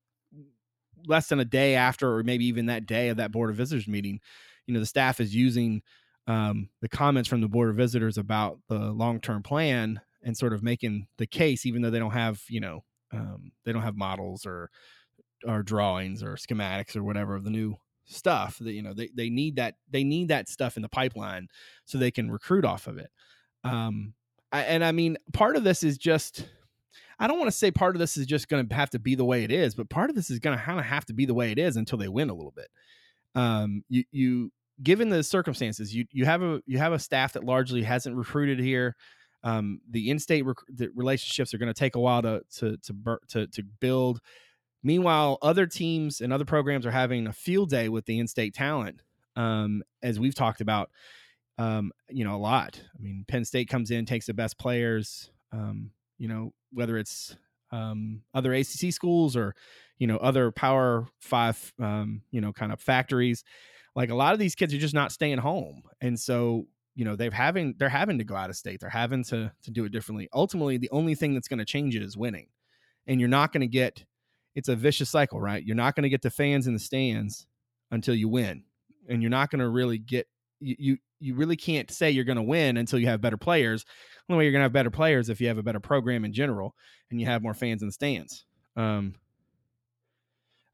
less 1.07 1.29
than 1.29 1.40
a 1.40 1.45
day 1.45 1.75
after, 1.75 2.14
or 2.16 2.23
maybe 2.23 2.47
even 2.47 2.66
that 2.66 2.87
day 2.87 3.09
of 3.09 3.16
that 3.16 3.33
board 3.33 3.51
of 3.51 3.57
visitors 3.57 3.88
meeting, 3.88 4.21
you 4.66 4.74
know, 4.74 4.81
the 4.81 4.87
staff 4.87 5.20
is 5.20 5.35
using 5.35 5.83
um, 6.26 6.68
the 6.81 6.88
comments 6.88 7.29
from 7.29 7.40
the 7.40 7.48
board 7.48 7.70
of 7.70 7.76
visitors 7.76 8.18
about 8.18 8.59
the 8.68 8.79
long 8.79 9.20
term 9.20 9.42
plan 9.42 10.00
and 10.22 10.37
sort 10.37 10.52
of 10.52 10.62
making 10.62 11.07
the 11.18 11.26
case, 11.26 11.66
even 11.66 11.83
though 11.83 11.90
they 11.90 11.98
don't 11.98 12.11
have, 12.11 12.42
you 12.48 12.61
know, 12.61 12.85
um, 13.12 13.52
they 13.64 13.72
don't 13.72 13.83
have 13.83 13.96
models 13.96 14.44
or 14.44 14.70
or 15.46 15.62
drawings 15.62 16.22
or 16.22 16.35
schematics 16.35 16.96
or 16.96 17.05
whatever 17.05 17.35
of 17.35 17.44
the 17.44 17.50
new 17.50 17.76
stuff 18.07 18.59
that 18.61 18.72
you 18.72 18.83
know 18.83 18.94
they, 18.94 19.11
they 19.14 19.29
need 19.29 19.57
that 19.57 19.74
they 19.90 20.05
need 20.05 20.29
that 20.29 20.48
stuff 20.48 20.76
in 20.76 20.83
the 20.83 20.88
pipeline 20.88 21.48
so 21.85 21.98
they 21.98 22.11
can 22.11 22.31
recruit 22.31 22.64
off 22.64 22.87
of 22.87 22.98
it. 22.98 23.11
Um 23.64 24.14
I, 24.52 24.62
and 24.62 24.85
i 24.85 24.92
mean 24.92 25.16
part 25.33 25.57
of 25.57 25.64
this 25.64 25.83
is 25.83 25.98
just 25.98 26.46
i 27.18 27.26
don't 27.26 27.38
want 27.38 27.50
to 27.50 27.57
say 27.57 27.72
part 27.72 27.96
of 27.96 27.98
this 27.98 28.16
is 28.16 28.26
just 28.26 28.48
going 28.48 28.66
to 28.66 28.74
have 28.74 28.90
to 28.90 29.00
be 29.00 29.16
the 29.16 29.24
way 29.24 29.42
it 29.42 29.50
is 29.50 29.74
but 29.74 29.90
part 29.90 30.09
of 30.09 30.14
this 30.14 30.31
is 30.31 30.38
going 30.38 30.57
to 30.57 30.64
kind 30.64 30.79
of 30.79 30.87
have 30.87 31.05
to 31.07 31.12
be 31.12 31.26
the 31.26 31.35
way 31.35 31.50
it 31.50 31.59
is 31.59 31.76
until 31.76 31.98
they 31.98 32.09
win 32.09 32.31
a 32.31 32.35
little 32.35 32.52
bit 32.52 32.68
um 33.37 33.85
you 33.88 34.03
you 34.11 34.53
given 34.83 35.09
the 35.09 35.22
circumstances 35.22 35.94
you 35.94 36.05
you 36.11 36.25
have 36.25 36.42
a 36.42 36.61
you 36.66 36.79
have 36.79 36.92
a 36.92 36.99
staff 36.99 37.33
that 37.35 37.44
largely 37.44 37.83
hasn't 37.83 38.16
recruited 38.16 38.59
here 38.59 38.96
um 39.44 39.81
the 39.90 40.11
in-state 40.11 40.44
rec- 40.44 40.57
the 40.68 40.88
relationships 40.96 41.55
are 41.55 41.59
going 41.59 41.72
to 41.72 41.79
take 41.79 41.94
a 41.94 42.01
while 42.01 42.22
to 42.22 42.42
to 42.51 42.77
to 42.79 43.18
to, 43.29 43.46
to 43.46 43.62
build 43.81 44.20
Meanwhile, 44.87 45.38
other 45.42 45.66
teams 45.66 46.20
and 46.20 46.33
other 46.33 46.44
programs 46.44 46.87
are 46.87 46.92
having 46.92 47.27
a 47.27 47.33
field 47.33 47.70
day 47.70 47.88
with 47.88 48.07
the 48.07 48.20
in-state 48.20 48.55
talent, 48.55 49.01
um, 49.35 49.83
as 50.01 50.20
we've 50.20 50.37
talked 50.37 50.61
about, 50.61 50.90
um, 51.59 51.90
you 52.09 52.25
know, 52.25 52.37
a 52.37 52.38
lot. 52.38 52.81
I 52.96 53.03
mean, 53.03 53.25
Penn 53.27 53.44
State 53.44 53.68
comes 53.68 53.90
in, 53.90 54.07
takes 54.07 54.27
the 54.27 54.35
best 54.35 54.59
players, 54.59 55.33
um, 55.51 55.90
you 56.18 56.29
know, 56.29 56.53
whether 56.72 56.99
it's 56.99 57.37
um, 57.72 58.22
other 58.33 58.55
ACC 58.55 58.92
schools 58.92 59.35
or, 59.37 59.57
you 59.98 60.06
know, 60.06 60.16
other 60.18 60.50
Power 60.50 61.06
Five, 61.20 61.72
um, 61.80 62.22
you 62.30 62.40
know, 62.40 62.52
kind 62.52 62.72
of 62.72 62.80
factories. 62.80 63.44
Like 63.94 64.11
a 64.11 64.14
lot 64.14 64.35
of 64.35 64.38
these 64.38 64.54
kids 64.54 64.74
are 64.74 64.78
just 64.78 64.94
not 64.94 65.12
staying 65.12 65.38
home, 65.38 65.82
and 66.00 66.18
so 66.18 66.66
you 66.94 67.04
know 67.04 67.16
they've 67.16 67.32
having 67.32 67.74
they're 67.78 67.88
having 67.88 68.18
to 68.18 68.24
go 68.24 68.37
out 68.37 68.50
of 68.50 68.56
state. 68.56 68.80
They're 68.80 68.90
having 68.90 69.24
to 69.24 69.52
to 69.62 69.70
do 69.70 69.85
it 69.85 69.92
differently. 69.92 70.28
Ultimately, 70.35 70.76
the 70.76 70.90
only 70.90 71.14
thing 71.14 71.35
that's 71.35 71.48
going 71.48 71.59
to 71.59 71.64
change 71.64 71.96
it 71.96 72.02
is 72.02 72.16
winning, 72.16 72.48
and 73.06 73.20
you're 73.20 73.28
not 73.28 73.52
going 73.52 73.62
to 73.62 73.66
get 73.66 74.04
it's 74.54 74.68
a 74.68 74.76
vicious 74.76 75.11
cycle, 75.11 75.40
right? 75.40 75.62
You're 75.64 75.76
not 75.76 75.94
going 75.94 76.02
to 76.02 76.09
get 76.09 76.22
the 76.22 76.30
fans 76.30 76.66
in 76.66 76.72
the 76.72 76.80
stands 76.80 77.46
until 77.90 78.14
you 78.14 78.28
win, 78.28 78.64
and 79.09 79.22
you're 79.22 79.30
not 79.30 79.50
going 79.50 79.61
to 79.61 79.68
really 79.68 79.98
get 79.98 80.26
you, 80.61 80.76
you 80.78 80.96
you 81.20 81.35
really 81.35 81.56
can't 81.56 81.90
say 81.90 82.11
you're 82.11 82.24
going 82.24 82.37
to 82.37 82.42
win 82.42 82.76
until 82.76 82.98
you 82.98 83.06
have 83.06 83.20
better 83.20 83.37
players. 83.37 83.85
The 83.85 84.35
only 84.35 84.40
way 84.40 84.44
you're 84.44 84.52
going 84.52 84.61
to 84.61 84.64
have 84.64 84.72
better 84.72 84.90
players 84.90 85.28
if 85.28 85.40
you 85.40 85.48
have 85.48 85.59
a 85.59 85.62
better 85.62 85.80
program 85.80 86.24
in 86.24 86.32
general 86.32 86.74
and 87.11 87.20
you 87.20 87.26
have 87.26 87.42
more 87.42 87.54
fans 87.54 87.82
in 87.82 87.88
the 87.88 87.92
stands. 87.92 88.44
Um, 88.76 89.14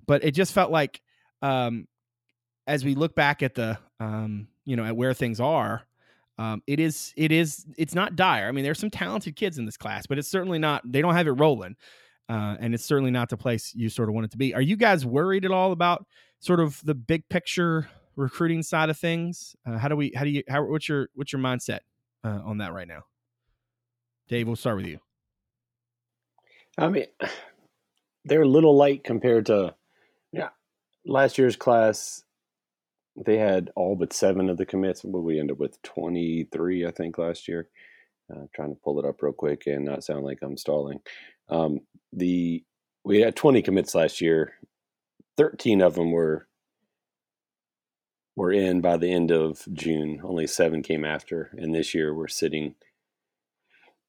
but 0.06 0.24
it 0.24 0.32
just 0.32 0.52
felt 0.52 0.70
like 0.70 1.00
um, 1.42 1.86
as 2.66 2.84
we 2.84 2.94
look 2.94 3.14
back 3.14 3.42
at 3.42 3.54
the 3.54 3.78
um, 4.00 4.48
you 4.64 4.76
know 4.76 4.84
at 4.84 4.96
where 4.96 5.14
things 5.14 5.40
are, 5.40 5.82
um, 6.38 6.62
it 6.66 6.80
is 6.80 7.12
it 7.16 7.32
is 7.32 7.66
it's 7.76 7.94
not 7.94 8.16
dire. 8.16 8.48
I 8.48 8.52
mean, 8.52 8.64
there's 8.64 8.78
some 8.78 8.90
talented 8.90 9.36
kids 9.36 9.58
in 9.58 9.64
this 9.64 9.76
class, 9.76 10.06
but 10.06 10.18
it's 10.18 10.28
certainly 10.28 10.58
not. 10.58 10.82
They 10.84 11.02
don't 11.02 11.14
have 11.14 11.26
it 11.26 11.32
rolling 11.32 11.76
uh, 12.28 12.56
and 12.60 12.74
it's 12.74 12.84
certainly 12.84 13.10
not 13.10 13.28
the 13.28 13.36
place 13.36 13.74
you 13.74 13.88
sort 13.88 14.08
of 14.08 14.14
want 14.14 14.24
it 14.24 14.30
to 14.30 14.38
be. 14.38 14.54
Are 14.54 14.62
you 14.62 14.76
guys 14.76 15.04
worried 15.04 15.44
at 15.44 15.50
all 15.50 15.72
about 15.72 16.06
sort 16.40 16.60
of 16.60 16.80
the 16.84 16.94
big 16.94 17.28
picture 17.28 17.88
recruiting 18.16 18.62
side 18.62 18.90
of 18.90 18.98
things? 18.98 19.54
Uh, 19.66 19.76
how 19.76 19.88
do 19.88 19.96
we? 19.96 20.12
How 20.14 20.24
do 20.24 20.30
you? 20.30 20.42
How, 20.48 20.64
what's 20.64 20.88
your 20.88 21.08
what's 21.14 21.32
your 21.32 21.42
mindset 21.42 21.80
uh, 22.24 22.40
on 22.44 22.58
that 22.58 22.72
right 22.72 22.88
now? 22.88 23.02
Dave, 24.28 24.46
we'll 24.46 24.56
start 24.56 24.76
with 24.76 24.86
you. 24.86 24.98
I 26.78 26.88
mean, 26.88 27.06
they're 28.24 28.42
a 28.42 28.48
little 28.48 28.76
light 28.76 29.04
compared 29.04 29.46
to 29.46 29.74
last 31.06 31.38
year's 31.38 31.56
class. 31.56 32.24
they 33.16 33.38
had 33.38 33.70
all 33.76 33.96
but 33.96 34.12
seven 34.12 34.48
of 34.50 34.56
the 34.56 34.66
commits. 34.66 35.04
What 35.04 35.22
we 35.22 35.38
ended 35.38 35.54
up 35.56 35.60
with 35.60 35.80
twenty 35.82 36.44
three, 36.52 36.86
I 36.86 36.90
think, 36.90 37.18
last 37.18 37.48
year. 37.48 37.68
Uh, 38.32 38.46
trying 38.54 38.70
to 38.70 38.80
pull 38.82 38.98
it 38.98 39.04
up 39.04 39.20
real 39.22 39.32
quick 39.32 39.66
and 39.66 39.84
not 39.84 40.04
sound 40.04 40.24
like 40.24 40.38
I'm 40.42 40.56
stalling. 40.56 41.00
Um, 41.48 41.80
the 42.12 42.64
we 43.04 43.20
had 43.20 43.36
20 43.36 43.62
commits 43.62 43.94
last 43.94 44.20
year. 44.20 44.54
13 45.36 45.82
of 45.82 45.94
them 45.94 46.12
were 46.12 46.46
were 48.36 48.52
in 48.52 48.80
by 48.80 48.96
the 48.96 49.12
end 49.12 49.30
of 49.30 49.66
June. 49.72 50.20
Only 50.24 50.46
seven 50.46 50.82
came 50.82 51.04
after, 51.04 51.50
and 51.58 51.74
this 51.74 51.94
year 51.94 52.14
we're 52.14 52.28
sitting 52.28 52.74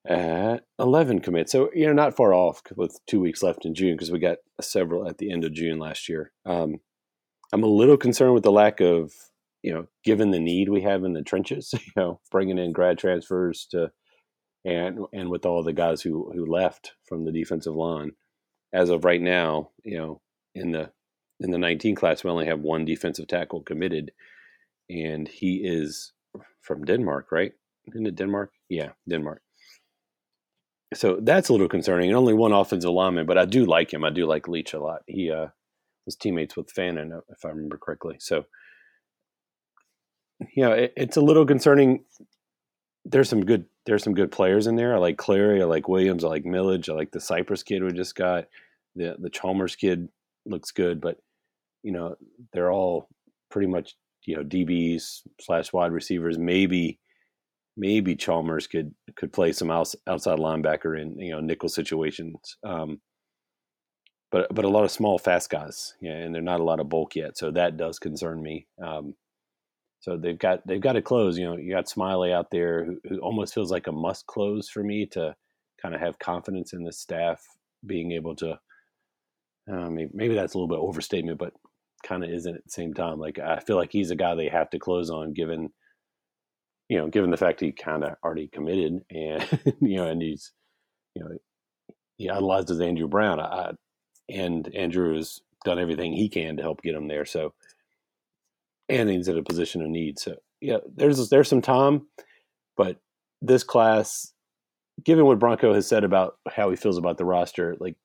at 0.08 0.64
11 0.80 1.20
commits. 1.20 1.52
So 1.52 1.70
you 1.74 1.88
know, 1.88 1.94
not 1.94 2.16
far 2.16 2.34
off 2.34 2.62
with 2.76 3.00
two 3.08 3.20
weeks 3.20 3.44
left 3.44 3.66
in 3.66 3.74
June 3.74 3.96
because 3.96 4.12
we 4.12 4.20
got 4.20 4.38
several 4.62 5.08
at 5.08 5.18
the 5.18 5.32
end 5.32 5.46
of 5.46 5.54
June 5.54 5.80
last 5.80 6.10
year. 6.10 6.32
Um, 6.46 6.80
I'm 7.52 7.64
a 7.64 7.68
little 7.68 7.98
concerned 7.98 8.34
with 8.34 8.44
the 8.44 8.52
lack 8.52 8.82
of 8.82 9.12
you 9.64 9.74
know, 9.74 9.88
given 10.04 10.32
the 10.32 10.40
need 10.40 10.68
we 10.70 10.82
have 10.82 11.06
in 11.06 11.14
the 11.14 11.24
trenches, 11.24 11.74
you 11.74 11.92
know, 11.96 12.20
bringing 12.30 12.58
in 12.60 12.74
grad 12.74 13.00
transfers 13.00 13.66
to 13.72 13.92
and 14.66 15.00
and 15.12 15.30
with 15.30 15.46
all 15.46 15.64
the 15.64 15.74
guys 15.74 16.02
who 16.02 16.32
who 16.34 16.46
left 16.46 16.94
from 17.06 17.26
the 17.26 17.32
defensive 17.32 17.74
line, 17.74 18.12
as 18.74 18.90
of 18.90 19.06
right 19.06 19.22
now, 19.22 19.70
you 19.84 19.98
know, 19.98 20.22
in 20.54 20.72
the 20.72 20.92
in 21.40 21.52
the 21.52 21.58
19 21.58 21.96
class, 21.96 22.24
we 22.24 22.30
only 22.30 22.46
have 22.46 22.60
one 22.60 22.86
defensive 22.86 23.28
tackle 23.28 23.62
committed, 23.62 24.12
and 24.90 25.28
he 25.28 25.62
is 25.64 26.14
from 26.62 26.86
Denmark, 26.86 27.32
right? 27.32 27.54
Isn't 27.88 28.16
Denmark? 28.16 28.52
Yeah, 28.70 28.92
Denmark. 29.10 29.42
So 30.94 31.20
that's 31.22 31.50
a 31.50 31.52
little 31.52 31.70
concerning. 31.70 32.10
And 32.10 32.18
only 32.18 32.34
one 32.34 32.52
offensive 32.52 32.92
lineman, 32.92 33.26
but 33.26 33.38
I 33.38 33.46
do 33.46 33.66
like 33.66 33.94
him. 33.94 34.04
I 34.04 34.10
do 34.10 34.26
like 34.26 34.48
Leach 34.48 34.74
a 34.74 34.80
lot. 34.80 35.02
He 35.08 35.32
uh, 35.32 35.48
was 36.06 36.16
teammates 36.16 36.56
with 36.56 36.72
Fannin, 36.72 37.22
if 37.30 37.46
I 37.46 37.50
remember 37.50 37.78
correctly. 37.78 38.18
So, 38.20 38.46
know, 40.56 40.72
it, 40.74 40.94
it's 40.96 41.18
a 41.18 41.22
little 41.22 41.46
concerning. 41.46 42.06
There's 43.06 43.30
some 43.30 43.46
good 43.46 43.66
there's 43.86 44.04
some 44.04 44.14
good 44.14 44.32
players 44.32 44.68
in 44.68 44.76
there. 44.76 44.96
I 44.96 45.00
like 45.00 45.18
Clary, 45.18 45.62
I 45.62 45.66
like 45.66 45.88
Williams, 45.88 46.24
I 46.24 46.30
like 46.30 46.46
Millage, 46.46 46.90
I 46.90 46.94
like 46.94 47.12
the 47.12 47.20
Cypress 47.20 47.64
kid 47.64 47.84
we 47.84 47.92
just 47.92 48.16
got. 48.16 48.46
The 48.96 49.16
the 49.20 49.30
Chalmers 49.30 49.76
kid 49.76 50.10
looks 50.46 50.72
good, 50.72 51.02
but 51.02 51.18
you 51.84 51.92
know 51.92 52.16
they're 52.54 52.72
all 52.72 53.10
pretty 53.50 53.68
much 53.68 53.96
you 54.26 54.36
know 54.36 54.44
DBs 54.44 55.22
slash 55.42 55.74
wide 55.74 55.92
receivers. 55.92 56.38
Maybe 56.38 57.00
maybe 57.78 58.16
Chalmers 58.16 58.68
could 58.68 58.94
could 59.16 59.34
play 59.34 59.52
some 59.52 59.72
outside 59.72 60.40
linebacker 60.40 61.00
in 61.00 61.18
you 61.20 61.32
know 61.32 61.40
nickel 61.40 61.70
situations. 61.70 62.58
Um, 62.64 63.02
but 64.32 64.54
but 64.54 64.66
a 64.66 64.70
lot 64.70 64.84
of 64.84 64.92
small 64.92 65.18
fast 65.18 65.50
guys, 65.50 65.94
yeah, 66.02 66.14
and 66.14 66.34
they're 66.34 66.42
not 66.42 66.60
a 66.60 66.64
lot 66.64 66.80
of 66.80 66.90
bulk 66.90 67.16
yet, 67.16 67.38
so 67.38 67.52
that 67.52 67.78
does 67.78 68.00
concern 68.00 68.42
me. 68.42 68.68
Um, 68.84 69.16
so 70.00 70.18
they've 70.18 70.38
got 70.38 70.66
they've 70.68 70.82
got 70.82 70.94
to 70.94 71.02
close. 71.02 71.38
You 71.38 71.46
know, 71.46 71.58
you 71.58 71.72
got 71.74 71.90
Smiley 71.90 72.34
out 72.34 72.52
there 72.52 72.84
who, 72.84 73.00
who 73.08 73.20
almost 73.20 73.54
feels 73.54 73.72
like 73.72 73.88
a 73.88 73.92
must 73.92 74.26
close 74.28 74.70
for 74.70 74.84
me 74.84 75.06
to 75.12 75.36
kind 75.82 75.96
of 75.96 76.02
have 76.02 76.20
confidence 76.20 76.74
in 76.74 76.84
the 76.84 76.92
staff 76.92 77.42
being 77.86 78.12
able 78.12 78.36
to. 78.38 78.60
Uh, 79.72 79.90
maybe, 79.90 80.12
maybe 80.14 80.36
that's 80.36 80.56
a 80.56 80.58
little 80.58 80.68
bit 80.68 80.82
overstatement, 80.82 81.40
but 81.40 81.54
kind 82.04 82.22
of 82.24 82.30
isn't 82.30 82.56
at 82.56 82.64
the 82.66 82.70
same 82.70 82.94
time. 82.94 83.18
Like 83.18 83.40
I 83.40 83.60
feel 83.60 83.78
like 83.78 83.92
he's 83.94 84.12
a 84.12 84.16
guy 84.16 84.36
they 84.36 84.50
have 84.50 84.70
to 84.72 84.80
close 84.80 85.10
on, 85.10 85.34
given 85.34 85.70
you 86.94 87.00
know, 87.00 87.08
given 87.08 87.32
the 87.32 87.38
fact 87.38 87.60
he 87.60 87.72
kind 87.72 88.04
of 88.04 88.18
already 88.24 88.48
committed, 88.48 89.02
and 89.10 89.76
you 89.82 89.98
know, 89.98 90.06
and 90.06 90.22
he's 90.22 90.52
you 91.16 91.24
know 91.24 91.32
he 92.18 92.30
idolizes 92.30 92.80
Andrew 92.80 93.08
Brown, 93.08 93.40
I, 93.40 93.72
and 94.30 94.70
Andrew 94.76 95.16
has 95.16 95.42
done 95.66 95.80
everything 95.80 96.14
he 96.14 96.30
can 96.30 96.56
to 96.58 96.62
help 96.62 96.84
get 96.84 96.94
him 96.94 97.08
there. 97.08 97.26
So 97.26 97.56
and 98.90 99.10
he's 99.10 99.28
in 99.28 99.40
a 99.40 99.44
position 99.44 99.82
of 99.82 99.88
need. 99.88 100.20
So 100.20 100.36
yeah, 100.62 100.78
there's 100.96 101.30
there's 101.30 101.48
some 101.48 101.64
time, 101.64 102.06
but 102.78 102.98
this 103.42 103.64
class, 103.64 104.32
given 105.04 105.26
what 105.26 105.40
Bronco 105.40 105.74
has 105.74 105.88
said 105.88 106.04
about 106.04 106.36
how 106.48 106.70
he 106.70 106.76
feels 106.76 107.00
about 107.00 107.18
the 107.18 107.26
roster, 107.26 107.76
like 107.80 107.96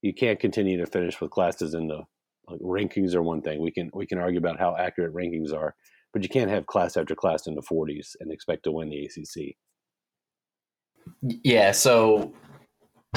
you 0.00 0.14
can't 0.14 0.40
continue 0.40 0.78
to 0.78 0.86
finish 0.86 1.20
with 1.20 1.30
classes 1.30 1.74
in 1.74 1.88
the 1.88 2.04
like, 2.48 2.60
rankings 2.60 3.14
are 3.14 3.22
one 3.22 3.42
thing. 3.42 3.60
We 3.60 3.70
can 3.70 3.90
we 3.92 4.06
can 4.06 4.18
argue 4.18 4.38
about 4.38 4.58
how 4.58 4.74
accurate 4.78 5.12
rankings 5.12 5.52
are, 5.52 5.74
but 6.14 6.22
you 6.22 6.30
can't 6.30 6.50
have 6.50 6.66
class 6.66 6.96
after 6.96 7.14
class 7.14 7.46
in 7.46 7.54
the 7.54 7.60
40s 7.60 8.16
and 8.20 8.32
expect 8.32 8.62
to 8.64 8.72
win 8.72 8.88
the 8.88 9.04
ACC. 9.04 9.56
Yeah, 11.20 11.72
so 11.72 12.32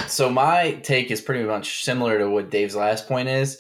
so 0.07 0.29
my 0.29 0.73
take 0.83 1.10
is 1.10 1.21
pretty 1.21 1.45
much 1.45 1.86
similar 1.86 2.17
to 2.17 2.29
what 2.29 2.49
Dave's 2.49 2.75
last 2.75 3.07
point 3.07 3.29
is 3.29 3.57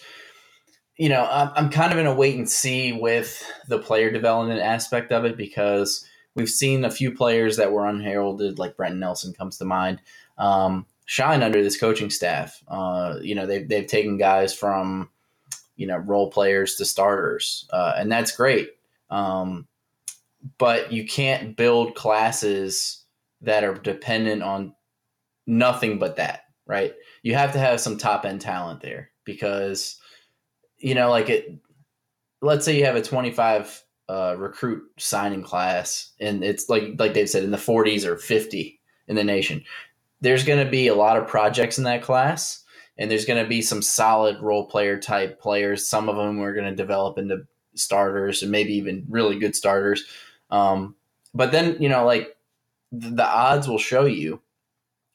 you 0.97 1.09
know, 1.09 1.27
I'm, 1.29 1.51
I'm 1.55 1.69
kind 1.69 1.93
of 1.93 1.99
in 1.99 2.07
a 2.07 2.13
wait 2.13 2.35
and 2.35 2.49
see 2.49 2.91
with 2.91 3.43
the 3.67 3.79
player 3.79 4.11
development 4.11 4.61
aspect 4.61 5.11
of 5.11 5.25
it 5.25 5.37
because 5.37 6.05
we've 6.35 6.49
seen 6.49 6.83
a 6.83 6.91
few 6.91 7.11
players 7.11 7.57
that 7.57 7.71
were 7.71 7.87
unheralded, 7.87 8.59
like 8.59 8.75
Brenton 8.75 8.99
Nelson 8.99 9.33
comes 9.33 9.57
to 9.57 9.65
mind, 9.65 10.01
um, 10.37 10.85
shine 11.05 11.43
under 11.43 11.61
this 11.61 11.79
coaching 11.79 12.09
staff. 12.09 12.63
Uh, 12.67 13.17
you 13.21 13.35
know, 13.35 13.45
they've, 13.45 13.67
they've 13.67 13.87
taken 13.87 14.17
guys 14.17 14.53
from, 14.53 15.09
you 15.75 15.85
know, 15.85 15.97
role 15.97 16.31
players 16.31 16.75
to 16.75 16.85
starters, 16.85 17.67
uh, 17.71 17.93
and 17.95 18.11
that's 18.11 18.35
great. 18.35 18.71
Um, 19.09 19.67
but 20.57 20.91
you 20.91 21.05
can't 21.05 21.55
build 21.55 21.95
classes 21.95 23.05
that 23.41 23.63
are 23.63 23.73
dependent 23.73 24.43
on 24.43 24.73
nothing 25.45 25.99
but 25.99 26.17
that, 26.17 26.41
right? 26.65 26.93
You 27.23 27.35
have 27.35 27.53
to 27.53 27.59
have 27.59 27.79
some 27.79 27.97
top 27.97 28.25
end 28.25 28.41
talent 28.41 28.81
there 28.81 29.11
because– 29.23 29.99
you 30.79 30.95
know, 30.95 31.09
like 31.09 31.29
it. 31.29 31.57
Let's 32.41 32.65
say 32.65 32.77
you 32.77 32.85
have 32.85 32.95
a 32.95 33.01
25 33.01 33.83
uh, 34.09 34.35
recruit 34.37 34.83
signing 34.97 35.41
class, 35.41 36.11
and 36.19 36.43
it's 36.43 36.69
like 36.69 36.95
like 36.97 37.13
Dave 37.13 37.29
said 37.29 37.43
in 37.43 37.51
the 37.51 37.57
40s 37.57 38.05
or 38.05 38.17
50 38.17 38.79
in 39.07 39.15
the 39.15 39.23
nation. 39.23 39.63
There's 40.21 40.43
going 40.43 40.63
to 40.63 40.69
be 40.69 40.87
a 40.87 40.95
lot 40.95 41.17
of 41.17 41.27
projects 41.27 41.77
in 41.77 41.83
that 41.85 42.03
class, 42.03 42.63
and 42.97 43.09
there's 43.09 43.25
going 43.25 43.41
to 43.41 43.49
be 43.49 43.61
some 43.61 43.81
solid 43.81 44.39
role 44.41 44.67
player 44.67 44.99
type 44.99 45.39
players. 45.39 45.87
Some 45.87 46.09
of 46.09 46.15
them 46.15 46.39
are 46.41 46.53
going 46.53 46.69
to 46.69 46.75
develop 46.75 47.17
into 47.17 47.47
starters, 47.79 48.41
and 48.41 48.51
maybe 48.51 48.73
even 48.73 49.05
really 49.09 49.39
good 49.39 49.55
starters. 49.55 50.05
Um, 50.49 50.95
but 51.33 51.51
then 51.51 51.81
you 51.81 51.89
know, 51.89 52.05
like 52.05 52.35
the 52.91 53.25
odds 53.25 53.67
will 53.67 53.79
show 53.79 54.05
you 54.05 54.41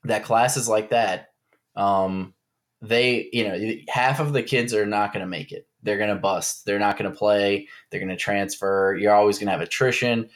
that 0.04 0.24
classes 0.24 0.68
like 0.68 0.90
that 0.90 1.32
um, 1.76 2.34
they, 2.80 3.28
you 3.32 3.44
know, 3.46 3.74
half 3.88 4.20
of 4.20 4.32
the 4.32 4.42
kids 4.42 4.74
are 4.74 4.86
not 4.86 5.12
going 5.12 5.24
to 5.24 5.28
make 5.28 5.52
it. 5.52 5.66
They're 5.82 5.98
going 5.98 6.14
to 6.14 6.16
bust. 6.16 6.64
They're 6.64 6.78
not 6.78 6.98
going 6.98 7.10
to 7.10 7.16
play. 7.16 7.68
They're 7.90 8.00
going 8.00 8.10
to 8.10 8.16
transfer. 8.16 8.96
You're 8.98 9.14
always 9.14 9.38
going 9.38 9.46
to 9.46 9.52
have 9.52 9.60
attrition. 9.60 10.28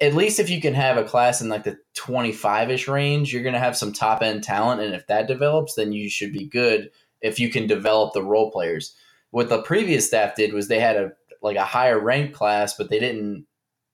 At 0.00 0.14
least 0.14 0.38
if 0.38 0.50
you 0.50 0.60
can 0.60 0.74
have 0.74 0.96
a 0.96 1.04
class 1.04 1.40
in 1.40 1.48
like 1.48 1.64
the 1.64 1.78
25 1.94 2.70
ish 2.70 2.88
range, 2.88 3.32
you're 3.32 3.42
going 3.42 3.54
to 3.54 3.60
have 3.60 3.76
some 3.76 3.92
top 3.92 4.22
end 4.22 4.44
talent. 4.44 4.80
And 4.80 4.94
if 4.94 5.06
that 5.08 5.26
develops, 5.26 5.74
then 5.74 5.92
you 5.92 6.08
should 6.08 6.32
be 6.32 6.46
good 6.46 6.90
if 7.20 7.38
you 7.38 7.50
can 7.50 7.66
develop 7.66 8.12
the 8.12 8.22
role 8.22 8.50
players. 8.50 8.94
What 9.30 9.48
the 9.48 9.62
previous 9.62 10.06
staff 10.06 10.34
did 10.34 10.52
was 10.52 10.68
they 10.68 10.80
had 10.80 10.96
a 10.96 11.12
like 11.42 11.56
a 11.56 11.64
higher 11.64 11.98
ranked 11.98 12.34
class, 12.34 12.74
but 12.76 12.90
they 12.90 12.98
didn't 12.98 13.46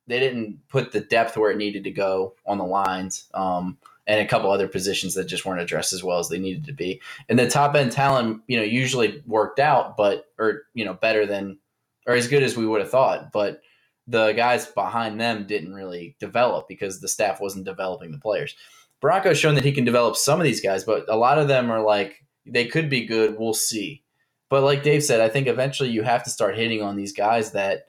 they 0.07 0.21
didn't 0.21 0.61
put 0.69 0.93
the 0.93 1.01
depth 1.01 1.37
where 1.37 1.51
it 1.51 1.57
needed 1.57 1.85
to 1.85 1.91
go 1.91 2.35
on 2.47 2.59
the 2.59 2.65
lines. 2.65 3.29
Um, 3.35 3.79
and 4.07 4.21
a 4.21 4.29
couple 4.29 4.53
other 4.53 4.69
positions 4.69 5.15
that 5.15 5.25
just 5.25 5.45
weren't 5.45 5.61
addressed 5.61 5.93
as 5.93 6.05
well 6.05 6.21
as 6.21 6.29
they 6.29 6.39
needed 6.39 6.65
to 6.67 6.73
be. 6.73 7.01
And 7.29 7.37
the 7.37 7.51
top 7.51 7.75
end 7.75 7.91
talent, 7.91 8.43
you 8.47 8.57
know, 8.57 8.63
usually 8.63 9.23
worked 9.27 9.59
out, 9.59 9.97
but 9.97 10.27
or 10.39 10.63
you 10.75 10.85
know, 10.85 10.95
better 10.95 11.27
than 11.27 11.59
or 12.07 12.15
as 12.15 12.29
good 12.29 12.43
as 12.43 12.57
we 12.57 12.67
would 12.67 12.81
have 12.81 12.91
thought. 12.91 13.33
But 13.33 13.63
the 14.07 14.33
guys 14.33 14.67
behind 14.67 15.21
them 15.21 15.47
didn't 15.47 15.75
really 15.75 16.17
develop 16.21 16.69
because 16.69 17.01
the 17.01 17.09
staff 17.09 17.41
wasn't 17.41 17.65
developing 17.65 18.13
the 18.13 18.19
players. 18.19 18.55
Bronco's 19.01 19.39
shown 19.39 19.57
that 19.57 19.65
he 19.65 19.73
can 19.73 19.85
develop 19.85 20.17
some 20.17 20.41
of 20.41 20.45
these 20.45 20.61
guys, 20.61 20.85
but 20.85 21.05
a 21.09 21.17
lot 21.17 21.39
of 21.39 21.49
them 21.49 21.71
are 21.71 21.83
like 21.83 22.25
they 22.47 22.67
could 22.67 22.89
be 22.89 23.05
good. 23.05 23.37
We'll 23.39 23.55
see. 23.55 24.03
But 24.49 24.63
like 24.63 24.83
Dave 24.83 25.03
said, 25.03 25.21
I 25.21 25.29
think 25.29 25.49
eventually 25.49 25.91
you 25.91 26.03
have 26.03 26.23
to 26.25 26.31
start 26.31 26.57
hitting 26.57 26.83
on 26.83 26.97
these 26.97 27.13
guys 27.13 27.53
that 27.53 27.89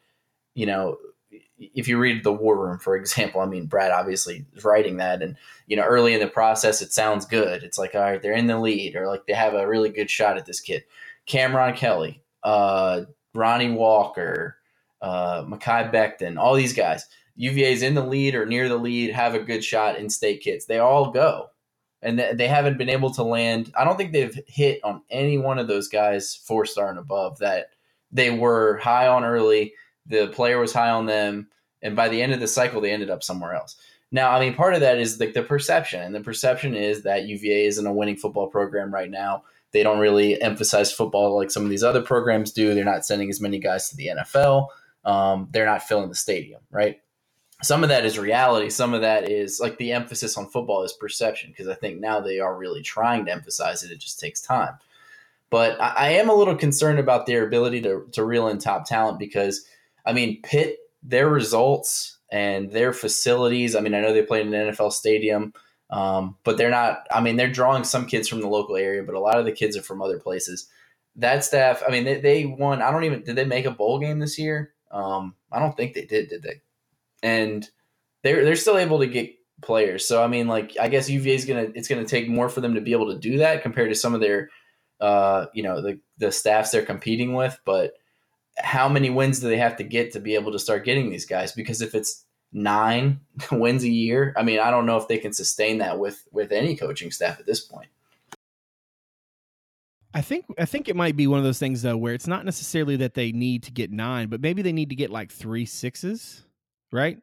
you 0.56 0.66
know 0.66 0.98
if 1.60 1.88
you 1.88 1.98
read 1.98 2.24
the 2.24 2.34
war 2.34 2.58
room 2.58 2.78
for 2.78 2.96
example 2.96 3.42
i 3.42 3.46
mean 3.46 3.66
brad 3.66 3.92
obviously 3.92 4.46
is 4.56 4.64
writing 4.64 4.98
that. 4.98 5.22
And 5.22 5.36
you 5.68 5.76
know 5.76 5.84
early 5.84 6.14
in 6.14 6.20
the 6.20 6.28
process 6.28 6.82
it 6.82 6.94
sounds 6.94 7.26
good. 7.26 7.64
It's 7.64 7.78
like 7.78 7.96
all 7.96 8.02
right 8.02 8.22
they're 8.22 8.34
in 8.34 8.48
the 8.48 8.60
lead 8.60 8.96
or 8.96 9.08
like 9.08 9.26
they 9.28 9.34
have 9.34 9.54
a 9.54 9.68
really 9.68 9.90
good 9.90 10.10
shot 10.10 10.38
at 10.38 10.46
this 10.46 10.60
kid. 10.60 10.84
Cameron 11.26 11.76
kelly 11.76 12.22
uh, 12.44 13.02
ronnie 13.34 13.72
walker 13.72 14.58
uh, 15.02 15.44
Mekhi 15.44 15.92
Becton, 15.92 16.38
all 16.40 16.56
these 16.56 16.74
guys. 16.74 17.06
Uva's 17.36 17.84
in 17.84 17.94
the 17.94 18.04
lead 18.04 18.34
or 18.34 18.48
near 18.48 18.68
the 18.68 18.78
lead 18.78 19.12
have 19.12 19.36
a 19.36 19.40
good 19.40 19.64
shot 19.64 19.98
in 20.00 20.10
state 20.10 20.42
kids 20.42 20.66
they 20.66 20.80
all 20.80 21.12
go 21.12 21.52
and 22.02 22.20
they 22.20 22.48
haven't 22.48 22.78
been 22.78 22.90
able 22.90 23.12
to 23.12 23.24
land 23.24 23.72
i 23.78 23.84
don't 23.84 23.98
think 23.98 24.12
they've 24.12 24.40
hit 24.48 24.80
on 24.84 25.02
any 25.10 25.38
one 25.38 25.60
of 25.60 25.68
those 25.68 25.88
guys 25.88 26.36
four 26.36 26.66
star 26.66 26.90
and 26.90 27.00
above 27.00 27.38
that 27.40 27.68
they 28.12 28.30
were 28.30 28.78
high 28.78 29.08
on 29.08 29.24
early 29.24 29.74
the 30.08 30.28
player 30.28 30.60
was 30.60 30.74
high 30.74 30.90
on 30.90 31.06
them, 31.06 31.50
and 31.82 31.96
by 31.96 32.10
the 32.10 32.22
end 32.22 32.34
of 32.34 32.40
the 32.40 32.48
cycle, 32.48 32.82
they 32.82 32.92
ended 32.92 33.10
up 33.10 33.24
somewhere 33.24 33.54
else. 33.54 33.76
Now, 34.12 34.32
I 34.32 34.40
mean, 34.40 34.56
part 34.56 34.74
of 34.74 34.80
that 34.80 34.98
is 34.98 35.20
like 35.20 35.34
the 35.34 35.44
perception, 35.44 36.02
and 36.02 36.16
the 36.16 36.22
perception 36.22 36.76
is 36.76 37.04
that 37.04 37.26
UVA 37.26 37.66
isn't 37.66 37.86
a 37.86 37.94
winning 37.94 38.16
football 38.16 38.48
program 38.48 38.94
right 38.94 39.12
now. 39.12 39.44
They 39.74 39.84
don't 39.84 40.00
really 40.00 40.42
emphasize 40.42 40.94
football 40.94 41.36
like 41.36 41.52
some 41.52 41.64
of 41.64 41.70
these 41.70 41.84
other 41.84 42.02
programs 42.02 42.54
do. 42.54 42.74
They're 42.74 42.86
not 42.86 43.06
sending 43.06 43.30
as 43.30 43.42
many 43.42 43.60
guys 43.60 43.90
to 43.90 43.98
the 43.98 44.12
NFL. 44.18 44.68
um, 45.04 45.48
they're 45.52 45.66
not 45.66 45.84
filling 45.84 46.10
the 46.10 46.16
stadium, 46.16 46.62
right? 46.72 47.00
Some 47.64 47.84
of 47.84 47.90
that 47.90 48.06
is 48.06 48.20
reality. 48.20 48.70
Some 48.70 48.94
of 48.94 49.02
that 49.02 49.30
is 49.30 49.60
like 49.60 49.78
the 49.78 49.92
emphasis 49.92 50.38
on 50.38 50.50
football 50.50 50.84
is 50.84 50.94
perception 50.94 51.50
because 51.50 51.68
I 51.68 51.74
think 51.74 52.00
now 52.00 52.20
they 52.20 52.40
are 52.40 52.56
really 52.56 52.84
trying 52.84 53.26
to 53.26 53.32
emphasize 53.32 53.84
it. 53.84 53.92
It 53.92 54.00
just 54.00 54.20
takes 54.20 54.42
time. 54.42 54.76
But 55.50 55.80
I, 55.82 55.94
I 55.96 56.10
am 56.10 56.30
a 56.30 56.36
little 56.36 56.56
concerned 56.56 57.00
about 57.00 57.26
their 57.26 57.48
ability 57.48 57.82
to, 57.82 58.08
to 58.12 58.24
reel 58.24 58.48
in 58.48 58.60
top 58.60 58.86
talent 58.86 59.18
because, 59.18 59.66
I 60.06 60.14
mean, 60.14 60.42
Pitt, 60.44 60.78
their 61.02 61.30
results 61.30 62.18
and 62.32 62.72
their 62.72 62.94
facilities. 62.94 63.76
I 63.76 63.80
mean, 63.80 63.94
I 63.94 64.02
know 64.02 64.14
they 64.14 64.24
played 64.24 64.46
in 64.46 64.54
an 64.54 64.74
NFL 64.74 64.92
stadium, 64.92 65.54
um, 65.90 66.36
but 66.44 66.58
they're 66.58 66.70
not. 66.70 67.08
I 67.12 67.22
mean, 67.22 67.38
they're 67.38 67.50
drawing 67.50 67.86
some 67.86 68.06
kids 68.06 68.28
from 68.28 68.42
the 68.42 68.48
local 68.48 68.76
area, 68.76 69.04
but 69.04 69.16
a 69.16 69.20
lot 69.20 69.40
of 69.40 69.46
the 69.46 69.52
kids 69.52 69.78
are 69.78 69.82
from 69.82 70.02
other 70.02 70.20
places. 70.20 70.68
That 71.16 71.44
staff. 71.44 71.82
I 71.88 71.92
mean, 71.92 72.04
they, 72.04 72.20
they 72.20 72.46
won. 72.46 72.82
I 72.82 72.92
don't 72.92 73.06
even. 73.06 73.24
Did 73.24 73.36
they 73.36 73.46
make 73.46 73.66
a 73.66 73.72
bowl 73.72 74.00
game 74.00 74.20
this 74.20 74.38
year? 74.38 74.74
Um, 74.92 75.34
I 75.52 75.60
don't 75.60 75.76
think 75.76 75.94
they 75.94 76.06
did. 76.06 76.30
Did 76.30 76.44
they? 76.44 76.62
And 77.24 77.68
they're 78.24 78.44
they're 78.44 78.56
still 78.56 78.78
able 78.78 79.00
to 79.00 79.08
get 79.08 79.34
players. 79.62 80.08
So 80.08 80.24
I 80.24 80.28
mean, 80.28 80.48
like 80.48 80.76
I 80.80 80.88
guess 80.88 81.10
UVA 81.10 81.36
is 81.36 81.46
gonna. 81.46 81.68
It's 81.76 81.88
gonna 81.88 82.06
take 82.06 82.28
more 82.28 82.50
for 82.50 82.62
them 82.62 82.76
to 82.76 82.82
be 82.82 82.92
able 82.92 83.12
to 83.14 83.20
do 83.20 83.38
that 83.40 83.64
compared 83.64 83.90
to 83.90 83.96
some 83.96 84.14
of 84.14 84.22
their, 84.22 84.50
uh, 85.00 85.48
you 85.54 85.64
know, 85.64 85.82
the 85.82 86.00
the 86.18 86.32
staffs 86.32 86.72
they're 86.72 86.86
competing 86.86 87.34
with, 87.34 87.60
but 87.66 87.94
how 88.58 88.90
many 88.90 89.10
wins 89.10 89.40
do 89.40 89.48
they 89.48 89.58
have 89.58 89.78
to 89.78 89.84
get 89.84 90.14
to 90.14 90.20
be 90.20 90.36
able 90.36 90.52
to 90.52 90.60
start 90.60 90.86
getting 90.86 91.10
these 91.10 91.26
guys? 91.26 91.52
Because 91.52 91.82
if 91.82 91.94
it's 91.94 92.26
nine 92.52 93.20
wins 93.52 93.84
a 93.84 93.90
year, 93.90 94.34
I 94.38 94.44
mean, 94.44 94.60
I 94.60 94.72
don't 94.72 94.86
know 94.86 94.98
if 94.98 95.08
they 95.08 95.18
can 95.18 95.34
sustain 95.34 95.80
that 95.80 96.00
with 96.00 96.24
with 96.32 96.52
any 96.52 96.76
coaching 96.76 97.12
staff 97.12 97.40
at 97.40 97.46
this 97.46 97.62
point. 97.62 97.90
I 100.14 100.22
think 100.22 100.46
I 100.58 100.66
think 100.66 100.90
it 100.90 100.96
might 100.96 101.16
be 101.16 101.28
one 101.28 101.38
of 101.38 101.46
those 101.46 101.60
things 101.60 101.84
though 101.84 101.98
where 101.98 102.14
it's 102.14 102.28
not 102.28 102.46
necessarily 102.46 102.96
that 102.98 103.14
they 103.14 103.32
need 103.32 103.64
to 103.64 103.72
get 103.72 103.92
nine, 103.92 104.30
but 104.30 104.42
maybe 104.42 104.62
they 104.62 104.72
need 104.72 104.90
to 104.90 104.96
get 104.96 105.12
like 105.12 105.32
three 105.32 105.66
sixes, 105.66 106.44
right? 106.92 107.18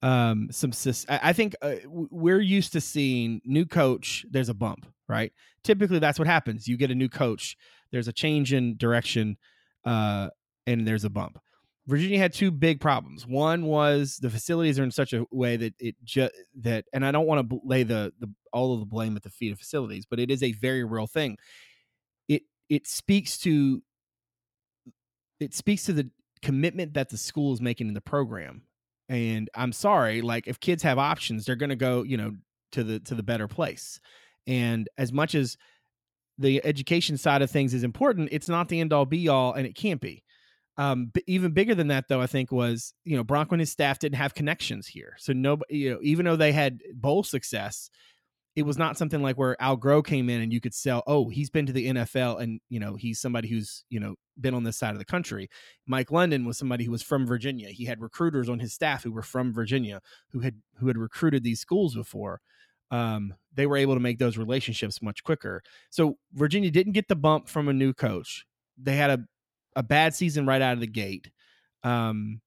Um, 0.00 0.48
some 0.52 0.72
I 1.08 1.32
think 1.32 1.56
uh, 1.60 1.74
we're 1.86 2.40
used 2.40 2.72
to 2.72 2.80
seeing 2.80 3.40
new 3.44 3.66
coach. 3.66 4.24
There's 4.30 4.48
a 4.48 4.54
bump, 4.54 4.86
right? 5.08 5.32
Typically, 5.64 5.98
that's 5.98 6.18
what 6.18 6.28
happens. 6.28 6.68
You 6.68 6.76
get 6.76 6.90
a 6.90 6.94
new 6.94 7.08
coach. 7.08 7.56
There's 7.90 8.08
a 8.08 8.12
change 8.12 8.52
in 8.52 8.76
direction. 8.76 9.36
Uh, 9.84 10.28
and 10.68 10.86
there's 10.86 11.04
a 11.04 11.10
bump. 11.10 11.38
Virginia 11.86 12.18
had 12.18 12.34
two 12.34 12.50
big 12.50 12.80
problems. 12.80 13.26
One 13.26 13.64
was 13.64 14.18
the 14.18 14.28
facilities 14.28 14.78
are 14.78 14.84
in 14.84 14.90
such 14.90 15.14
a 15.14 15.24
way 15.30 15.56
that 15.56 15.74
it 15.78 15.96
just 16.04 16.34
that, 16.60 16.84
and 16.92 17.04
I 17.04 17.10
don't 17.10 17.26
want 17.26 17.48
to 17.48 17.60
lay 17.64 17.82
the, 17.82 18.12
the 18.20 18.30
all 18.52 18.74
of 18.74 18.80
the 18.80 18.86
blame 18.86 19.16
at 19.16 19.22
the 19.22 19.30
feet 19.30 19.52
of 19.52 19.58
facilities, 19.58 20.04
but 20.04 20.20
it 20.20 20.30
is 20.30 20.42
a 20.42 20.52
very 20.52 20.84
real 20.84 21.06
thing. 21.06 21.38
It 22.28 22.42
it 22.68 22.86
speaks 22.86 23.38
to 23.38 23.82
it 25.40 25.54
speaks 25.54 25.84
to 25.84 25.94
the 25.94 26.10
commitment 26.42 26.92
that 26.92 27.08
the 27.08 27.16
school 27.16 27.54
is 27.54 27.62
making 27.62 27.88
in 27.88 27.94
the 27.94 28.02
program. 28.02 28.62
And 29.08 29.48
I'm 29.54 29.72
sorry, 29.72 30.20
like 30.20 30.46
if 30.46 30.60
kids 30.60 30.82
have 30.82 30.98
options, 30.98 31.44
they're 31.44 31.56
going 31.56 31.70
to 31.70 31.76
go, 31.76 32.02
you 32.02 32.16
know, 32.16 32.32
to 32.72 32.84
the 32.84 33.00
to 33.00 33.14
the 33.14 33.22
better 33.22 33.48
place. 33.48 34.00
And 34.46 34.88
as 34.98 35.12
much 35.12 35.34
as 35.34 35.56
the 36.38 36.64
education 36.64 37.16
side 37.16 37.42
of 37.42 37.50
things 37.50 37.74
is 37.74 37.84
important, 37.84 38.28
it's 38.32 38.48
not 38.48 38.68
the 38.68 38.80
end 38.80 38.92
all 38.92 39.06
be 39.06 39.28
all, 39.28 39.54
and 39.54 39.66
it 39.66 39.74
can't 39.74 40.00
be. 40.00 40.22
Um, 40.76 41.10
even 41.26 41.50
bigger 41.50 41.74
than 41.74 41.88
that, 41.88 42.04
though, 42.08 42.20
I 42.20 42.26
think 42.26 42.52
was 42.52 42.94
you 43.04 43.16
know 43.16 43.24
Bronco 43.24 43.54
and 43.54 43.60
his 43.60 43.72
staff 43.72 43.98
didn't 43.98 44.18
have 44.18 44.34
connections 44.34 44.86
here, 44.86 45.14
so 45.18 45.32
nobody, 45.32 45.76
you 45.76 45.90
know, 45.90 45.98
even 46.02 46.24
though 46.24 46.36
they 46.36 46.52
had 46.52 46.80
bowl 46.94 47.24
success, 47.24 47.90
it 48.58 48.66
was 48.66 48.76
not 48.76 48.98
something 48.98 49.22
like 49.22 49.38
where 49.38 49.60
Al 49.62 49.76
Groh 49.76 50.04
came 50.04 50.28
in 50.28 50.40
and 50.40 50.52
you 50.52 50.60
could 50.60 50.74
sell. 50.74 51.04
Oh, 51.06 51.28
he's 51.28 51.48
been 51.48 51.64
to 51.66 51.72
the 51.72 51.86
NFL, 51.86 52.40
and 52.40 52.60
you 52.68 52.80
know 52.80 52.96
he's 52.96 53.20
somebody 53.20 53.46
who's 53.48 53.84
you 53.88 54.00
know 54.00 54.16
been 54.40 54.52
on 54.52 54.64
this 54.64 54.76
side 54.76 54.94
of 54.94 54.98
the 54.98 55.04
country. 55.04 55.48
Mike 55.86 56.10
London 56.10 56.44
was 56.44 56.58
somebody 56.58 56.82
who 56.82 56.90
was 56.90 57.00
from 57.00 57.24
Virginia. 57.24 57.68
He 57.68 57.84
had 57.84 58.02
recruiters 58.02 58.48
on 58.48 58.58
his 58.58 58.72
staff 58.72 59.04
who 59.04 59.12
were 59.12 59.22
from 59.22 59.52
Virginia 59.52 60.00
who 60.30 60.40
had 60.40 60.56
who 60.74 60.88
had 60.88 60.98
recruited 60.98 61.44
these 61.44 61.60
schools 61.60 61.94
before. 61.94 62.40
Um, 62.90 63.32
they 63.54 63.66
were 63.66 63.76
able 63.76 63.94
to 63.94 64.00
make 64.00 64.18
those 64.18 64.36
relationships 64.36 65.00
much 65.00 65.22
quicker. 65.22 65.62
So 65.90 66.18
Virginia 66.32 66.72
didn't 66.72 66.94
get 66.94 67.06
the 67.06 67.14
bump 67.14 67.48
from 67.48 67.68
a 67.68 67.72
new 67.72 67.94
coach. 67.94 68.44
They 68.76 68.96
had 68.96 69.10
a 69.10 69.20
a 69.76 69.84
bad 69.84 70.16
season 70.16 70.46
right 70.46 70.60
out 70.60 70.74
of 70.74 70.80
the 70.80 70.88
gate. 70.88 71.30
Um, 71.84 72.40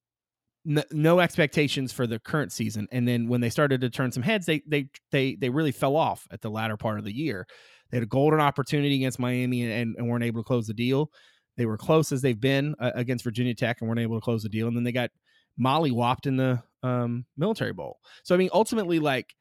n- 0.68 0.84
no 0.92 1.20
expectations 1.20 1.92
for 1.92 2.08
the 2.08 2.20
current 2.20 2.52
season, 2.52 2.88
and 2.92 3.08
then 3.08 3.28
when 3.28 3.42
they 3.42 3.50
started 3.50 3.82
to 3.82 3.90
turn 3.90 4.12
some 4.12 4.24
heads, 4.24 4.46
they 4.46 4.62
they 4.68 4.88
they 5.12 5.36
they 5.36 5.50
really 5.50 5.72
fell 5.72 5.96
off 5.96 6.28
at 6.32 6.42
the 6.42 6.50
latter 6.50 6.78
part 6.78 7.00
of 7.00 7.06
the 7.06 7.16
year. 7.16 7.48
They 7.90 7.98
had 7.98 8.04
a 8.04 8.08
golden 8.08 8.40
opportunity 8.40 8.96
against 8.96 9.20
Miami 9.20 9.70
and, 9.70 9.96
and 9.98 10.08
weren't 10.08 10.24
able 10.24 10.42
to 10.42 10.48
close 10.48 10.68
the 10.68 10.74
deal. 10.74 11.12
They 11.58 11.66
were 11.66 11.78
close 11.78 12.12
as 12.12 12.22
they've 12.22 12.40
been 12.40 12.74
uh, 12.80 12.92
against 12.96 13.24
Virginia 13.24 13.54
Tech 13.54 13.78
and 13.82 13.90
weren't 13.90 14.00
able 14.00 14.18
to 14.18 14.24
close 14.24 14.44
the 14.44 14.50
deal. 14.50 14.68
And 14.68 14.76
then 14.76 14.86
they 14.86 14.94
got 14.94 15.12
molly 15.58 15.92
whopped 15.92 16.26
in 16.26 16.38
the 16.38 16.64
um, 16.84 17.26
military 17.38 17.74
bowl. 17.74 18.00
So 18.24 18.34
I 18.34 18.38
mean, 18.38 18.50
ultimately, 18.54 19.00
like 19.00 19.34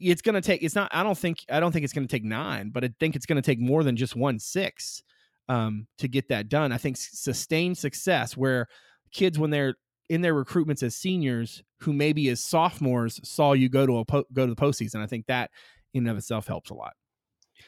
it's 0.00 0.22
going 0.22 0.34
to 0.34 0.40
take. 0.40 0.62
It's 0.62 0.74
not. 0.74 0.90
I 0.92 1.02
don't 1.02 1.18
think. 1.18 1.44
I 1.50 1.60
don't 1.60 1.72
think 1.72 1.84
it's 1.84 1.92
going 1.92 2.06
to 2.06 2.12
take 2.12 2.24
nine, 2.24 2.70
but 2.70 2.84
I 2.84 2.90
think 3.00 3.16
it's 3.16 3.26
going 3.26 3.36
to 3.36 3.42
take 3.42 3.60
more 3.60 3.84
than 3.84 3.96
just 3.96 4.16
one 4.16 4.38
six 4.38 5.02
um, 5.48 5.86
to 5.98 6.08
get 6.08 6.28
that 6.28 6.48
done. 6.48 6.72
I 6.72 6.78
think 6.78 6.96
sustained 6.96 7.78
success 7.78 8.36
where 8.36 8.66
kids 9.12 9.38
when 9.38 9.50
they're 9.50 9.74
in 10.12 10.20
their 10.20 10.34
recruitments 10.34 10.82
as 10.82 10.94
seniors 10.94 11.62
who 11.80 11.92
maybe 11.92 12.28
as 12.28 12.38
sophomores 12.38 13.18
saw 13.24 13.54
you 13.54 13.70
go 13.70 13.86
to 13.86 13.96
a 13.96 14.04
po- 14.04 14.26
go 14.32 14.46
to 14.46 14.54
the 14.54 14.60
postseason. 14.60 15.02
I 15.02 15.06
think 15.06 15.26
that 15.26 15.50
in 15.94 16.02
and 16.02 16.10
of 16.10 16.18
itself 16.18 16.46
helps 16.46 16.68
a 16.68 16.74
lot. 16.74 16.92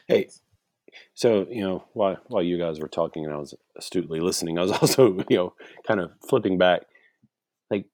Hey, 0.07 0.29
so 1.15 1.47
you 1.49 1.61
know 1.61 1.85
while 1.93 2.17
while 2.27 2.43
you 2.43 2.59
guys 2.59 2.79
were 2.79 2.87
talking 2.87 3.25
and 3.25 3.33
I 3.33 3.37
was 3.37 3.55
astutely 3.75 4.19
listening, 4.19 4.59
I 4.59 4.61
was 4.61 4.71
also 4.81 5.17
you 5.27 5.37
know 5.37 5.53
kind 5.87 5.99
of 5.99 6.11
flipping 6.29 6.59
back. 6.59 6.81
Like, 7.71 7.85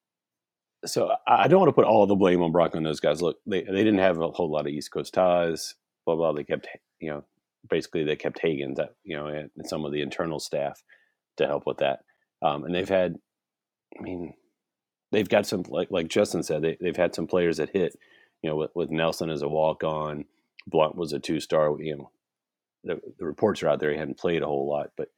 so 0.86 1.14
I 1.26 1.48
don't 1.48 1.62
want 1.62 1.70
to 1.70 1.74
put 1.74 1.86
all 1.86 2.06
the 2.06 2.16
blame 2.16 2.42
on 2.42 2.52
Brock 2.52 2.76
and 2.76 2.86
those 2.86 3.00
guys. 3.00 3.22
Look, 3.22 3.38
they 3.48 3.62
they 3.62 3.84
didn't 3.84 4.00
have 4.00 4.20
a 4.20 4.32
whole 4.32 4.52
lot 4.52 4.68
of 4.68 4.74
East 4.74 4.92
Coast 4.92 5.14
ties. 5.14 5.76
Blah 6.06 6.18
blah. 6.18 6.34
They 6.34 6.44
kept 6.44 6.68
you 7.00 7.12
know 7.12 7.24
basically 7.70 8.04
they 8.04 8.16
kept 8.16 8.42
Hagans, 8.42 8.80
at, 8.80 8.96
you 9.04 9.16
know, 9.16 9.28
and 9.28 9.50
some 9.64 9.86
of 9.86 9.92
the 9.92 10.02
internal 10.02 10.40
staff 10.40 10.84
to 11.38 11.48
help 11.48 11.66
with 11.66 11.78
that. 11.78 12.00
Um, 12.42 12.64
and 12.64 12.74
they've 12.74 12.90
had, 12.90 13.16
I 13.98 14.02
mean, 14.02 14.34
they've 15.12 15.30
got 15.30 15.46
some 15.46 15.64
like 15.68 15.90
like 15.92 16.08
Justin 16.08 16.44
said, 16.44 16.62
they, 16.62 16.78
they've 16.80 16.96
had 16.96 17.16
some 17.16 17.28
players 17.28 17.58
that 17.58 17.70
hit, 17.72 17.98
you 18.42 18.50
know, 18.50 18.56
with, 18.56 18.72
with 18.76 18.90
Nelson 18.90 19.30
as 19.30 19.42
a 19.42 19.48
walk 19.48 19.84
on, 19.84 20.26
Blount 20.68 20.96
was 20.96 21.14
a 21.14 21.20
two 21.20 21.40
star. 21.40 21.76
You 21.80 21.98
know, 21.98 22.12
the, 22.84 23.02
the, 23.20 23.26
reports 23.26 23.62
are 23.64 23.70
out 23.70 23.80
there 23.80 23.92
he 23.92 23.98
hadn't 23.98 24.20
played 24.20 24.42
a 24.42 24.48
whole 24.48 24.68
lot, 24.68 24.92
but 24.98 25.10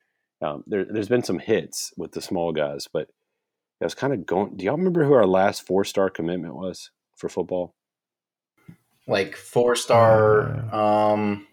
um, 0.41 0.63
there, 0.67 0.85
has 0.93 1.09
been 1.09 1.23
some 1.23 1.39
hits 1.39 1.93
with 1.97 2.11
the 2.11 2.21
small 2.21 2.51
guys. 2.51 2.87
But 2.91 3.09
I 3.81 3.85
was 3.85 3.95
kind 3.95 4.13
of 4.13 4.25
going. 4.25 4.57
Do 4.57 4.65
y'all 4.65 4.77
remember 4.77 5.05
who 5.05 5.13
our 5.13 5.27
last 5.27 5.65
four 5.65 5.83
star 5.83 6.09
commitment 6.09 6.55
was 6.55 6.91
for 7.15 7.29
football? 7.29 7.75
Like 9.07 9.35
four 9.35 9.75
star. 9.75 10.73
Um, 10.73 11.47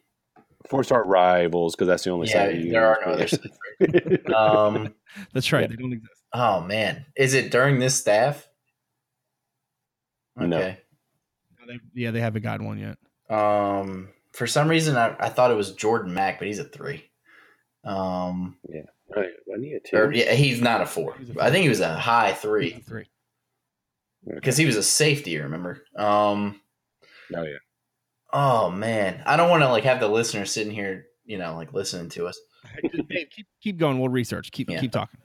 Four 0.69 0.85
star 0.85 1.05
rivals 1.05 1.75
because 1.75 1.89
that's 1.89 2.05
the 2.05 2.11
only 2.11 2.29
yeah, 2.29 2.35
site 2.35 2.71
there 2.71 2.87
are 2.87 2.99
no 3.05 3.13
others. 3.13 3.35
um, 4.35 4.95
that's 5.33 5.51
right. 5.53 5.63
Yeah. 5.63 5.67
They 5.69 5.77
don't 5.77 5.93
exist. 5.95 6.20
Oh 6.33 6.61
man, 6.61 7.07
is 7.17 7.35
it 7.35 7.51
during 7.51 7.79
this 7.79 7.99
staff? 7.99 8.47
Okay. 10.39 10.49
No. 10.49 10.59
They, 11.67 11.81
yeah, 11.95 12.11
they 12.11 12.21
haven't 12.21 12.43
gotten 12.43 12.67
one 12.67 12.79
yet. 12.79 12.99
Um, 13.29 14.09
for 14.33 14.47
some 14.47 14.69
reason, 14.69 14.97
I, 14.97 15.15
I 15.19 15.29
thought 15.29 15.51
it 15.51 15.57
was 15.57 15.73
Jordan 15.73 16.15
Mack, 16.15 16.39
but 16.39 16.49
he's 16.49 16.59
a 16.59 16.65
three. 16.65 17.05
Um, 17.85 18.57
yeah, 18.69 18.83
right. 19.15 19.31
Wasn't 19.47 19.67
he 19.67 19.75
a 19.75 19.81
two? 19.81 19.97
Or, 19.97 20.13
yeah, 20.13 20.33
he's 20.33 20.61
not 20.61 20.81
a 20.81 20.87
four. 20.87 21.17
I 21.41 21.51
think 21.51 21.63
he 21.63 21.69
was 21.69 21.81
a 21.81 21.95
high 21.95 22.33
three. 22.33 22.83
Three. 22.87 23.09
Because 24.27 24.55
okay. 24.55 24.63
he 24.63 24.67
was 24.67 24.77
a 24.77 24.83
safety. 24.83 25.39
Remember? 25.39 25.83
Um, 25.97 26.61
oh 27.35 27.43
yeah. 27.43 27.57
Oh 28.33 28.71
man, 28.71 29.23
I 29.27 29.37
don't 29.37 29.51
want 29.51 29.63
to 29.63 29.71
like 29.71 29.85
have 29.85 30.01
the 30.01 30.09
listener 30.09 30.45
sitting 30.45 30.73
here, 30.73 31.07
you 31.25 31.39
know, 31.39 31.55
like 31.55 31.73
listening 31.73 32.11
to 32.11 32.27
us. 32.27 32.39
Dave, 32.83 33.29
keep 33.31 33.47
keep 33.63 33.79
going. 33.79 33.99
We'll 33.99 34.09
research. 34.09 34.53
Keep 34.53 34.71
yeah. 34.71 34.81
keep 34.81 34.93
talking. 34.93 35.19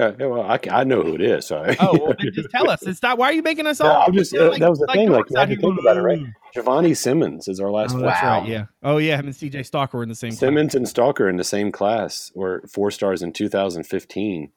Uh, 0.00 0.12
well, 0.20 0.42
I, 0.42 0.60
I 0.70 0.84
know 0.84 1.02
who 1.02 1.16
it 1.16 1.20
is. 1.20 1.46
Sorry. 1.46 1.76
Oh, 1.80 1.98
well, 2.00 2.14
just 2.32 2.50
tell 2.50 2.70
us. 2.70 2.82
It's 2.84 3.02
not. 3.02 3.18
Why 3.18 3.30
are 3.30 3.32
you 3.32 3.42
making 3.42 3.66
us 3.66 3.80
all? 3.80 3.92
No, 3.92 4.00
I'm 4.00 4.12
just. 4.12 4.32
Uh, 4.32 4.50
like, 4.50 4.60
that 4.60 4.70
was 4.70 4.78
the 4.78 4.86
like 4.86 4.96
thing. 4.96 5.10
Like 5.10 5.24
you 5.28 5.36
have 5.36 5.48
to 5.48 5.56
think 5.56 5.80
about 5.80 5.96
it, 5.96 6.02
right? 6.02 6.22
Jahvoni 6.54 6.96
Simmons 6.96 7.48
is 7.48 7.58
our 7.58 7.70
last. 7.70 7.96
Oh, 7.96 8.00
that's 8.00 8.22
wow. 8.22 8.40
right. 8.40 8.48
Yeah. 8.48 8.66
Oh 8.82 8.98
yeah. 8.98 9.16
Him 9.16 9.26
and 9.26 9.34
C.J. 9.34 9.64
Stalker 9.64 9.96
were 9.96 10.04
in 10.04 10.08
the 10.08 10.14
same. 10.14 10.30
Simmons 10.30 10.72
class. 10.72 10.74
and 10.76 10.88
Stalker 10.88 11.28
in 11.28 11.36
the 11.36 11.44
same 11.44 11.72
class 11.72 12.30
were 12.36 12.62
four 12.68 12.92
stars 12.92 13.22
in 13.22 13.32
2015, 13.32 14.52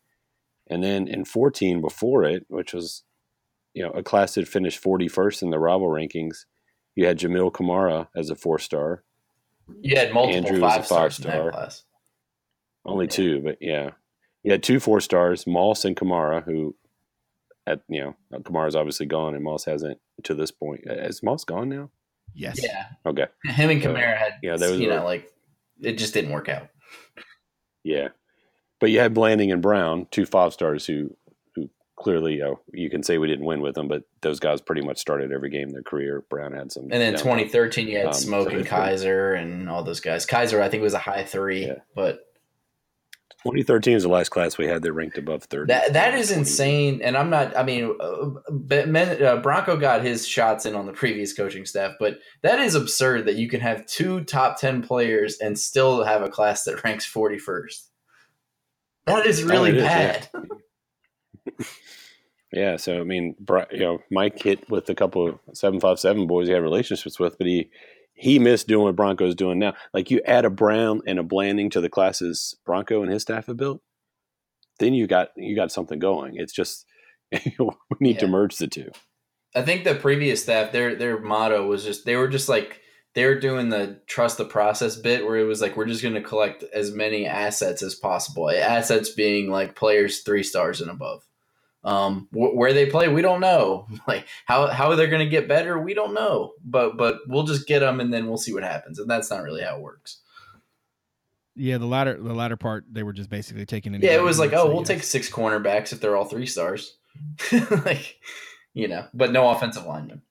and 0.70 0.84
then 0.84 1.08
in 1.08 1.26
14 1.26 1.82
before 1.82 2.24
it, 2.24 2.46
which 2.48 2.74
was, 2.74 3.04
you 3.74 3.84
know, 3.84 3.92
a 3.92 4.04
class 4.04 4.36
that 4.36 4.48
finished 4.48 4.84
41st 4.84 5.42
in 5.42 5.50
the 5.50 5.60
rival 5.60 5.88
rankings. 5.88 6.46
You 6.94 7.08
had 7.08 7.18
Jamil 7.18 7.52
Kamara 7.52 8.10
as 8.16 8.30
a 8.30 8.36
four 8.36 8.60
star. 8.60 9.04
You 9.82 9.96
had 9.96 10.14
multiple 10.14 10.38
Andrew 10.38 10.60
five, 10.60 10.88
five 10.88 11.14
star. 11.14 11.52
Only 12.86 13.06
yeah. 13.06 13.10
two, 13.10 13.42
but 13.42 13.58
yeah, 13.60 13.92
you 14.44 14.52
had 14.52 14.64
two 14.64 14.80
four 14.80 15.02
stars, 15.02 15.46
Moss 15.46 15.86
and 15.86 15.96
Kamara, 15.96 16.44
who, 16.44 16.76
at 17.68 17.82
you 17.88 18.02
know, 18.02 18.40
Kamara's 18.40 18.76
obviously 18.76 19.06
gone, 19.06 19.36
and 19.36 19.44
Moss 19.44 19.66
hasn't 19.66 20.00
to 20.24 20.34
this 20.34 20.52
point. 20.52 20.82
Is 20.86 21.24
Moss 21.24 21.44
gone 21.44 21.70
now? 21.70 21.90
Yes. 22.34 22.60
Yeah. 22.62 22.86
Okay. 23.06 23.28
Him 23.46 23.70
and 23.70 23.82
Kamara 23.82 24.18
had. 24.18 24.34
Yeah, 24.42 24.58
there 24.58 24.72
was 24.72 24.80
you 24.80 24.90
know 24.90 25.04
like 25.04 25.32
it 25.82 25.98
just 25.98 26.14
didn't 26.14 26.32
work 26.32 26.50
out. 26.50 26.70
Yeah, 27.84 28.10
but 28.80 28.92
you 28.92 29.00
had 29.00 29.14
Blanding 29.14 29.52
and 29.52 29.62
Brown, 29.62 30.08
two 30.12 30.26
five 30.26 30.54
stars 30.54 30.86
who 30.86 31.16
who 31.56 31.70
clearly, 31.96 32.36
you, 32.36 32.42
know, 32.42 32.60
you 32.74 32.90
can 32.90 33.04
say 33.04 33.18
we 33.18 33.28
didn't 33.28 33.46
win 33.46 33.62
with 33.62 33.76
them, 33.76 33.88
but 33.88 34.04
those 34.22 34.40
guys 34.40 34.62
pretty 34.62 34.82
much 34.82 35.00
started 35.00 35.32
every 35.32 35.50
game 35.50 35.70
in 35.70 35.74
their 35.74 35.84
career. 35.84 36.24
Brown 36.30 36.54
had 36.54 36.72
some, 36.72 36.84
and 36.84 36.94
then 36.94 37.14
2013 37.14 37.88
you 37.88 37.98
had 37.98 38.08
um, 38.08 38.14
Smoke 38.14 38.52
and 38.54 38.66
Kiser 38.68 39.34
and 39.34 39.70
all 39.70 39.84
those 39.84 40.00
guys. 40.00 40.26
Kiser, 40.26 40.62
I 40.62 40.70
think, 40.70 40.84
was 40.84 40.94
a 40.94 41.00
high 41.00 41.24
three, 41.24 41.68
yeah. 41.68 41.76
but 41.96 42.20
2013 43.44 43.96
is 43.96 44.04
the 44.04 44.10
last 44.10 44.30
class 44.30 44.58
we 44.58 44.68
had 44.68 44.84
that 44.84 44.94
ranked 44.94 45.18
above 45.18 45.44
30. 45.46 45.74
That 45.74 45.94
that 45.94 46.14
is 46.14 46.30
insane, 46.30 47.02
and 47.02 47.18
I'm 47.18 47.32
not. 47.32 47.58
I 47.58 47.64
mean, 47.64 47.96
uh, 48.00 48.30
uh, 48.46 49.42
Bronco 49.42 49.78
got 49.78 50.04
his 50.04 50.28
shots 50.28 50.66
in 50.68 50.76
on 50.76 50.86
the 50.86 50.94
previous 50.94 51.34
coaching 51.34 51.66
staff, 51.66 51.94
but 52.00 52.20
that 52.44 52.60
is 52.60 52.76
absurd 52.76 53.26
that 53.26 53.36
you 53.36 53.50
can 53.50 53.60
have 53.60 53.86
two 53.88 54.24
top 54.26 54.60
10 54.60 54.84
players 54.84 55.38
and 55.40 55.58
still 55.58 56.04
have 56.04 56.22
a 56.22 56.30
class 56.30 56.66
that 56.66 56.84
ranks 56.84 57.12
41st. 57.12 57.88
That 59.08 59.26
is 59.26 59.44
really 59.44 59.80
oh, 59.80 59.84
bad. 59.84 60.30
yeah. 61.46 61.66
yeah. 62.54 62.76
so 62.78 63.00
I 63.00 63.04
mean, 63.04 63.36
you 63.72 63.80
know, 63.80 64.00
Mike 64.12 64.40
hit 64.44 64.70
with 64.70 64.88
a 64.90 64.96
couple 64.96 65.28
of 65.28 65.40
seven 65.54 65.80
five 65.80 66.00
seven 66.00 66.28
boys 66.28 66.48
he 66.48 66.54
had 66.54 66.62
relationships 66.62 67.20
with, 67.20 67.40
but 67.40 67.48
he 67.48 67.72
he 68.22 68.38
missed 68.38 68.68
doing 68.68 68.84
what 68.84 68.96
Bronco's 68.96 69.34
doing 69.34 69.58
now. 69.58 69.74
Like 69.96 70.12
you 70.12 70.22
add 70.26 70.46
a 70.46 70.50
Brown 70.52 71.02
and 71.08 71.18
a 71.18 71.24
Blanding 71.24 71.72
to 71.72 71.82
the 71.82 71.90
classes 71.90 72.56
Bronco 72.68 73.02
and 73.02 73.12
his 73.12 73.24
staff 73.24 73.48
have 73.48 73.58
built, 73.58 73.82
then 74.80 74.94
you 74.94 75.08
got 75.08 75.30
you 75.36 75.56
got 75.56 75.72
something 75.72 75.98
going. 75.98 76.36
It's 76.36 76.54
just 76.54 76.86
we 77.32 77.42
need 78.00 78.16
yeah. 78.16 78.20
to 78.20 78.28
merge 78.28 78.58
the 78.58 78.68
two. 78.68 78.92
I 79.56 79.64
think 79.64 79.84
the 79.84 79.96
previous 79.96 80.44
staff 80.44 80.72
their 80.72 80.96
their 80.96 81.20
motto 81.20 81.66
was 81.66 81.84
just 81.84 82.06
they 82.06 82.16
were 82.16 82.28
just 82.28 82.48
like 82.48 82.82
they 83.16 83.26
were 83.26 83.40
doing 83.40 83.70
the 83.70 84.00
trust 84.06 84.38
the 84.38 84.46
process 84.46 84.96
bit 84.96 85.26
where 85.26 85.38
it 85.38 85.46
was 85.46 85.60
like 85.60 85.76
we're 85.76 85.88
just 85.88 86.04
going 86.04 86.14
to 86.14 86.22
collect 86.22 86.64
as 86.76 86.92
many 86.92 87.26
assets 87.26 87.82
as 87.82 87.96
possible. 87.96 88.52
Assets 88.52 89.10
being 89.10 89.50
like 89.50 89.76
players 89.76 90.22
three 90.22 90.44
stars 90.44 90.80
and 90.80 90.92
above. 90.92 91.24
Um, 91.84 92.28
wh- 92.32 92.56
where 92.56 92.74
they 92.74 92.86
play, 92.86 93.08
we 93.08 93.22
don't 93.22 93.42
know. 93.42 93.88
Like 94.08 94.28
how 94.46 94.68
how 94.68 94.96
they're 94.96 95.08
going 95.08 95.26
to 95.26 95.30
get 95.30 95.48
better, 95.48 95.80
we 95.80 95.94
don't 95.94 96.14
know. 96.14 96.54
But 96.64 96.98
but 96.98 97.20
we'll 97.28 97.44
just 97.44 97.68
get 97.68 97.80
them 97.80 98.00
and 98.00 98.14
then 98.14 98.28
we'll 98.28 98.38
see 98.38 98.54
what 98.54 98.64
happens. 98.64 99.00
And 99.00 99.10
that's 99.10 99.30
not 99.30 99.44
really 99.44 99.62
how 99.62 99.78
it 99.78 99.82
works. 99.82 100.20
Yeah, 101.56 101.78
the 101.78 101.86
latter 101.86 102.22
the 102.22 102.34
latter 102.34 102.58
part, 102.58 102.86
they 102.92 103.04
were 103.04 103.14
just 103.14 103.30
basically 103.30 103.66
taking. 103.66 103.94
Yeah, 103.96 104.16
it 104.16 104.24
was 104.24 104.40
like, 104.40 104.54
oh, 104.54 104.72
we'll 104.74 104.84
take 104.84 105.04
six 105.04 105.30
cornerbacks 105.30 105.92
if 105.92 106.02
they're 106.02 106.16
all 106.16 106.26
three 106.26 106.46
stars. 106.46 106.98
like, 107.52 108.20
you 108.74 108.88
know, 108.88 109.06
but 109.14 109.32
no 109.32 109.50
offensive 109.50 109.86
linemen 109.86 110.22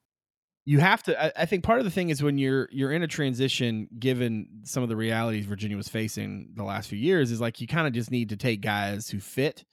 you 0.64 0.78
have 0.78 1.03
to 1.03 1.20
I, 1.20 1.42
I, 1.42 1.46
think 1.46 1.64
part 1.64 1.78
of 1.78 1.84
the 1.84 1.90
thing 1.90 2.11
is 2.11 2.22
when 2.22 2.38
you're 2.38 2.68
you're 2.70 2.92
in 2.92 3.03
a 3.03 3.09
transition 3.09 3.88
given 3.98 4.61
some 4.64 4.82
of 4.82 4.88
the 4.88 4.96
realities 4.96 5.46
virginia 5.46 5.76
was 5.76 5.88
facing 5.88 6.51
the 6.55 6.64
last 6.64 6.88
few 6.88 6.98
years 6.98 7.30
is 7.30 7.40
like 7.40 7.61
you 7.61 7.66
kind 7.66 7.86
of 7.86 7.92
just 7.92 8.11
need 8.11 8.28
to 8.28 8.36
take 8.36 8.61
guys 8.61 9.09
who 9.09 9.20
fit 9.20 9.64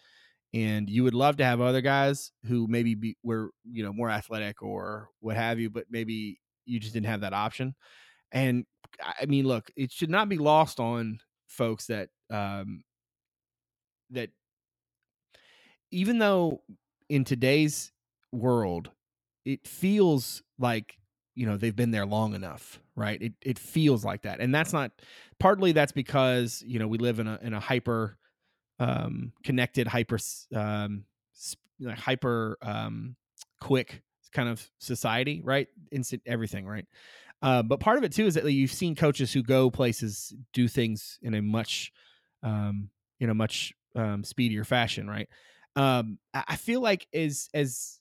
and 0.53 0.89
you 0.89 1.03
would 1.03 1.13
love 1.13 1.37
to 1.37 1.45
have 1.45 1.61
other 1.61 1.81
guys 1.81 2.31
who 2.45 2.67
maybe 2.67 2.95
be, 2.95 3.17
were 3.23 3.51
you 3.69 3.83
know 3.83 3.93
more 3.93 4.09
athletic 4.09 4.61
or 4.61 5.09
what 5.19 5.35
have 5.35 5.59
you 5.59 5.69
but 5.69 5.85
maybe 5.89 6.39
you 6.65 6.79
just 6.79 6.93
didn't 6.93 7.07
have 7.07 7.21
that 7.21 7.33
option. 7.33 7.75
And 8.31 8.65
i 9.21 9.25
mean 9.25 9.45
look 9.45 9.69
it 9.75 9.91
should 9.91 10.09
not 10.09 10.29
be 10.29 10.37
lost 10.37 10.79
on 10.79 11.19
folks 11.47 11.87
that 11.87 12.09
um 12.31 12.83
that 14.11 14.29
even 15.91 16.19
though 16.19 16.61
in 17.09 17.23
today's 17.23 17.91
world 18.31 18.91
it 19.45 19.65
feels 19.67 20.43
like 20.59 20.97
you 21.35 21.45
know 21.45 21.57
they've 21.57 21.75
been 21.75 21.91
there 21.91 22.05
long 22.05 22.33
enough 22.33 22.79
right? 22.95 23.21
It 23.21 23.33
it 23.43 23.59
feels 23.59 24.03
like 24.03 24.23
that. 24.23 24.39
And 24.39 24.53
that's 24.53 24.73
not 24.73 24.91
partly 25.39 25.71
that's 25.71 25.91
because 25.91 26.63
you 26.65 26.79
know 26.79 26.87
we 26.87 26.97
live 26.97 27.19
in 27.19 27.27
a 27.27 27.37
in 27.43 27.53
a 27.53 27.59
hyper 27.59 28.17
um 28.79 29.31
connected 29.43 29.87
hyper 29.87 30.19
um 30.55 31.03
like 31.79 31.97
hyper 31.97 32.57
um 32.61 33.15
quick 33.61 34.01
kind 34.33 34.49
of 34.49 34.69
society 34.79 35.41
right? 35.43 35.67
Instant 35.91 36.21
everything 36.25 36.65
right? 36.65 36.85
Uh, 37.41 37.61
but 37.61 37.79
part 37.79 37.99
of 37.99 38.03
it 38.03 38.11
too 38.11 38.25
is 38.25 38.33
that 38.33 38.51
you've 38.51 38.71
seen 38.71 38.95
coaches 38.95 39.31
who 39.31 39.43
go 39.43 39.69
places 39.69 40.33
do 40.53 40.67
things 40.67 41.19
in 41.21 41.35
a 41.35 41.41
much 41.41 41.91
um 42.43 42.89
in 43.19 43.29
a 43.29 43.33
much 43.33 43.73
um 43.95 44.23
speedier 44.23 44.63
fashion 44.63 45.07
right? 45.07 45.29
Um 45.75 46.17
i 46.33 46.55
feel 46.55 46.81
like 46.81 47.07
as 47.13 47.49
as 47.53 47.99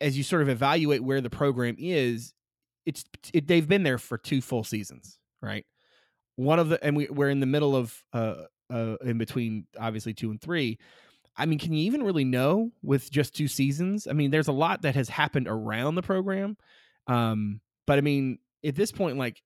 as 0.00 0.16
you 0.16 0.24
sort 0.24 0.42
of 0.42 0.48
evaluate 0.48 1.02
where 1.02 1.20
the 1.20 1.30
program 1.30 1.76
is, 1.78 2.34
it's 2.84 3.04
it, 3.32 3.46
they've 3.46 3.66
been 3.66 3.82
there 3.82 3.98
for 3.98 4.18
two 4.18 4.40
full 4.40 4.64
seasons, 4.64 5.18
right? 5.40 5.64
One 6.36 6.58
of 6.58 6.68
the 6.68 6.82
and 6.84 6.96
we 6.96 7.08
we're 7.08 7.30
in 7.30 7.40
the 7.40 7.46
middle 7.46 7.74
of 7.74 8.02
uh, 8.12 8.44
uh 8.72 8.96
in 9.04 9.18
between 9.18 9.66
obviously 9.78 10.14
two 10.14 10.30
and 10.30 10.40
three. 10.40 10.78
I 11.36 11.46
mean, 11.46 11.58
can 11.58 11.72
you 11.72 11.84
even 11.84 12.02
really 12.02 12.24
know 12.24 12.70
with 12.82 13.10
just 13.10 13.34
two 13.34 13.46
seasons? 13.46 14.06
I 14.06 14.14
mean, 14.14 14.30
there's 14.30 14.48
a 14.48 14.52
lot 14.52 14.82
that 14.82 14.94
has 14.94 15.08
happened 15.08 15.48
around 15.48 15.94
the 15.94 16.02
program. 16.02 16.56
Um, 17.06 17.60
but 17.86 17.98
I 17.98 18.00
mean, 18.00 18.38
at 18.64 18.74
this 18.74 18.90
point, 18.90 19.18
like 19.18 19.42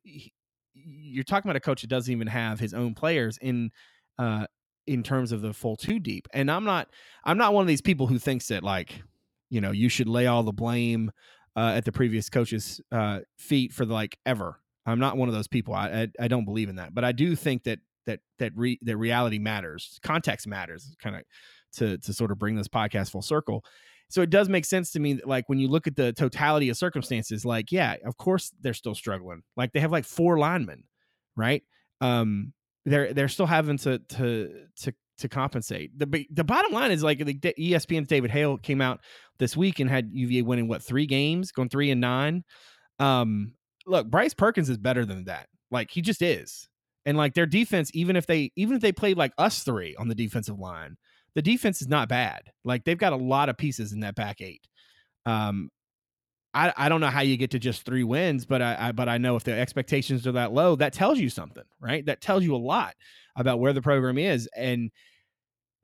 you're 0.72 1.24
talking 1.24 1.48
about 1.48 1.56
a 1.56 1.60
coach 1.60 1.82
that 1.82 1.88
doesn't 1.88 2.12
even 2.12 2.28
have 2.28 2.60
his 2.60 2.74
own 2.74 2.94
players 2.94 3.38
in 3.40 3.70
uh 4.18 4.46
in 4.86 5.02
terms 5.02 5.30
of 5.30 5.42
the 5.42 5.52
full 5.52 5.76
two 5.76 5.98
deep. 5.98 6.26
And 6.32 6.50
I'm 6.50 6.64
not 6.64 6.88
I'm 7.24 7.38
not 7.38 7.54
one 7.54 7.62
of 7.62 7.68
these 7.68 7.82
people 7.82 8.06
who 8.06 8.18
thinks 8.18 8.48
that 8.48 8.62
like 8.62 9.02
you 9.50 9.60
know 9.60 9.72
you 9.72 9.88
should 9.88 10.08
lay 10.08 10.26
all 10.26 10.42
the 10.42 10.52
blame 10.52 11.10
uh, 11.56 11.72
at 11.76 11.84
the 11.84 11.92
previous 11.92 12.28
coach's 12.28 12.80
uh, 12.92 13.20
feet 13.36 13.72
for 13.72 13.84
the, 13.84 13.92
like 13.92 14.18
ever. 14.24 14.60
I'm 14.86 14.98
not 14.98 15.16
one 15.16 15.28
of 15.28 15.34
those 15.34 15.48
people. 15.48 15.74
I, 15.74 15.88
I, 15.88 16.08
I 16.24 16.28
don't 16.28 16.44
believe 16.44 16.68
in 16.68 16.76
that, 16.76 16.94
but 16.94 17.04
I 17.04 17.12
do 17.12 17.36
think 17.36 17.64
that 17.64 17.80
that 18.06 18.20
that 18.38 18.52
re, 18.54 18.78
that 18.82 18.96
reality 18.96 19.38
matters, 19.38 19.98
context 20.02 20.46
matters, 20.46 20.94
kind 21.02 21.16
of 21.16 21.22
to 21.74 21.98
to 21.98 22.12
sort 22.12 22.30
of 22.30 22.38
bring 22.38 22.56
this 22.56 22.68
podcast 22.68 23.10
full 23.10 23.22
circle. 23.22 23.64
So 24.08 24.22
it 24.22 24.30
does 24.30 24.48
make 24.48 24.64
sense 24.64 24.90
to 24.92 25.00
me 25.00 25.14
that 25.14 25.28
like 25.28 25.48
when 25.48 25.60
you 25.60 25.68
look 25.68 25.86
at 25.86 25.94
the 25.94 26.12
totality 26.12 26.68
of 26.68 26.76
circumstances, 26.76 27.44
like 27.44 27.70
yeah, 27.70 27.96
of 28.04 28.16
course 28.16 28.52
they're 28.60 28.74
still 28.74 28.94
struggling. 28.94 29.42
Like 29.56 29.72
they 29.72 29.80
have 29.80 29.92
like 29.92 30.04
four 30.04 30.38
linemen, 30.38 30.84
right? 31.36 31.62
Um, 32.00 32.52
they're 32.84 33.12
they're 33.12 33.28
still 33.28 33.46
having 33.46 33.78
to 33.78 33.98
to 33.98 34.66
to 34.80 34.94
to 35.18 35.28
compensate. 35.28 35.96
The 35.96 36.26
the 36.30 36.44
bottom 36.44 36.72
line 36.72 36.90
is 36.90 37.02
like 37.02 37.24
the 37.24 37.34
ESPN's 37.34 38.08
David 38.08 38.30
Hale 38.30 38.58
came 38.58 38.80
out 38.80 39.00
this 39.38 39.56
week 39.56 39.78
and 39.78 39.88
had 39.88 40.10
UVA 40.12 40.42
winning 40.42 40.66
what 40.66 40.82
three 40.82 41.06
games, 41.06 41.52
going 41.52 41.68
three 41.68 41.90
and 41.90 42.00
nine. 42.00 42.42
Um, 42.98 43.52
look, 43.86 44.08
Bryce 44.08 44.34
Perkins 44.34 44.68
is 44.68 44.78
better 44.78 45.04
than 45.04 45.24
that. 45.24 45.48
Like 45.70 45.90
he 45.90 46.02
just 46.02 46.22
is. 46.22 46.68
And 47.06 47.16
like 47.16 47.34
their 47.34 47.46
defense, 47.46 47.90
even 47.94 48.16
if 48.16 48.26
they 48.26 48.52
even 48.56 48.76
if 48.76 48.82
they 48.82 48.92
played 48.92 49.16
like 49.16 49.32
us 49.38 49.62
three 49.62 49.96
on 49.96 50.08
the 50.08 50.14
defensive 50.14 50.58
line, 50.58 50.96
the 51.34 51.42
defense 51.42 51.80
is 51.80 51.88
not 51.88 52.08
bad. 52.08 52.50
Like 52.64 52.84
they've 52.84 52.98
got 52.98 53.12
a 53.12 53.16
lot 53.16 53.48
of 53.48 53.56
pieces 53.56 53.92
in 53.92 54.00
that 54.00 54.14
back 54.14 54.40
eight. 54.40 54.66
Um, 55.24 55.70
I, 56.52 56.72
I 56.76 56.88
don't 56.88 57.00
know 57.00 57.10
how 57.10 57.20
you 57.20 57.36
get 57.36 57.52
to 57.52 57.58
just 57.58 57.84
three 57.84 58.02
wins, 58.02 58.44
but 58.44 58.60
I, 58.60 58.88
I 58.88 58.92
but 58.92 59.08
I 59.08 59.18
know 59.18 59.36
if 59.36 59.44
the 59.44 59.52
expectations 59.52 60.26
are 60.26 60.32
that 60.32 60.52
low, 60.52 60.76
that 60.76 60.92
tells 60.92 61.18
you 61.18 61.30
something, 61.30 61.64
right? 61.80 62.04
That 62.06 62.20
tells 62.20 62.42
you 62.42 62.54
a 62.54 62.58
lot 62.58 62.94
about 63.36 63.60
where 63.60 63.72
the 63.72 63.82
program 63.82 64.18
is. 64.18 64.48
And 64.56 64.90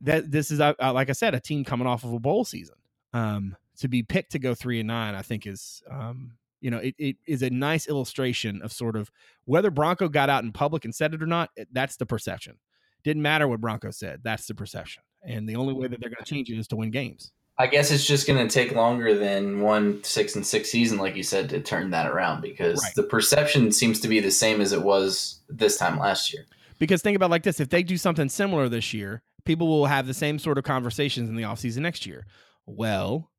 that 0.01 0.31
this 0.31 0.51
is 0.51 0.61
uh, 0.61 0.75
uh, 0.83 0.93
like 0.93 1.09
I 1.09 1.12
said, 1.12 1.35
a 1.35 1.41
team 1.41 1.64
coming 1.64 1.87
off 1.87 2.05
of 2.05 2.12
a 2.12 2.19
bowl 2.19 2.45
season. 2.45 2.77
Um, 3.12 3.57
to 3.79 3.89
be 3.89 4.03
picked 4.03 4.33
to 4.33 4.39
go 4.39 4.55
three 4.55 4.81
and 4.81 4.89
nine, 4.89 5.14
I 5.14 5.23
think 5.23 5.47
is 5.47 5.83
um, 5.91 6.33
you 6.61 6.71
know, 6.71 6.79
it, 6.79 6.95
it 6.99 7.17
is 7.27 7.43
a 7.43 7.51
nice 7.51 7.89
illustration 7.89 8.61
of 8.63 8.73
sort 8.73 8.97
of 8.97 9.11
whether 9.45 9.71
Bronco 9.71 10.09
got 10.09 10.31
out 10.31 10.45
in 10.45 10.53
public 10.53 10.85
and 10.85 10.95
said 10.95 11.15
it 11.15 11.23
or 11.23 11.27
not. 11.27 11.51
That's 11.73 11.97
the 11.97 12.07
perception. 12.07 12.59
Didn't 13.05 13.23
matter 13.23 13.47
what 13.47 13.61
Bronco 13.61 13.91
said. 13.91 14.21
That's 14.25 14.47
the 14.47 14.55
perception, 14.55 15.03
and 15.23 15.49
the 15.49 15.57
only 15.57 15.75
way 15.75 15.87
that 15.87 16.01
they're 16.01 16.11
going 16.11 16.25
to 16.25 16.25
change 16.25 16.51
it 16.51 16.59
is 16.59 16.69
to 16.69 16.77
win 16.77 16.91
games. 16.91 17.33
I 17.59 17.67
guess 17.69 17.91
it's 17.91 18.07
just 18.07 18.27
going 18.27 18.47
to 18.47 18.53
take 18.53 18.75
longer 18.75 19.17
than 19.17 19.61
one 19.61 20.05
six 20.05 20.37
and 20.37 20.47
six 20.47 20.71
season, 20.71 20.99
like 20.99 21.17
you 21.17 21.23
said, 21.23 21.49
to 21.51 21.61
turn 21.61 21.91
that 21.91 22.07
around 22.07 22.43
because 22.43 22.83
right. 22.83 22.95
the 22.95 23.05
perception 23.05 23.73
seems 23.73 24.01
to 24.01 24.09
be 24.09 24.21
the 24.21 24.31
same 24.31 24.61
as 24.61 24.73
it 24.73 24.83
was 24.83 25.41
this 25.49 25.79
time 25.79 25.99
last 25.99 26.35
year. 26.35 26.45
Because 26.79 27.01
think 27.01 27.17
about 27.17 27.31
like 27.31 27.45
this: 27.45 27.61
if 27.61 27.71
they 27.71 27.83
do 27.83 27.97
something 27.97 28.29
similar 28.29 28.69
this 28.69 28.93
year, 28.93 29.23
people 29.45 29.69
will 29.69 29.87
have 29.87 30.07
the 30.07 30.15
same 30.15 30.39
sort 30.39 30.59
of 30.59 30.65
conversations 30.65 31.31
in 31.31 31.37
the 31.37 31.45
offseason 31.45 31.79
next 31.79 32.05
year. 32.05 32.27
Well, 32.67 33.31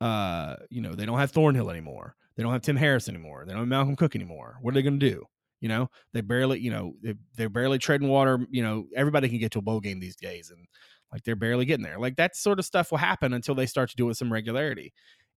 uh, 0.00 0.56
you 0.70 0.80
know, 0.80 0.94
they 0.94 1.06
don't 1.06 1.18
have 1.18 1.32
Thornhill 1.32 1.70
anymore. 1.70 2.14
They 2.38 2.44
don't 2.44 2.52
have 2.52 2.62
Tim 2.62 2.76
Harris 2.76 3.08
anymore. 3.08 3.42
They 3.44 3.52
don't 3.52 3.62
have 3.62 3.68
Malcolm 3.68 3.96
Cook 3.96 4.14
anymore. 4.14 4.58
What 4.62 4.70
are 4.70 4.76
they 4.76 4.82
going 4.82 5.00
to 5.00 5.10
do? 5.10 5.24
You 5.60 5.68
know, 5.68 5.90
they 6.12 6.20
barely, 6.20 6.60
you 6.60 6.70
know, 6.70 6.94
they, 7.02 7.14
they're 7.36 7.48
barely 7.48 7.78
treading 7.78 8.06
water. 8.06 8.46
You 8.48 8.62
know, 8.62 8.86
everybody 8.94 9.28
can 9.28 9.38
get 9.38 9.50
to 9.52 9.58
a 9.58 9.62
bowl 9.62 9.80
game 9.80 9.98
these 9.98 10.14
days, 10.14 10.52
and 10.52 10.64
like 11.12 11.24
they're 11.24 11.34
barely 11.34 11.64
getting 11.64 11.82
there. 11.82 11.98
Like 11.98 12.14
that 12.14 12.36
sort 12.36 12.60
of 12.60 12.64
stuff 12.64 12.92
will 12.92 12.98
happen 12.98 13.32
until 13.32 13.56
they 13.56 13.66
start 13.66 13.90
to 13.90 13.96
do 13.96 14.04
it 14.04 14.08
with 14.08 14.18
some 14.18 14.32
regularity. 14.32 14.92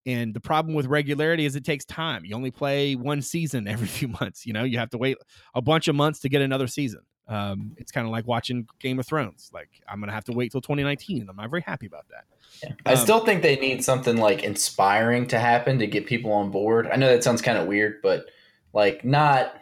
And 0.05 0.31
the 0.31 0.39
problem 0.39 0.75
with 0.75 0.85
regularity 0.85 1.45
is 1.45 1.55
it 1.55 1.65
takes 1.65 1.85
time. 1.85 2.23
You 2.23 2.35
only 2.35 2.51
play 2.51 2.95
one 2.95 3.23
season 3.23 3.67
every 3.67 3.87
few 3.87 4.07
months. 4.07 4.45
You 4.45 4.53
know, 4.53 4.63
you 4.63 4.77
have 4.77 4.91
to 4.91 4.99
wait 4.99 5.17
a 5.55 5.61
bunch 5.61 5.87
of 5.87 5.95
months 5.95 6.19
to 6.19 6.29
get 6.29 6.43
another 6.43 6.67
season. 6.67 7.01
Um, 7.31 7.75
it's 7.77 7.91
kind 7.91 8.05
of 8.05 8.11
like 8.11 8.27
watching 8.27 8.67
Game 8.79 8.99
of 8.99 9.07
Thrones. 9.07 9.49
Like 9.53 9.69
I'm 9.87 9.99
gonna 9.99 10.11
have 10.11 10.25
to 10.25 10.33
wait 10.33 10.51
till 10.51 10.61
2019, 10.61 11.21
and 11.21 11.29
I'm 11.29 11.35
not 11.37 11.49
very 11.49 11.61
happy 11.61 11.85
about 11.85 12.05
that. 12.09 12.25
Yeah. 12.61 12.73
I 12.85 12.93
um, 12.93 12.97
still 12.97 13.25
think 13.25 13.41
they 13.41 13.55
need 13.55 13.83
something 13.83 14.17
like 14.17 14.43
inspiring 14.43 15.27
to 15.27 15.39
happen 15.39 15.79
to 15.79 15.87
get 15.87 16.05
people 16.05 16.33
on 16.33 16.51
board. 16.51 16.87
I 16.91 16.97
know 16.97 17.07
that 17.07 17.23
sounds 17.23 17.41
kind 17.41 17.57
of 17.57 17.67
weird, 17.67 18.01
but 18.03 18.25
like 18.73 19.05
not 19.05 19.53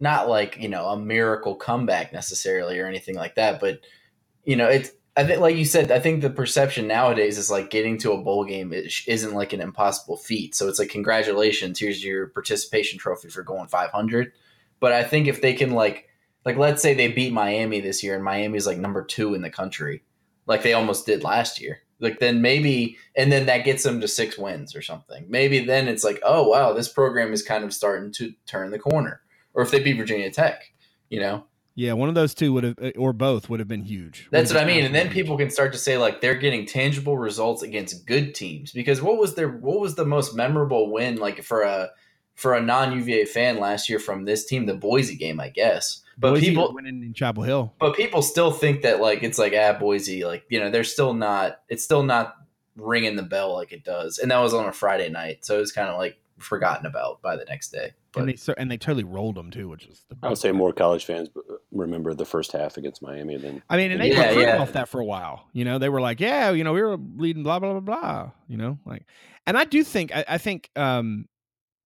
not 0.00 0.28
like 0.28 0.58
you 0.58 0.68
know 0.68 0.86
a 0.86 0.98
miracle 0.98 1.54
comeback 1.54 2.12
necessarily 2.12 2.78
or 2.80 2.86
anything 2.86 3.14
like 3.14 3.36
that. 3.36 3.60
But 3.60 3.80
you 4.44 4.56
know, 4.56 4.66
it's 4.66 4.90
I 5.18 5.24
think, 5.24 5.40
like 5.40 5.56
you 5.56 5.64
said, 5.64 5.90
I 5.90 5.98
think 5.98 6.22
the 6.22 6.30
perception 6.30 6.86
nowadays 6.86 7.38
is 7.38 7.50
like 7.50 7.70
getting 7.70 7.98
to 7.98 8.12
a 8.12 8.22
bowl 8.22 8.44
game 8.44 8.72
isn't 8.72 9.34
like 9.34 9.52
an 9.52 9.60
impossible 9.60 10.16
feat. 10.16 10.54
So 10.54 10.68
it's 10.68 10.78
like, 10.78 10.90
congratulations, 10.90 11.80
here's 11.80 12.04
your 12.04 12.28
participation 12.28 13.00
trophy 13.00 13.28
for 13.28 13.42
going 13.42 13.66
500. 13.66 14.32
But 14.78 14.92
I 14.92 15.02
think 15.02 15.26
if 15.26 15.40
they 15.40 15.54
can 15.54 15.72
like, 15.72 16.07
like 16.48 16.56
let's 16.56 16.80
say 16.80 16.94
they 16.94 17.08
beat 17.08 17.30
Miami 17.30 17.78
this 17.78 18.02
year 18.02 18.14
and 18.14 18.24
Miami's 18.24 18.66
like 18.66 18.78
number 18.78 19.04
two 19.04 19.34
in 19.34 19.42
the 19.42 19.50
country, 19.50 20.02
like 20.46 20.62
they 20.62 20.72
almost 20.72 21.04
did 21.04 21.22
last 21.22 21.60
year. 21.60 21.82
Like 22.00 22.20
then 22.20 22.40
maybe, 22.40 22.96
and 23.14 23.30
then 23.30 23.44
that 23.46 23.66
gets 23.66 23.82
them 23.82 24.00
to 24.00 24.08
six 24.08 24.38
wins 24.38 24.74
or 24.74 24.80
something. 24.80 25.26
Maybe 25.28 25.58
then 25.62 25.88
it's 25.88 26.04
like, 26.04 26.18
oh 26.24 26.48
wow, 26.48 26.72
this 26.72 26.88
program 26.88 27.34
is 27.34 27.42
kind 27.42 27.64
of 27.64 27.74
starting 27.74 28.12
to 28.12 28.32
turn 28.46 28.70
the 28.70 28.78
corner. 28.78 29.20
Or 29.52 29.62
if 29.62 29.70
they 29.70 29.80
beat 29.80 29.98
Virginia 29.98 30.30
Tech, 30.30 30.72
you 31.10 31.20
know, 31.20 31.44
yeah, 31.74 31.92
one 31.92 32.08
of 32.08 32.14
those 32.14 32.32
two 32.32 32.54
would 32.54 32.64
have, 32.64 32.78
uh, 32.80 32.92
or 32.96 33.12
both 33.12 33.50
would 33.50 33.60
have 33.60 33.68
been 33.68 33.84
huge. 33.84 34.26
That's 34.30 34.50
what 34.50 34.62
I 34.62 34.64
mean. 34.64 34.86
And 34.86 34.94
then 34.94 35.10
people 35.10 35.36
can 35.36 35.50
start 35.50 35.72
to 35.74 35.78
say 35.78 35.98
like 35.98 36.22
they're 36.22 36.34
getting 36.34 36.64
tangible 36.64 37.18
results 37.18 37.62
against 37.62 38.06
good 38.06 38.34
teams 38.34 38.72
because 38.72 39.02
what 39.02 39.18
was 39.18 39.34
their 39.34 39.50
what 39.50 39.80
was 39.80 39.96
the 39.96 40.06
most 40.06 40.34
memorable 40.34 40.90
win 40.90 41.16
like 41.16 41.42
for 41.42 41.60
a 41.60 41.90
for 42.36 42.54
a 42.54 42.62
non 42.62 42.96
UVA 42.96 43.26
fan 43.26 43.58
last 43.58 43.90
year 43.90 43.98
from 43.98 44.24
this 44.24 44.46
team, 44.46 44.64
the 44.64 44.74
Boise 44.74 45.14
game, 45.14 45.40
I 45.40 45.50
guess. 45.50 46.02
But 46.18 46.32
Boise 46.32 46.48
people 46.48 46.74
winning 46.74 47.02
in 47.02 47.14
Chapel 47.14 47.44
Hill. 47.44 47.72
But 47.78 47.94
people 47.94 48.22
still 48.22 48.50
think 48.50 48.82
that 48.82 49.00
like 49.00 49.22
it's 49.22 49.38
like 49.38 49.54
ah 49.56 49.78
Boise, 49.78 50.24
like 50.24 50.44
you 50.48 50.58
know 50.58 50.70
they're 50.70 50.84
still 50.84 51.14
not. 51.14 51.60
It's 51.68 51.84
still 51.84 52.02
not 52.02 52.34
ringing 52.76 53.16
the 53.16 53.22
bell 53.22 53.54
like 53.54 53.72
it 53.72 53.84
does. 53.84 54.18
And 54.18 54.30
that 54.30 54.38
was 54.38 54.54
on 54.54 54.66
a 54.66 54.72
Friday 54.72 55.08
night, 55.08 55.44
so 55.44 55.56
it 55.56 55.60
was 55.60 55.72
kind 55.72 55.88
of 55.88 55.96
like 55.96 56.18
forgotten 56.38 56.86
about 56.86 57.20
by 57.22 57.36
the 57.36 57.44
next 57.44 57.70
day. 57.70 57.92
But, 58.12 58.20
and 58.20 58.28
they 58.30 58.54
and 58.56 58.70
they 58.70 58.78
totally 58.78 59.04
rolled 59.04 59.34
them 59.34 59.50
too, 59.50 59.68
which 59.68 59.86
is. 59.86 60.04
I 60.22 60.28
would 60.28 60.38
say 60.38 60.50
more 60.50 60.72
college 60.72 61.04
fans 61.04 61.28
remember 61.70 62.14
the 62.14 62.24
first 62.24 62.52
half 62.52 62.76
against 62.76 63.02
Miami 63.02 63.36
than. 63.36 63.62
I 63.68 63.76
mean, 63.76 63.92
and 63.92 64.00
they 64.00 64.12
yeah, 64.12 64.34
were 64.34 64.40
yeah. 64.40 64.58
off 64.58 64.72
that 64.72 64.88
for 64.88 65.00
a 65.00 65.04
while. 65.04 65.46
You 65.52 65.64
know, 65.64 65.78
they 65.78 65.88
were 65.88 66.00
like, 66.00 66.18
"Yeah, 66.18 66.50
you 66.50 66.64
know, 66.64 66.72
we 66.72 66.82
were 66.82 66.96
leading, 67.16 67.42
blah 67.42 67.58
blah 67.58 67.72
blah 67.72 67.80
blah." 67.80 68.30
You 68.48 68.56
know, 68.56 68.78
like, 68.86 69.04
and 69.46 69.58
I 69.58 69.64
do 69.64 69.84
think 69.84 70.14
I, 70.14 70.24
I 70.26 70.38
think, 70.38 70.70
um, 70.74 71.26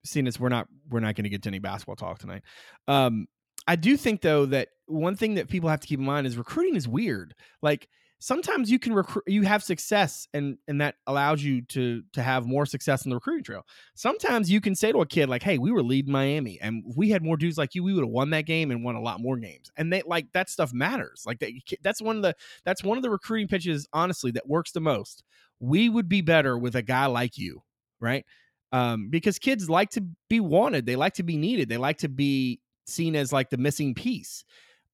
seeing 0.05 0.26
as 0.26 0.39
we're 0.39 0.49
not 0.49 0.68
we're 0.89 1.01
not 1.01 1.16
going 1.16 1.24
to 1.24 1.30
get 1.30 1.43
to 1.43 1.49
any 1.49 1.59
basketball 1.59 1.97
talk 1.97 2.18
tonight, 2.18 2.43
um, 2.87 3.26
I 3.67 3.77
do 3.77 3.97
think 3.97 4.21
though 4.21 4.47
that 4.47 4.69
one 4.87 5.17
thing 5.17 5.35
that 5.35 5.49
people 5.49 5.69
have 5.69 5.81
to 5.81 5.87
keep 5.87 5.99
in 5.99 6.05
mind 6.05 6.27
is 6.27 6.37
recruiting 6.37 6.77
is 6.77 6.89
weird. 6.89 7.35
Like 7.63 7.89
sometimes 8.19 8.71
you 8.71 8.79
can 8.79 8.93
recruit 8.93 9.25
you 9.27 9.43
have 9.43 9.63
success 9.65 10.29
and 10.33 10.57
and 10.69 10.81
that 10.81 10.95
allows 11.07 11.43
you 11.43 11.63
to 11.63 12.03
to 12.13 12.23
have 12.23 12.47
more 12.47 12.67
success 12.67 13.05
in 13.05 13.11
the 13.11 13.17
recruiting 13.17 13.45
trail. 13.45 13.67
Sometimes 13.95 14.51
you 14.51 14.61
can 14.61 14.75
say 14.75 14.93
to 14.93 15.01
a 15.01 15.07
kid 15.07 15.29
like 15.29 15.43
hey 15.43 15.59
we 15.59 15.73
were 15.73 15.83
leading 15.83 16.13
miami 16.13 16.59
and 16.61 16.85
we 16.97 17.11
had 17.11 17.23
more 17.23 17.37
dudes 17.37 17.59
like 17.59 17.75
you 17.75 17.83
we 17.83 17.93
would 17.95 18.05
have 18.05 18.11
won 18.11 18.31
that 18.31 18.47
game 18.47 18.71
and 18.71 18.85
won 18.85 18.95
a 18.97 19.01
lot 19.01 19.21
more 19.21 19.37
games. 19.37 19.71
And 19.77 19.93
they 19.93 20.03
like 20.07 20.33
that 20.33 20.51
stuff 20.51 20.73
matters. 20.73 21.25
Like 21.27 21.39
that 21.41 21.53
that's 21.83 22.03
one 22.03 22.17
of 22.17 22.23
the 22.23 22.35
that's 22.65 22.85
one 22.85 22.97
of 22.97 23.03
the 23.03 23.11
recruiting 23.11 23.49
pitches 23.49 23.89
honestly 23.93 24.31
that 24.33 24.49
works 24.49 24.73
the 24.73 24.81
most. 24.81 25.25
We 25.61 25.89
would 25.89 26.09
be 26.09 26.21
better 26.21 26.59
with 26.59 26.75
a 26.77 26.83
guy 26.83 27.07
like 27.07 27.39
you 27.39 27.63
right? 28.03 28.27
Um, 28.73 29.09
because 29.09 29.39
kids 29.39 29.71
like 29.71 29.91
to 29.91 30.05
be 30.29 30.41
wanted. 30.41 30.85
They 30.85 30.97
like 30.97 31.15
to 31.15 31.23
be 31.23 31.37
needed. 31.37 31.69
They 31.69 31.77
like 31.79 31.99
to 31.99 32.09
be 32.09 32.61
seen 32.93 33.16
as 33.16 33.32
like 33.32 33.51
the 33.51 33.57
missing 33.57 33.95
piece 33.95 34.45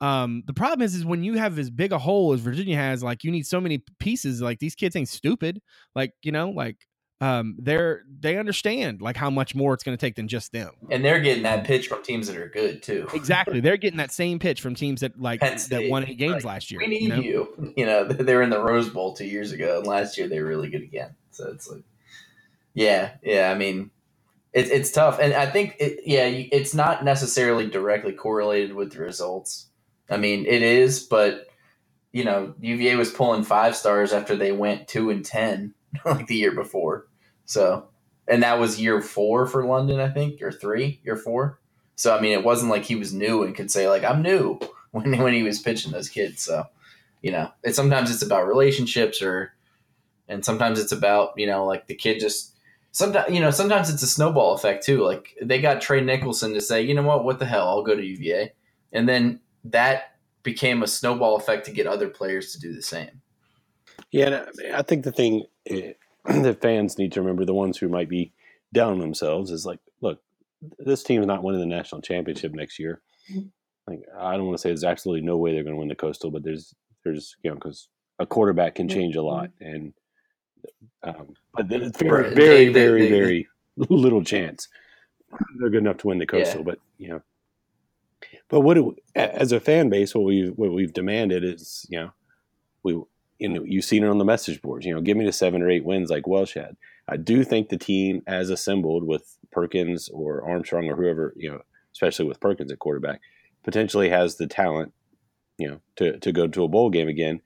um, 0.01 0.44
the 0.46 0.53
problem 0.53 0.84
is, 0.84 0.94
is 0.94 1.05
when 1.05 1.24
you 1.24 1.34
have 1.34 1.59
as 1.59 1.70
big 1.70 1.92
a 1.92 1.99
hole 1.99 2.32
as 2.32 2.40
Virginia 2.40 2.76
has, 2.76 3.03
like 3.03 3.24
you 3.24 3.30
need 3.30 3.46
so 3.46 3.61
many 3.61 3.82
pieces. 3.99 4.40
Like 4.40 4.59
these 4.59 4.74
kids 4.74 4.94
ain't 4.94 5.09
stupid. 5.09 5.61
Like 5.94 6.12
you 6.22 6.30
know, 6.30 6.51
like 6.51 6.76
um, 7.20 7.57
they're 7.59 8.05
they 8.20 8.38
understand 8.38 9.03
like 9.03 9.16
how 9.16 9.28
much 9.28 9.57
more 9.57 9.74
it's 9.74 9.82
going 9.82 9.96
to 9.96 10.01
take 10.01 10.14
than 10.14 10.28
just 10.28 10.53
them. 10.53 10.70
And 10.88 11.05
they're 11.05 11.18
getting 11.20 11.42
that 11.42 11.64
pitch 11.64 11.88
from 11.88 12.05
teams 12.05 12.28
that 12.28 12.36
are 12.36 12.49
good 12.49 12.82
too. 12.82 13.09
exactly, 13.14 13.59
they're 13.59 13.76
getting 13.76 13.99
that 13.99 14.12
same 14.12 14.38
pitch 14.38 14.61
from 14.61 14.76
teams 14.76 15.01
that 15.01 15.20
like 15.20 15.40
that 15.40 15.88
won 15.88 16.07
eight 16.07 16.18
games 16.18 16.44
like, 16.44 16.44
last 16.44 16.70
year. 16.70 16.80
We 16.80 16.86
need 16.86 17.03
you, 17.03 17.09
know? 17.09 17.20
you. 17.20 17.72
You 17.76 17.86
know, 17.86 18.05
they 18.05 18.34
were 18.34 18.42
in 18.42 18.51
the 18.51 18.62
Rose 18.62 18.88
Bowl 18.88 19.14
two 19.14 19.26
years 19.26 19.53
ago, 19.53 19.78
and 19.78 19.86
last 19.86 20.16
year 20.16 20.28
they 20.28 20.40
were 20.40 20.49
really 20.49 20.70
good 20.70 20.82
again. 20.82 21.14
So 21.32 21.49
it's 21.49 21.68
like, 21.68 21.82
yeah, 22.74 23.14
yeah. 23.22 23.51
I 23.51 23.59
mean, 23.59 23.90
it's 24.53 24.70
it's 24.70 24.90
tough, 24.90 25.18
and 25.20 25.34
I 25.34 25.46
think 25.46 25.76
it, 25.78 26.01
yeah, 26.05 26.26
it's 26.26 26.74
not 26.74 27.05
necessarily 27.05 27.66
directly 27.66 28.12
correlated 28.12 28.74
with 28.74 28.92
the 28.92 29.01
results 29.01 29.68
I 30.11 30.16
mean, 30.16 30.46
it 30.46 30.62
is, 30.62 31.01
but 31.01 31.46
you 32.12 32.24
know, 32.24 32.55
UVA 32.61 32.96
was 32.96 33.11
pulling 33.11 33.44
five 33.44 33.76
stars 33.76 34.12
after 34.12 34.34
they 34.34 34.53
went 34.53 34.88
two 34.88 35.11
and 35.11 35.24
ten 35.24 35.74
like 36.05 36.26
the 36.26 36.36
year 36.36 36.53
before. 36.53 37.07
So, 37.44 37.88
and 38.26 38.42
that 38.42 38.59
was 38.59 38.80
year 38.80 39.01
four 39.01 39.46
for 39.46 39.66
London, 39.66 40.01
I 40.01 40.09
think, 40.09 40.42
or 40.42 40.51
three, 40.51 41.01
year 41.05 41.16
four. 41.16 41.61
So, 41.96 42.16
I 42.16 42.20
mean, 42.20 42.32
it 42.32 42.44
wasn't 42.44 42.70
like 42.70 42.84
he 42.84 42.94
was 42.94 43.12
new 43.12 43.42
and 43.42 43.55
could 43.55 43.70
say 43.70 43.88
like 43.88 44.05
I'm 44.05 44.22
new 44.22 44.59
when 44.90 45.18
when 45.18 45.34
he 45.34 45.42
was 45.42 45.61
pitching 45.61 45.92
those 45.92 46.09
kids. 46.09 46.42
So, 46.42 46.64
you 47.22 47.32
know, 47.32 47.51
it 47.62 47.74
sometimes 47.74 48.11
it's 48.11 48.22
about 48.22 48.46
relationships 48.46 49.20
or, 49.20 49.53
and 50.28 50.44
sometimes 50.44 50.78
it's 50.78 50.92
about 50.92 51.32
you 51.36 51.46
know 51.46 51.66
like 51.66 51.86
the 51.86 51.94
kid 51.94 52.20
just 52.20 52.55
sometimes 52.99 53.32
you 53.32 53.40
know 53.40 53.53
sometimes 53.53 53.88
it's 53.88 54.03
a 54.03 54.09
snowball 54.09 54.55
effect 54.55 54.84
too. 54.84 55.05
Like 55.05 55.36
they 55.40 55.61
got 55.61 55.80
Trey 55.80 56.01
Nicholson 56.01 56.53
to 56.55 56.61
say, 56.61 56.82
you 56.82 56.94
know 56.94 57.03
what, 57.03 57.24
what 57.24 57.38
the 57.38 57.46
hell, 57.46 57.68
I'll 57.68 57.84
go 57.84 57.94
to 57.94 58.05
UVA, 58.05 58.53
and 58.92 59.09
then 59.09 59.40
that 59.64 60.16
became 60.42 60.82
a 60.82 60.86
snowball 60.88 61.36
effect 61.36 61.64
to 61.66 61.72
get 61.72 61.86
other 61.86 62.09
players 62.09 62.53
to 62.53 62.61
do 62.61 62.74
the 62.74 62.82
same. 62.82 63.22
Yeah, 64.11 64.46
I 64.74 64.82
think 64.82 65.05
the 65.05 65.12
thing 65.12 65.44
eh, 65.66 65.92
that 66.24 66.61
fans 66.61 66.99
need 66.99 67.12
to 67.12 67.20
remember, 67.20 67.44
the 67.44 67.55
ones 67.55 67.78
who 67.78 67.88
might 67.88 68.09
be 68.09 68.32
down 68.74 68.94
on 68.94 68.99
themselves, 68.99 69.51
is 69.53 69.64
like, 69.64 69.78
look, 70.01 70.20
this 70.78 71.05
team 71.05 71.20
is 71.20 71.26
not 71.26 71.44
winning 71.44 71.61
the 71.61 71.66
national 71.66 72.01
championship 72.01 72.53
next 72.53 72.78
year. 72.78 73.01
Like, 73.86 74.01
I 74.18 74.36
don't 74.36 74.46
want 74.46 74.59
to 74.59 74.62
say 74.62 74.70
there's 74.70 74.84
absolutely 74.84 75.24
no 75.24 75.36
way 75.36 75.53
they're 75.53 75.62
going 75.62 75.74
to 75.74 75.78
win 75.78 75.88
the 75.88 75.94
Coastal, 75.94 76.30
but 76.30 76.42
there's, 76.42 76.74
there's, 77.05 77.36
you 77.42 77.51
know, 77.51 77.55
because 77.55 77.88
a 78.18 78.26
quarterback 78.26 78.74
can 78.74 78.88
change 78.88 79.14
a 79.14 79.22
lot, 79.22 79.51
and 79.61 79.92
um, 81.03 81.35
but 81.55 81.71
it's 81.71 81.99
very, 81.99 82.35
very, 82.35 82.69
very, 82.73 83.09
very 83.09 83.49
little 83.77 84.25
chance 84.25 84.69
they're 85.57 85.71
good 85.71 85.79
enough 85.79 85.99
to 85.99 86.09
win 86.09 86.19
the 86.19 86.27
Coastal. 86.27 86.61
Yeah. 86.61 86.65
But 86.65 86.79
you 86.99 87.09
know, 87.09 87.23
but 88.49 88.61
what 88.61 88.75
do, 88.75 88.97
as 89.15 89.53
a 89.53 89.61
fan 89.61 89.89
base, 89.89 90.15
what 90.15 90.25
we 90.25 90.49
what 90.51 90.73
we've 90.73 90.93
demanded 90.93 91.45
is, 91.45 91.87
you 91.89 92.01
know, 92.01 92.11
we 92.83 92.93
you 93.39 93.49
know 93.49 93.63
you've 93.65 93.85
seen 93.85 94.05
it 94.05 94.09
on 94.09 94.19
the 94.19 94.25
message 94.25 94.63
boards. 94.63 94.87
You 94.87 94.95
know, 94.95 95.01
give 95.01 95.17
me 95.17 95.25
the 95.25 95.33
seven 95.33 95.63
or 95.63 95.71
eight 95.71 95.85
wins 95.85 96.11
like 96.11 96.27
Welsh 96.27 96.55
had. 96.55 96.77
I 97.09 97.17
do 97.17 97.43
think 97.43 97.69
the 97.69 97.79
team, 97.79 98.23
as 98.27 98.51
assembled 98.51 99.05
with 99.05 99.37
Perkins 99.51 100.09
or 100.11 100.47
Armstrong 100.49 100.89
or 100.89 100.97
whoever, 100.97 101.33
you 101.37 101.51
know, 101.51 101.63
especially 101.93 102.27
with 102.27 102.41
Perkins 102.41 102.71
at 102.71 102.79
quarterback, 102.79 103.21
potentially 103.65 104.11
has 104.11 104.37
the 104.37 104.47
talent, 104.47 104.93
you 105.57 105.69
know, 105.69 105.81
to 105.97 106.19
to 106.19 106.33
go 106.33 106.47
to 106.47 106.65
a 106.65 106.69
bowl 106.69 106.91
game 106.91 107.09
again, 107.09 107.41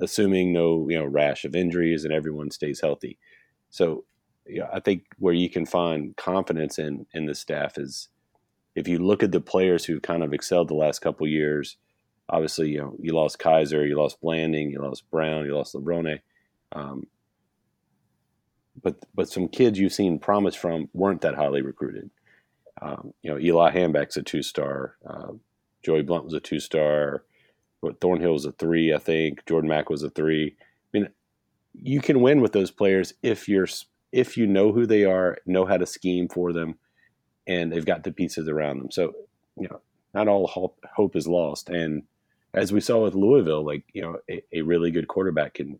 assuming 0.00 0.52
no 0.52 0.88
you 0.88 0.98
know 0.98 1.04
rash 1.04 1.44
of 1.44 1.56
injuries 1.56 2.04
and 2.04 2.12
everyone 2.12 2.50
stays 2.50 2.80
healthy. 2.80 3.18
So, 3.70 4.04
I 4.72 4.80
think 4.80 5.04
where 5.18 5.34
you 5.34 5.50
can 5.50 5.66
find 5.66 6.16
confidence 6.16 6.78
in 6.78 7.06
in 7.12 7.26
the 7.26 7.34
staff 7.34 7.78
is 7.78 8.08
if 8.74 8.86
you 8.86 8.98
look 8.98 9.22
at 9.22 9.32
the 9.32 9.40
players 9.40 9.84
who 9.84 10.00
kind 10.00 10.22
of 10.22 10.32
excelled 10.32 10.68
the 10.68 10.74
last 10.74 11.00
couple 11.00 11.26
years, 11.26 11.76
obviously 12.28 12.70
you 12.70 12.78
know 12.78 12.96
you 13.00 13.12
lost 13.12 13.38
Kiser, 13.38 13.86
you 13.86 13.96
lost 13.96 14.20
Blanding, 14.20 14.70
you 14.70 14.80
lost 14.80 15.10
Brown, 15.10 15.46
you 15.46 15.54
lost 15.54 15.74
Levrone, 15.74 16.20
um, 16.72 17.06
but 18.82 18.96
but 19.14 19.28
some 19.28 19.48
kids 19.48 19.78
you've 19.78 19.92
seen 19.92 20.18
promise 20.18 20.54
from 20.54 20.88
weren't 20.92 21.22
that 21.22 21.34
highly 21.34 21.62
recruited. 21.62 22.10
Um, 22.82 23.14
you 23.22 23.30
know, 23.30 23.38
Eli 23.38 23.74
Hanback's 23.74 24.16
a 24.16 24.22
two 24.22 24.42
star. 24.42 24.96
Uh, 25.08 25.32
Joey 25.82 26.02
Blount 26.02 26.24
was 26.24 26.34
a 26.34 26.40
two 26.40 26.60
star. 26.60 27.24
Thornhill 28.00 28.32
was 28.32 28.44
a 28.44 28.52
three, 28.52 28.92
I 28.92 28.98
think. 28.98 29.44
Jordan 29.46 29.68
Mack 29.68 29.90
was 29.90 30.02
a 30.02 30.10
three. 30.10 30.56
I 30.58 30.98
mean, 30.98 31.08
you 31.74 32.00
can 32.00 32.20
win 32.20 32.40
with 32.40 32.52
those 32.52 32.70
players 32.70 33.14
if 33.22 33.48
you're 33.48 33.68
if 34.12 34.36
you 34.36 34.46
know 34.46 34.72
who 34.72 34.86
they 34.86 35.04
are, 35.04 35.38
know 35.46 35.66
how 35.66 35.76
to 35.76 35.86
scheme 35.86 36.28
for 36.28 36.52
them, 36.52 36.78
and 37.46 37.70
they've 37.70 37.84
got 37.84 38.04
the 38.04 38.12
pieces 38.12 38.48
around 38.48 38.78
them. 38.78 38.90
So, 38.90 39.12
you 39.56 39.68
know, 39.68 39.80
not 40.14 40.28
all 40.28 40.46
hope, 40.46 40.78
hope 40.94 41.16
is 41.16 41.28
lost. 41.28 41.68
And 41.68 42.04
as 42.54 42.72
we 42.72 42.80
saw 42.80 43.02
with 43.02 43.14
Louisville, 43.14 43.64
like 43.64 43.84
you 43.92 44.02
know, 44.02 44.16
a, 44.30 44.42
a 44.52 44.62
really 44.62 44.90
good 44.90 45.08
quarterback 45.08 45.54
can 45.54 45.78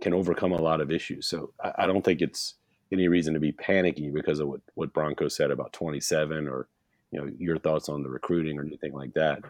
can 0.00 0.12
overcome 0.12 0.52
a 0.52 0.60
lot 0.60 0.80
of 0.80 0.90
issues. 0.90 1.26
So 1.26 1.52
I, 1.62 1.72
I, 1.78 1.86
don't 1.86 2.04
think 2.04 2.20
it's 2.20 2.54
any 2.92 3.08
reason 3.08 3.32
to 3.32 3.40
be 3.40 3.52
panicky 3.52 4.10
because 4.10 4.40
of 4.40 4.48
what 4.48 4.60
what 4.74 4.92
Bronco 4.92 5.28
said 5.28 5.50
about 5.50 5.72
27 5.72 6.46
or 6.46 6.68
you 7.10 7.20
know 7.20 7.30
your 7.38 7.58
thoughts 7.58 7.88
on 7.88 8.02
the 8.02 8.10
recruiting 8.10 8.58
or 8.58 8.64
anything 8.64 8.92
like 8.92 9.14
that. 9.14 9.42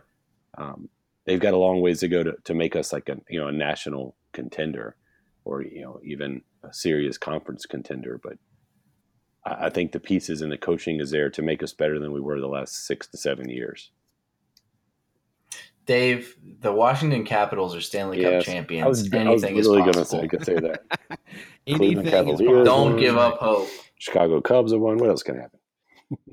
Um, 0.57 0.89
they've 1.27 1.41
got 1.41 1.55
a 1.55 1.59
long 1.59 1.81
ways 1.81 2.01
to 2.01 2.09
go 2.09 2.23
to, 2.23 2.35
to 2.45 2.55
make 2.55 2.77
us 2.77 2.93
like 2.93 3.09
a 3.09 3.17
you 3.29 3.41
know 3.41 3.49
a 3.49 3.53
national 3.53 4.17
contender 4.33 4.97
or 5.45 5.63
you 5.63 5.83
know 5.83 6.01
even 6.05 6.43
a 6.63 6.73
serious 6.73 7.19
conference 7.19 7.67
contender. 7.67 8.21
But 8.23 8.39
I 9.45 9.69
think 9.71 9.93
the 9.93 10.01
pieces 10.01 10.41
and 10.41 10.51
the 10.51 10.59
coaching 10.59 11.01
is 11.01 11.11
there 11.11 11.31
to 11.31 11.43
make 11.43 11.63
us 11.63 11.73
better 11.73 11.99
than 11.99 12.13
we 12.13 12.21
were 12.21 12.41
the 12.41 12.49
last 12.49 12.87
six 12.87 13.07
to 13.09 13.19
seven 13.19 13.49
years. 13.49 13.91
Dave, 15.87 16.35
the 16.61 16.73
Washington 16.73 17.25
Capitals 17.25 17.77
are 17.77 17.81
Stanley 17.83 18.23
yes, 18.23 18.47
Cup 18.47 18.55
champions. 18.55 18.85
I 18.85 18.89
was, 18.89 19.13
Anything 19.13 19.53
I 19.53 19.57
was 19.57 19.67
really 19.67 19.83
going 19.83 19.93
to 19.93 20.05
say, 20.07 20.29
say 20.41 20.55
that. 20.55 20.83
Anything 21.67 22.65
Don't 22.65 22.97
give 22.97 23.19
up 23.19 23.37
hope. 23.37 23.69
Chicago 23.99 24.41
Cubs 24.41 24.73
have 24.73 24.81
won. 24.81 24.97
What 24.97 25.11
else 25.11 25.23
can 25.23 25.39
happen? 25.39 25.61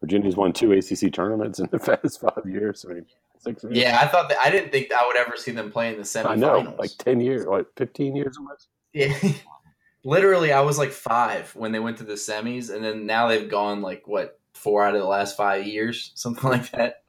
Virginia's 0.00 0.36
won 0.36 0.52
two 0.52 0.72
ACC 0.72 1.12
tournaments 1.12 1.58
in 1.58 1.68
the 1.70 1.78
past 2.02 2.20
five 2.20 2.44
years. 2.46 2.84
I 2.88 2.94
mean, 2.94 3.06
Six 3.40 3.62
years. 3.62 3.76
Yeah, 3.76 3.98
I 4.00 4.06
thought 4.06 4.28
that 4.30 4.38
I 4.44 4.50
didn't 4.50 4.72
think 4.72 4.92
I 4.92 5.06
would 5.06 5.16
ever 5.16 5.36
see 5.36 5.52
them 5.52 5.70
play 5.70 5.92
in 5.92 5.96
the 5.96 6.02
semifinals. 6.02 6.30
I 6.30 6.34
know, 6.34 6.74
like 6.78 6.90
ten 6.98 7.20
years, 7.20 7.46
like 7.46 7.66
fifteen 7.76 8.16
years 8.16 8.36
almost. 8.36 8.68
Yeah. 8.92 9.16
Literally, 10.04 10.52
I 10.52 10.60
was 10.60 10.78
like 10.78 10.90
five 10.90 11.54
when 11.54 11.72
they 11.72 11.78
went 11.78 11.98
to 11.98 12.04
the 12.04 12.14
semis, 12.14 12.74
and 12.74 12.84
then 12.84 13.06
now 13.06 13.28
they've 13.28 13.48
gone 13.48 13.80
like 13.82 14.06
what 14.06 14.40
four 14.54 14.84
out 14.84 14.94
of 14.94 15.00
the 15.00 15.06
last 15.06 15.36
five 15.36 15.66
years, 15.66 16.12
something 16.16 16.50
like 16.50 16.70
that. 16.72 17.02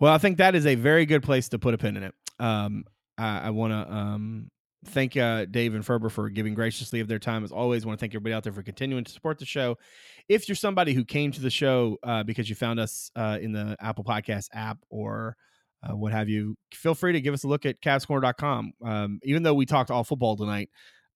Well, 0.00 0.12
I 0.12 0.18
think 0.18 0.38
that 0.38 0.54
is 0.54 0.66
a 0.66 0.74
very 0.74 1.06
good 1.06 1.22
place 1.22 1.48
to 1.50 1.58
put 1.58 1.74
a 1.74 1.78
pin 1.78 1.96
in 1.96 2.02
it. 2.02 2.14
Um, 2.40 2.84
I, 3.16 3.38
I 3.38 3.50
want 3.50 3.72
to 3.72 3.94
um, 3.94 4.50
thank 4.84 5.16
uh, 5.16 5.46
Dave 5.46 5.74
and 5.74 5.84
Ferber 5.84 6.08
for 6.08 6.28
giving 6.28 6.54
graciously 6.54 7.00
of 7.00 7.08
their 7.08 7.18
time 7.18 7.44
as 7.44 7.52
always. 7.52 7.84
I 7.84 7.88
want 7.88 7.98
to 7.98 8.02
thank 8.02 8.12
everybody 8.12 8.34
out 8.34 8.44
there 8.44 8.52
for 8.52 8.62
continuing 8.62 9.04
to 9.04 9.12
support 9.12 9.38
the 9.38 9.46
show. 9.46 9.78
If 10.28 10.48
you're 10.48 10.56
somebody 10.56 10.94
who 10.94 11.04
came 11.04 11.32
to 11.32 11.40
the 11.40 11.50
show 11.50 11.98
uh, 12.02 12.22
because 12.22 12.48
you 12.48 12.54
found 12.54 12.80
us 12.80 13.10
uh, 13.16 13.38
in 13.40 13.52
the 13.52 13.76
Apple 13.80 14.04
Podcast 14.04 14.48
app 14.52 14.78
or 14.90 15.36
uh, 15.82 15.96
what 15.96 16.12
have 16.12 16.28
you, 16.28 16.56
feel 16.72 16.94
free 16.94 17.12
to 17.12 17.20
give 17.20 17.34
us 17.34 17.44
a 17.44 17.48
look 17.48 17.66
at 17.66 17.80
CavsCorner.com. 17.80 18.72
Um, 18.84 19.20
even 19.22 19.42
though 19.42 19.54
we 19.54 19.66
talked 19.66 19.90
all 19.90 20.04
football 20.04 20.36
tonight, 20.36 20.70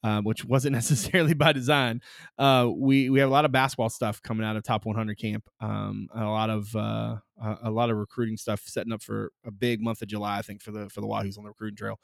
um, 0.04 0.24
which 0.24 0.44
wasn't 0.44 0.72
necessarily 0.74 1.34
by 1.34 1.52
design. 1.52 2.00
Uh, 2.38 2.68
we 2.74 3.10
we 3.10 3.18
have 3.20 3.28
a 3.28 3.32
lot 3.32 3.44
of 3.44 3.52
basketball 3.52 3.88
stuff 3.88 4.22
coming 4.22 4.46
out 4.46 4.56
of 4.56 4.62
Top 4.62 4.86
100 4.86 5.18
camp. 5.18 5.48
Um, 5.60 6.08
a 6.14 6.24
lot 6.24 6.50
of 6.50 6.74
a, 6.74 7.70
lot 7.70 7.90
of 7.90 7.96
recruiting 7.96 8.36
stuff 8.36 8.62
setting 8.66 8.92
up 8.92 9.02
for 9.02 9.32
a 9.44 9.50
big 9.50 9.80
month 9.80 10.02
of 10.02 10.08
July. 10.08 10.38
I 10.38 10.42
think 10.42 10.62
for 10.62 10.70
the 10.70 10.88
for 10.88 11.00
the 11.00 11.06
Wahoos 11.06 11.38
on 11.38 11.44
the 11.44 11.50
recruiting 11.50 11.76
trail. 11.76 11.98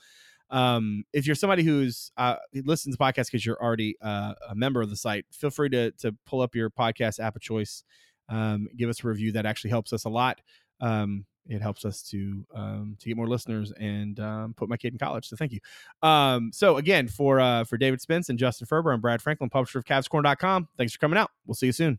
Um, 0.51 1.05
if 1.13 1.27
you're 1.27 1.35
somebody 1.35 1.63
who's 1.63 2.13
uh, 2.17 2.37
listens 2.53 2.97
to 2.97 3.03
podcasts 3.03 3.27
because 3.27 3.45
you're 3.45 3.63
already 3.63 3.97
uh, 4.01 4.35
a 4.49 4.55
member 4.55 4.83
of 4.83 4.91
the 4.91 4.97
site, 4.97 5.27
feel 5.33 5.51
free 5.51 5.69
to 5.71 5.91
to 5.93 6.15
pull 6.27 6.41
up 6.41 6.55
your 6.55 6.71
podcast 6.71 7.21
app 7.21 7.37
of 7.37 7.43
choice. 7.43 7.85
Um, 8.29 8.69
give 8.77 8.89
us 8.89 9.03
a 9.05 9.09
review. 9.09 9.33
That 9.33 9.47
actually 9.47 9.71
helps 9.71 9.93
us 9.93 10.05
a 10.05 10.09
lot. 10.09 10.41
Um, 10.81 11.27
it 11.47 11.61
helps 11.61 11.85
us 11.85 12.03
to 12.11 12.47
um, 12.55 12.97
to 13.01 13.09
get 13.09 13.17
more 13.17 13.29
listeners 13.29 13.73
and 13.79 14.19
um, 14.21 14.55
put 14.55 14.69
my 14.69 14.77
kid 14.77 14.93
in 14.93 14.99
college. 14.99 15.29
So 15.29 15.37
thank 15.37 15.53
you. 15.53 15.61
Um, 16.03 16.51
so 16.53 16.77
again, 16.77 17.09
for 17.09 17.41
uh, 17.41 17.65
for 17.65 17.77
David 17.77 18.01
Spence 18.01 18.29
and 18.29 18.39
Justin 18.39 18.67
Ferber, 18.67 18.93
and 18.93 19.03
Brad 19.03 19.21
Franklin, 19.21 19.51
publisher 19.51 19.79
of 19.79 19.85
CavsCorner.com. 19.85 20.69
Thanks 20.77 20.93
for 20.95 20.99
coming 20.99 21.19
out. 21.19 21.31
We'll 21.47 21.55
see 21.55 21.67
you 21.67 21.73
soon. 21.73 21.99